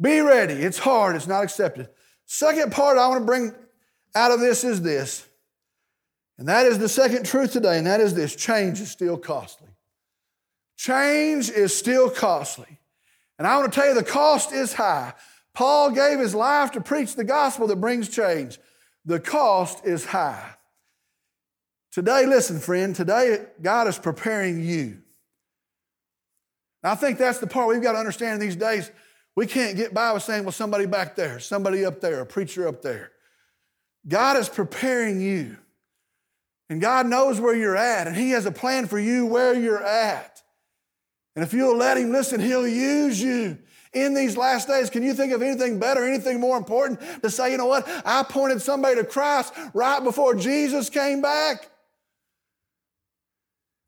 Be 0.00 0.20
ready. 0.20 0.54
It's 0.54 0.78
hard. 0.78 1.14
It's 1.14 1.26
not 1.26 1.44
accepted. 1.44 1.88
Second 2.26 2.72
part 2.72 2.98
I 2.98 3.06
want 3.08 3.22
to 3.22 3.26
bring 3.26 3.54
out 4.16 4.32
of 4.32 4.40
this 4.40 4.64
is 4.64 4.80
this, 4.82 5.26
and 6.38 6.48
that 6.48 6.66
is 6.66 6.78
the 6.78 6.88
second 6.88 7.26
truth 7.26 7.52
today, 7.52 7.78
and 7.78 7.86
that 7.86 8.00
is 8.00 8.14
this 8.14 8.34
change 8.34 8.80
is 8.80 8.90
still 8.90 9.18
costly. 9.18 9.68
Change 10.76 11.50
is 11.50 11.76
still 11.76 12.10
costly. 12.10 12.78
And 13.38 13.46
I 13.46 13.56
want 13.58 13.72
to 13.72 13.78
tell 13.78 13.88
you, 13.88 13.94
the 13.94 14.02
cost 14.02 14.52
is 14.52 14.72
high. 14.72 15.12
Paul 15.52 15.90
gave 15.90 16.18
his 16.18 16.34
life 16.34 16.72
to 16.72 16.80
preach 16.80 17.14
the 17.14 17.24
gospel 17.24 17.66
that 17.66 17.76
brings 17.76 18.08
change. 18.08 18.58
The 19.04 19.20
cost 19.20 19.84
is 19.86 20.06
high. 20.06 20.54
Today, 21.92 22.26
listen, 22.26 22.58
friend, 22.58 22.94
today 22.94 23.44
God 23.62 23.88
is 23.88 23.98
preparing 23.98 24.62
you. 24.62 24.98
I 26.82 26.94
think 26.94 27.18
that's 27.18 27.38
the 27.38 27.46
part 27.46 27.68
we've 27.68 27.82
got 27.82 27.92
to 27.92 27.98
understand 27.98 28.40
these 28.40 28.56
days. 28.56 28.90
We 29.34 29.46
can't 29.46 29.76
get 29.76 29.92
by 29.92 30.12
with 30.12 30.22
saying, 30.22 30.44
well, 30.44 30.52
somebody 30.52 30.86
back 30.86 31.16
there, 31.16 31.38
somebody 31.40 31.84
up 31.84 32.00
there, 32.00 32.20
a 32.20 32.26
preacher 32.26 32.68
up 32.68 32.80
there. 32.82 33.12
God 34.08 34.36
is 34.36 34.48
preparing 34.48 35.20
you. 35.20 35.56
And 36.68 36.80
God 36.80 37.06
knows 37.06 37.40
where 37.40 37.54
you're 37.54 37.76
at, 37.76 38.06
and 38.06 38.16
He 38.16 38.30
has 38.30 38.46
a 38.46 38.52
plan 38.52 38.86
for 38.86 38.98
you 38.98 39.26
where 39.26 39.54
you're 39.54 39.84
at. 39.84 40.42
And 41.36 41.44
if 41.44 41.52
you'll 41.52 41.76
let 41.76 41.96
Him 41.96 42.10
listen, 42.10 42.40
He'll 42.40 42.66
use 42.66 43.20
you. 43.20 43.58
In 43.92 44.14
these 44.14 44.36
last 44.36 44.68
days, 44.68 44.90
can 44.90 45.02
you 45.02 45.14
think 45.14 45.32
of 45.32 45.40
anything 45.42 45.78
better, 45.78 46.04
anything 46.04 46.40
more 46.40 46.58
important 46.58 47.00
to 47.22 47.30
say, 47.30 47.52
you 47.52 47.56
know 47.56 47.66
what? 47.66 47.88
I 48.04 48.24
pointed 48.24 48.60
somebody 48.60 48.96
to 48.96 49.04
Christ 49.04 49.54
right 49.72 50.02
before 50.02 50.34
Jesus 50.34 50.90
came 50.90 51.22
back. 51.22 51.70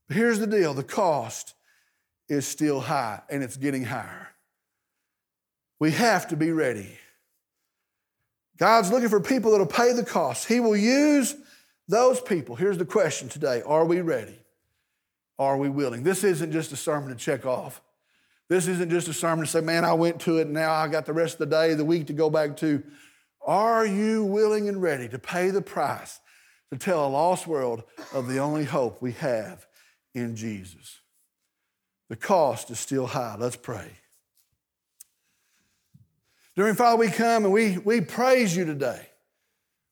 But 0.06 0.16
here's 0.16 0.38
the 0.38 0.46
deal 0.46 0.72
the 0.72 0.84
cost 0.84 1.54
is 2.28 2.46
still 2.46 2.80
high, 2.80 3.20
and 3.28 3.42
it's 3.42 3.56
getting 3.56 3.84
higher. 3.84 4.28
We 5.80 5.90
have 5.92 6.28
to 6.28 6.36
be 6.36 6.52
ready. 6.52 6.98
God's 8.58 8.90
looking 8.90 9.08
for 9.08 9.20
people 9.20 9.52
that'll 9.52 9.66
pay 9.66 9.92
the 9.92 10.04
cost. 10.04 10.48
He 10.48 10.60
will 10.60 10.76
use 10.76 11.34
those 11.86 12.20
people. 12.20 12.56
Here's 12.56 12.78
the 12.78 12.84
question 12.84 13.28
today 13.28 13.62
Are 13.62 13.84
we 13.84 14.00
ready? 14.00 14.38
are 15.38 15.56
we 15.56 15.68
willing? 15.68 16.02
This 16.02 16.24
isn't 16.24 16.52
just 16.52 16.72
a 16.72 16.76
sermon 16.76 17.10
to 17.10 17.14
check 17.14 17.46
off. 17.46 17.80
This 18.48 18.66
isn't 18.66 18.90
just 18.90 19.08
a 19.08 19.12
sermon 19.12 19.44
to 19.44 19.50
say, 19.50 19.60
man, 19.60 19.84
I 19.84 19.92
went 19.92 20.20
to 20.22 20.38
it 20.38 20.46
and 20.46 20.54
now 20.54 20.72
I 20.72 20.88
got 20.88 21.06
the 21.06 21.12
rest 21.12 21.34
of 21.34 21.38
the 21.50 21.56
day, 21.56 21.74
the 21.74 21.84
week 21.84 22.06
to 22.08 22.12
go 22.12 22.30
back 22.30 22.56
to. 22.58 22.82
Are 23.46 23.86
you 23.86 24.24
willing 24.24 24.68
and 24.68 24.82
ready 24.82 25.08
to 25.08 25.18
pay 25.18 25.50
the 25.50 25.62
price 25.62 26.18
to 26.72 26.78
tell 26.78 27.06
a 27.06 27.08
lost 27.08 27.46
world 27.46 27.84
of 28.12 28.26
the 28.26 28.38
only 28.38 28.64
hope 28.64 29.00
we 29.00 29.12
have 29.12 29.66
in 30.14 30.34
Jesus? 30.34 31.00
The 32.08 32.16
cost 32.16 32.70
is 32.70 32.80
still 32.80 33.06
high. 33.06 33.36
Let's 33.38 33.56
pray. 33.56 33.92
During 36.58 36.74
Father, 36.74 36.96
we 36.96 37.06
come 37.06 37.44
and 37.44 37.54
we, 37.54 37.78
we 37.78 38.00
praise 38.00 38.56
you 38.56 38.64
today. 38.64 39.00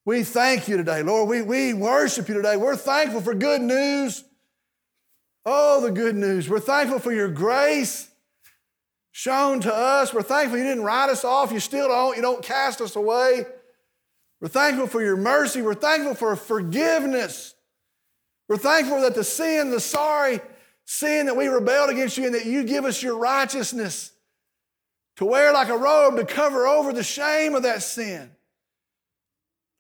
We 0.04 0.24
thank 0.24 0.66
you 0.66 0.76
today, 0.76 1.00
Lord. 1.04 1.28
We, 1.28 1.40
we 1.40 1.72
worship 1.72 2.28
you 2.28 2.34
today. 2.34 2.56
We're 2.56 2.74
thankful 2.74 3.20
for 3.20 3.34
good 3.34 3.62
news. 3.62 4.24
Oh, 5.44 5.80
the 5.80 5.92
good 5.92 6.16
news. 6.16 6.48
We're 6.48 6.58
thankful 6.58 6.98
for 6.98 7.12
your 7.12 7.28
grace 7.28 8.10
shown 9.12 9.60
to 9.60 9.72
us. 9.72 10.12
We're 10.12 10.22
thankful 10.22 10.58
you 10.58 10.64
didn't 10.64 10.82
write 10.82 11.08
us 11.08 11.24
off. 11.24 11.52
You 11.52 11.60
still 11.60 11.86
don't. 11.86 12.16
You 12.16 12.22
don't 12.22 12.42
cast 12.42 12.80
us 12.80 12.96
away. 12.96 13.46
We're 14.40 14.48
thankful 14.48 14.88
for 14.88 15.00
your 15.00 15.16
mercy. 15.16 15.62
We're 15.62 15.74
thankful 15.74 16.16
for 16.16 16.34
forgiveness. 16.34 17.54
We're 18.48 18.56
thankful 18.56 19.02
that 19.02 19.14
the 19.14 19.22
sin, 19.22 19.70
the 19.70 19.78
sorry 19.78 20.40
sin 20.84 21.26
that 21.26 21.36
we 21.36 21.46
rebelled 21.46 21.90
against 21.90 22.18
you, 22.18 22.24
and 22.26 22.34
that 22.34 22.44
you 22.44 22.64
give 22.64 22.84
us 22.84 23.04
your 23.04 23.16
righteousness 23.18 24.10
to 25.16 25.24
wear 25.24 25.52
like 25.52 25.68
a 25.68 25.76
robe 25.76 26.16
to 26.16 26.24
cover 26.24 26.66
over 26.66 26.92
the 26.92 27.02
shame 27.02 27.54
of 27.54 27.62
that 27.62 27.82
sin. 27.82 28.30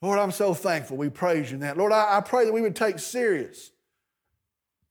Lord, 0.02 0.18
I'm 0.18 0.32
so 0.32 0.54
thankful. 0.54 0.96
We 0.96 1.08
praise 1.08 1.50
you 1.50 1.54
in 1.54 1.60
that. 1.60 1.76
Lord, 1.76 1.92
I, 1.92 2.18
I 2.18 2.20
pray 2.20 2.44
that 2.44 2.52
we 2.52 2.60
would 2.60 2.76
take 2.76 2.98
serious 2.98 3.70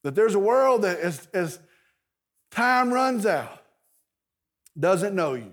that 0.03 0.13
there's 0.13 0.35
a 0.35 0.39
world 0.39 0.83
that 0.83 0.99
as, 0.99 1.27
as 1.33 1.59
time 2.51 2.93
runs 2.93 3.25
out, 3.25 3.63
doesn't 4.79 5.15
know 5.15 5.33
you, 5.33 5.51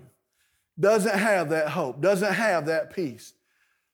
doesn't 0.79 1.17
have 1.17 1.49
that 1.49 1.69
hope, 1.69 2.01
doesn't 2.01 2.33
have 2.33 2.67
that 2.67 2.93
peace. 2.93 3.33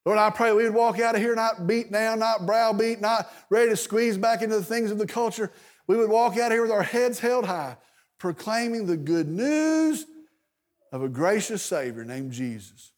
Lord, 0.06 0.18
I 0.18 0.30
pray 0.32 0.52
we 0.52 0.64
would 0.64 0.74
walk 0.74 1.00
out 1.00 1.16
of 1.16 1.22
here 1.22 1.34
not 1.34 1.66
beat 1.66 1.94
down, 1.94 2.20
not 2.20 2.46
browbeat, 2.46 3.00
not 3.00 3.32
ready 3.50 3.70
to 3.70 3.78
squeeze 3.78 4.18
back 4.18 4.42
into 4.42 4.58
the 4.58 4.64
things 4.64 4.92
of 4.92 4.98
the 4.98 5.08
culture. 5.08 5.50
We 5.88 5.96
would 5.96 6.10
walk 6.10 6.34
out 6.34 6.48
of 6.48 6.54
here 6.54 6.62
with 6.62 6.72
our 6.72 6.84
heads 6.84 7.20
held 7.20 7.46
high, 7.46 7.78
proclaiming 8.18 8.86
the 8.86 8.98
good 8.98 9.30
news 9.30 10.06
of 10.92 11.04
a 11.04 11.10
gracious 11.10 11.62
Savior 11.62 12.04
named 12.04 12.32
Jesus. 12.32 12.92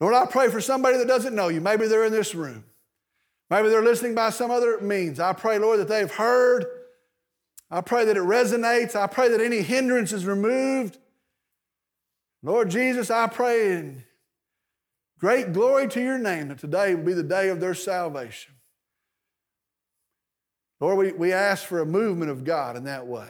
Lord, 0.00 0.14
I 0.14 0.26
pray 0.26 0.48
for 0.48 0.60
somebody 0.60 0.98
that 0.98 1.06
doesn't 1.06 1.34
know 1.34 1.48
you. 1.48 1.60
Maybe 1.60 1.86
they're 1.86 2.04
in 2.04 2.12
this 2.12 2.34
room. 2.34 2.64
Maybe 3.50 3.68
they're 3.68 3.84
listening 3.84 4.14
by 4.14 4.30
some 4.30 4.50
other 4.50 4.80
means. 4.80 5.20
I 5.20 5.32
pray, 5.32 5.58
Lord, 5.58 5.78
that 5.78 5.88
they've 5.88 6.10
heard. 6.10 6.66
I 7.70 7.82
pray 7.82 8.04
that 8.06 8.16
it 8.16 8.22
resonates. 8.22 8.96
I 8.96 9.06
pray 9.06 9.28
that 9.28 9.40
any 9.40 9.62
hindrance 9.62 10.12
is 10.12 10.26
removed. 10.26 10.98
Lord 12.42 12.70
Jesus, 12.70 13.10
I 13.10 13.28
pray 13.28 13.72
in 13.72 14.04
great 15.18 15.52
glory 15.52 15.86
to 15.88 16.02
your 16.02 16.18
name 16.18 16.48
that 16.48 16.58
today 16.58 16.94
will 16.94 17.04
be 17.04 17.12
the 17.12 17.22
day 17.22 17.48
of 17.50 17.60
their 17.60 17.74
salvation. 17.74 18.54
Lord, 20.80 20.98
we, 20.98 21.12
we 21.12 21.32
ask 21.32 21.64
for 21.64 21.78
a 21.78 21.86
movement 21.86 22.32
of 22.32 22.42
God 22.42 22.76
in 22.76 22.84
that 22.84 23.06
way. 23.06 23.28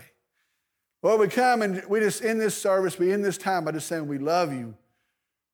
Lord, 1.03 1.21
we 1.21 1.29
come 1.29 1.63
and 1.63 1.83
we 1.89 2.01
just 2.01 2.23
in 2.23 2.39
this 2.39 2.57
service, 2.57 2.99
we 2.99 3.13
end 3.13 3.25
this 3.25 3.39
time 3.39 3.65
by 3.65 3.73
just 3.73 3.89
saying 3.89 4.07
we 4.07 4.19
love 4.19 4.53
you. 4.53 4.75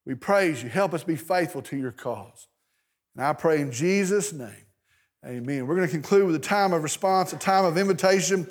We 0.04 0.14
praise 0.14 0.62
you. 0.62 0.68
Help 0.68 0.94
us 0.94 1.04
be 1.04 1.16
faithful 1.16 1.62
to 1.62 1.76
your 1.76 1.92
cause. 1.92 2.48
And 3.16 3.24
I 3.24 3.32
pray 3.32 3.60
in 3.60 3.72
Jesus' 3.72 4.32
name, 4.32 4.66
amen. 5.26 5.66
We're 5.66 5.74
going 5.74 5.88
to 5.88 5.92
conclude 5.92 6.26
with 6.26 6.36
a 6.36 6.40
time 6.40 6.72
of 6.72 6.82
response, 6.82 7.32
a 7.32 7.38
time 7.38 7.64
of 7.64 7.76
invitation. 7.76 8.48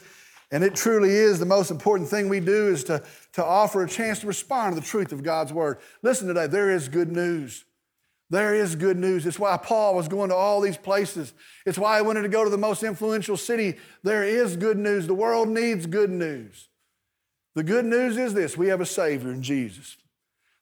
And 0.51 0.63
it 0.63 0.75
truly 0.75 1.09
is 1.09 1.39
the 1.39 1.45
most 1.45 1.71
important 1.71 2.09
thing 2.09 2.29
we 2.29 2.39
do 2.39 2.69
is 2.69 2.83
to, 2.85 3.03
to 3.33 3.43
offer 3.43 3.83
a 3.83 3.87
chance 3.87 4.19
to 4.19 4.27
respond 4.27 4.75
to 4.75 4.81
the 4.81 4.85
truth 4.85 5.11
of 5.11 5.23
God's 5.23 5.53
word. 5.53 5.77
Listen 6.01 6.27
today, 6.27 6.47
there 6.47 6.71
is 6.71 6.89
good 6.89 7.11
news. 7.11 7.65
There 8.29 8.55
is 8.55 8.75
good 8.75 8.97
news. 8.97 9.25
It's 9.25 9.39
why 9.39 9.55
Paul 9.57 9.95
was 9.95 10.07
going 10.07 10.29
to 10.29 10.35
all 10.35 10.61
these 10.61 10.77
places. 10.77 11.33
It's 11.65 11.77
why 11.77 11.97
he 11.97 12.05
wanted 12.05 12.23
to 12.23 12.29
go 12.29 12.43
to 12.43 12.49
the 12.49 12.57
most 12.57 12.83
influential 12.83 13.37
city. 13.37 13.75
There 14.03 14.23
is 14.23 14.57
good 14.57 14.77
news. 14.77 15.07
The 15.07 15.13
world 15.13 15.47
needs 15.47 15.85
good 15.85 16.09
news. 16.09 16.67
The 17.57 17.63
good 17.63 17.85
news 17.85 18.19
is 18.19 18.35
this 18.35 18.55
we 18.55 18.67
have 18.67 18.81
a 18.81 18.85
Savior 18.85 19.31
in 19.31 19.41
Jesus. 19.41 19.97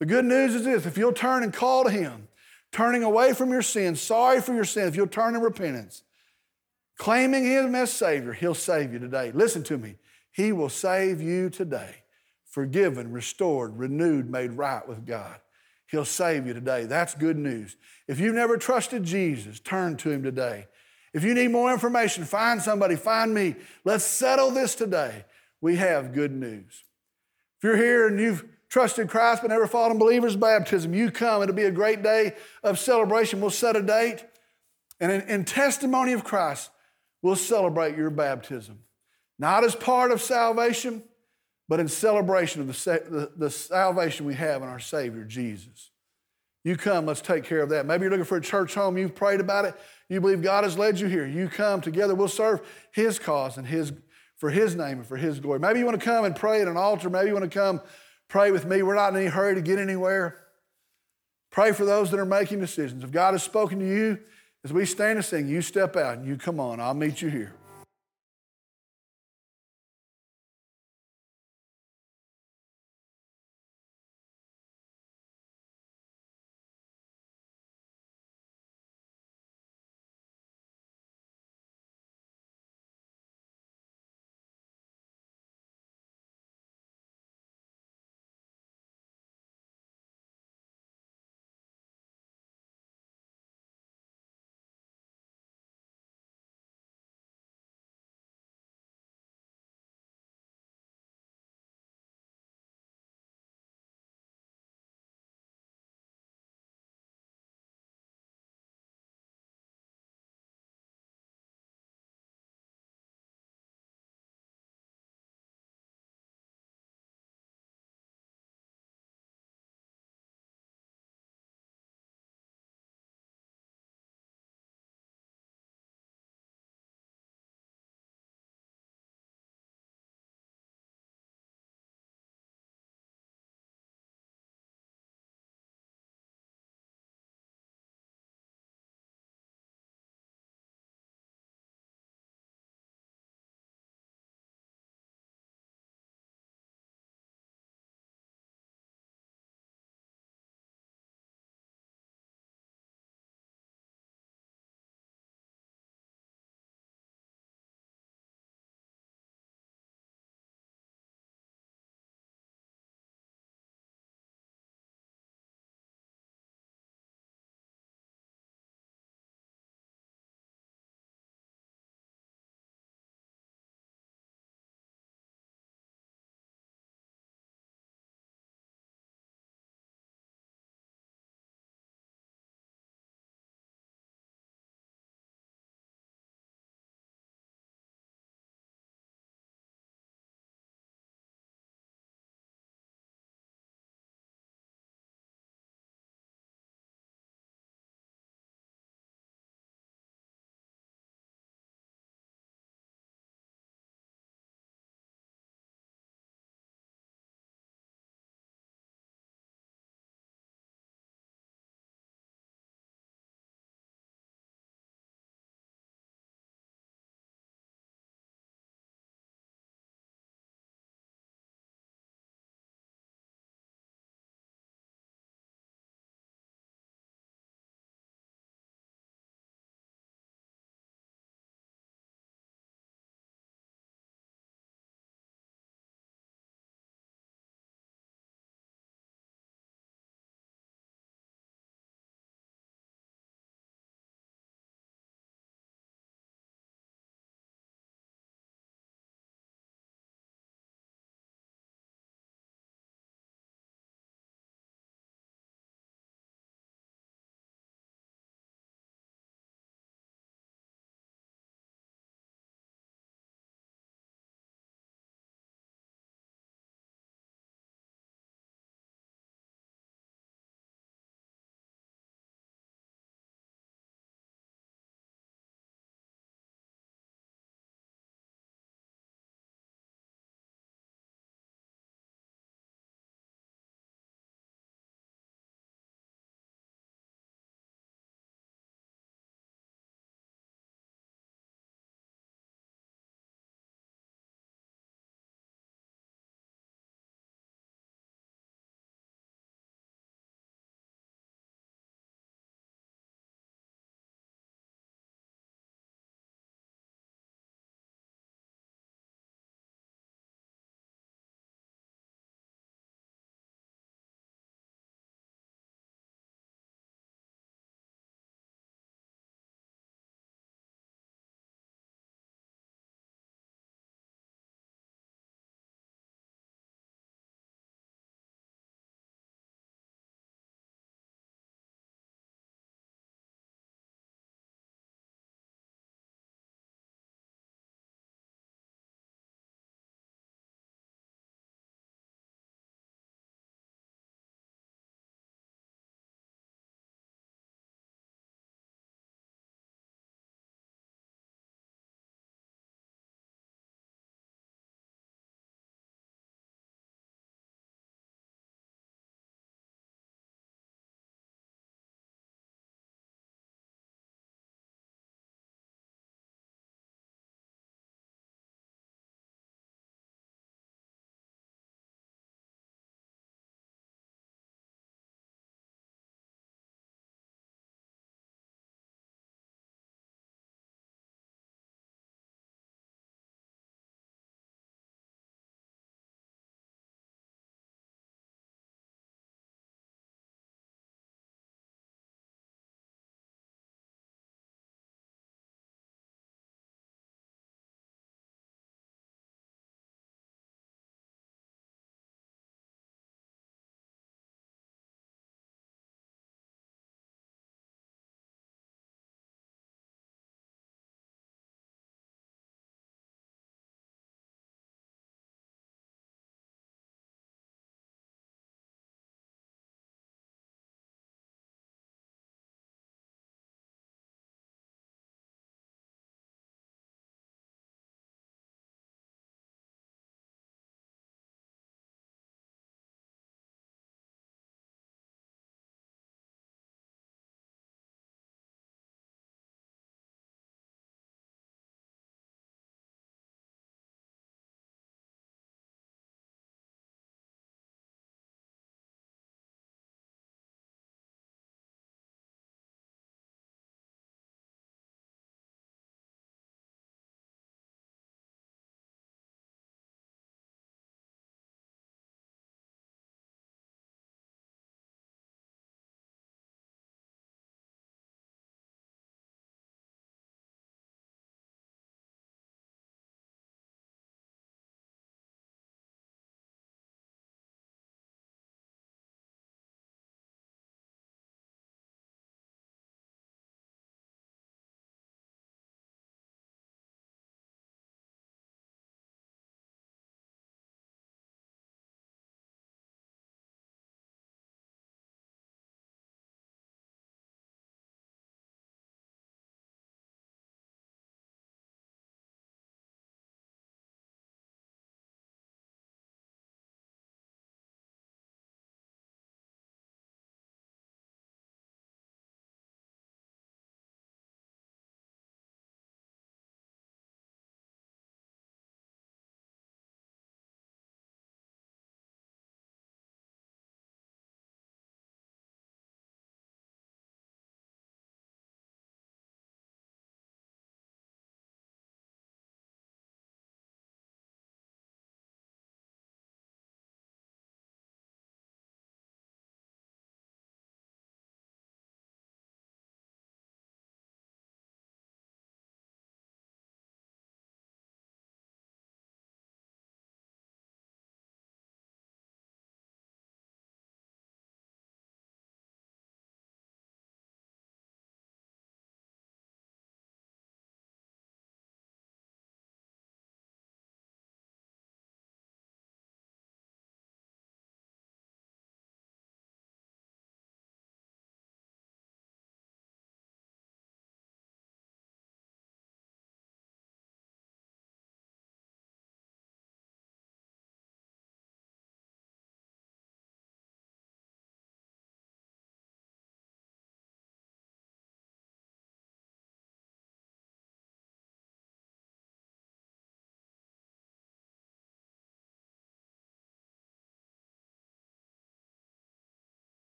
The 0.00 0.06
good 0.06 0.24
news 0.24 0.54
is 0.54 0.64
this 0.64 0.86
if 0.86 0.96
you'll 0.96 1.12
turn 1.12 1.42
and 1.42 1.52
call 1.52 1.84
to 1.84 1.90
Him, 1.90 2.28
turning 2.72 3.02
away 3.02 3.34
from 3.34 3.50
your 3.50 3.60
sin, 3.60 3.94
sorry 3.94 4.40
for 4.40 4.54
your 4.54 4.64
sin, 4.64 4.88
if 4.88 4.96
you'll 4.96 5.06
turn 5.06 5.34
in 5.34 5.42
repentance, 5.42 6.02
claiming 6.96 7.44
Him 7.44 7.74
as 7.74 7.92
Savior, 7.92 8.32
He'll 8.32 8.54
save 8.54 8.94
you 8.94 8.98
today. 8.98 9.32
Listen 9.32 9.62
to 9.64 9.76
me. 9.76 9.96
He 10.32 10.50
will 10.50 10.70
save 10.70 11.20
you 11.20 11.50
today, 11.50 11.96
forgiven, 12.46 13.12
restored, 13.12 13.78
renewed, 13.78 14.30
made 14.30 14.52
right 14.52 14.88
with 14.88 15.04
God. 15.04 15.38
He'll 15.88 16.06
save 16.06 16.46
you 16.46 16.54
today. 16.54 16.86
That's 16.86 17.14
good 17.14 17.36
news. 17.36 17.76
If 18.06 18.18
you've 18.18 18.34
never 18.34 18.56
trusted 18.56 19.04
Jesus, 19.04 19.60
turn 19.60 19.98
to 19.98 20.10
Him 20.10 20.22
today. 20.22 20.68
If 21.12 21.22
you 21.22 21.34
need 21.34 21.48
more 21.48 21.70
information, 21.70 22.24
find 22.24 22.62
somebody, 22.62 22.96
find 22.96 23.34
me. 23.34 23.56
Let's 23.84 24.04
settle 24.04 24.50
this 24.50 24.74
today. 24.74 25.26
We 25.60 25.76
have 25.76 26.12
good 26.12 26.32
news. 26.32 26.84
If 27.58 27.64
you're 27.64 27.76
here 27.76 28.06
and 28.06 28.20
you've 28.20 28.44
trusted 28.68 29.08
Christ 29.08 29.42
but 29.42 29.48
never 29.48 29.66
followed 29.66 29.92
in 29.92 29.98
believer's 29.98 30.36
baptism, 30.36 30.94
you 30.94 31.10
come. 31.10 31.42
It'll 31.42 31.54
be 31.54 31.64
a 31.64 31.70
great 31.70 32.02
day 32.02 32.34
of 32.62 32.78
celebration. 32.78 33.40
We'll 33.40 33.50
set 33.50 33.76
a 33.76 33.82
date. 33.82 34.24
And 35.00 35.10
in, 35.10 35.20
in 35.22 35.44
testimony 35.44 36.12
of 36.12 36.24
Christ, 36.24 36.70
we'll 37.22 37.36
celebrate 37.36 37.96
your 37.96 38.10
baptism. 38.10 38.80
Not 39.38 39.64
as 39.64 39.74
part 39.74 40.10
of 40.10 40.20
salvation, 40.20 41.02
but 41.68 41.80
in 41.80 41.88
celebration 41.88 42.62
of 42.62 42.66
the, 42.66 43.02
the, 43.08 43.32
the, 43.36 43.50
salvation 43.50 44.26
we 44.26 44.34
have 44.34 44.62
in 44.62 44.68
our 44.68 44.80
Savior, 44.80 45.24
Jesus. 45.24 45.90
You 46.64 46.76
come, 46.76 47.06
let's 47.06 47.20
take 47.20 47.44
care 47.44 47.60
of 47.60 47.68
that. 47.68 47.86
Maybe 47.86 48.02
you're 48.02 48.10
looking 48.10 48.24
for 48.24 48.38
a 48.38 48.42
church 48.42 48.74
home, 48.74 48.98
you've 48.98 49.14
prayed 49.14 49.40
about 49.40 49.64
it, 49.64 49.74
you 50.08 50.20
believe 50.20 50.42
God 50.42 50.64
has 50.64 50.76
led 50.76 50.98
you 50.98 51.06
here. 51.06 51.26
You 51.26 51.48
come 51.48 51.80
together, 51.80 52.14
we'll 52.14 52.28
serve 52.28 52.66
His 52.92 53.18
cause 53.18 53.58
and 53.58 53.66
His 53.66 53.92
for 54.38 54.50
His 54.50 54.74
name 54.74 54.98
and 54.98 55.06
for 55.06 55.16
His 55.16 55.38
glory. 55.38 55.60
Maybe 55.60 55.78
you 55.78 55.84
want 55.84 56.00
to 56.00 56.04
come 56.04 56.24
and 56.24 56.34
pray 56.34 56.62
at 56.62 56.68
an 56.68 56.76
altar, 56.76 57.10
maybe 57.10 57.28
you 57.28 57.34
want 57.34 57.50
to 57.50 57.58
come 57.58 57.80
pray 58.28 58.50
with 58.50 58.64
me. 58.66 58.82
We're 58.82 58.94
not 58.94 59.10
in 59.10 59.16
any 59.16 59.26
hurry 59.26 59.54
to 59.54 59.62
get 59.62 59.78
anywhere. 59.78 60.38
Pray 61.50 61.72
for 61.72 61.84
those 61.84 62.10
that 62.10 62.20
are 62.20 62.26
making 62.26 62.60
decisions. 62.60 63.02
If 63.02 63.10
God 63.10 63.32
has 63.32 63.42
spoken 63.42 63.78
to 63.78 63.86
you, 63.86 64.18
as 64.64 64.72
we 64.72 64.84
stand 64.84 65.16
and 65.16 65.24
sing, 65.24 65.48
you 65.48 65.62
step 65.62 65.96
out 65.96 66.18
and 66.18 66.26
you 66.26 66.36
come 66.36 66.60
on. 66.60 66.80
I'll 66.80 66.94
meet 66.94 67.22
you 67.22 67.30
here. 67.30 67.54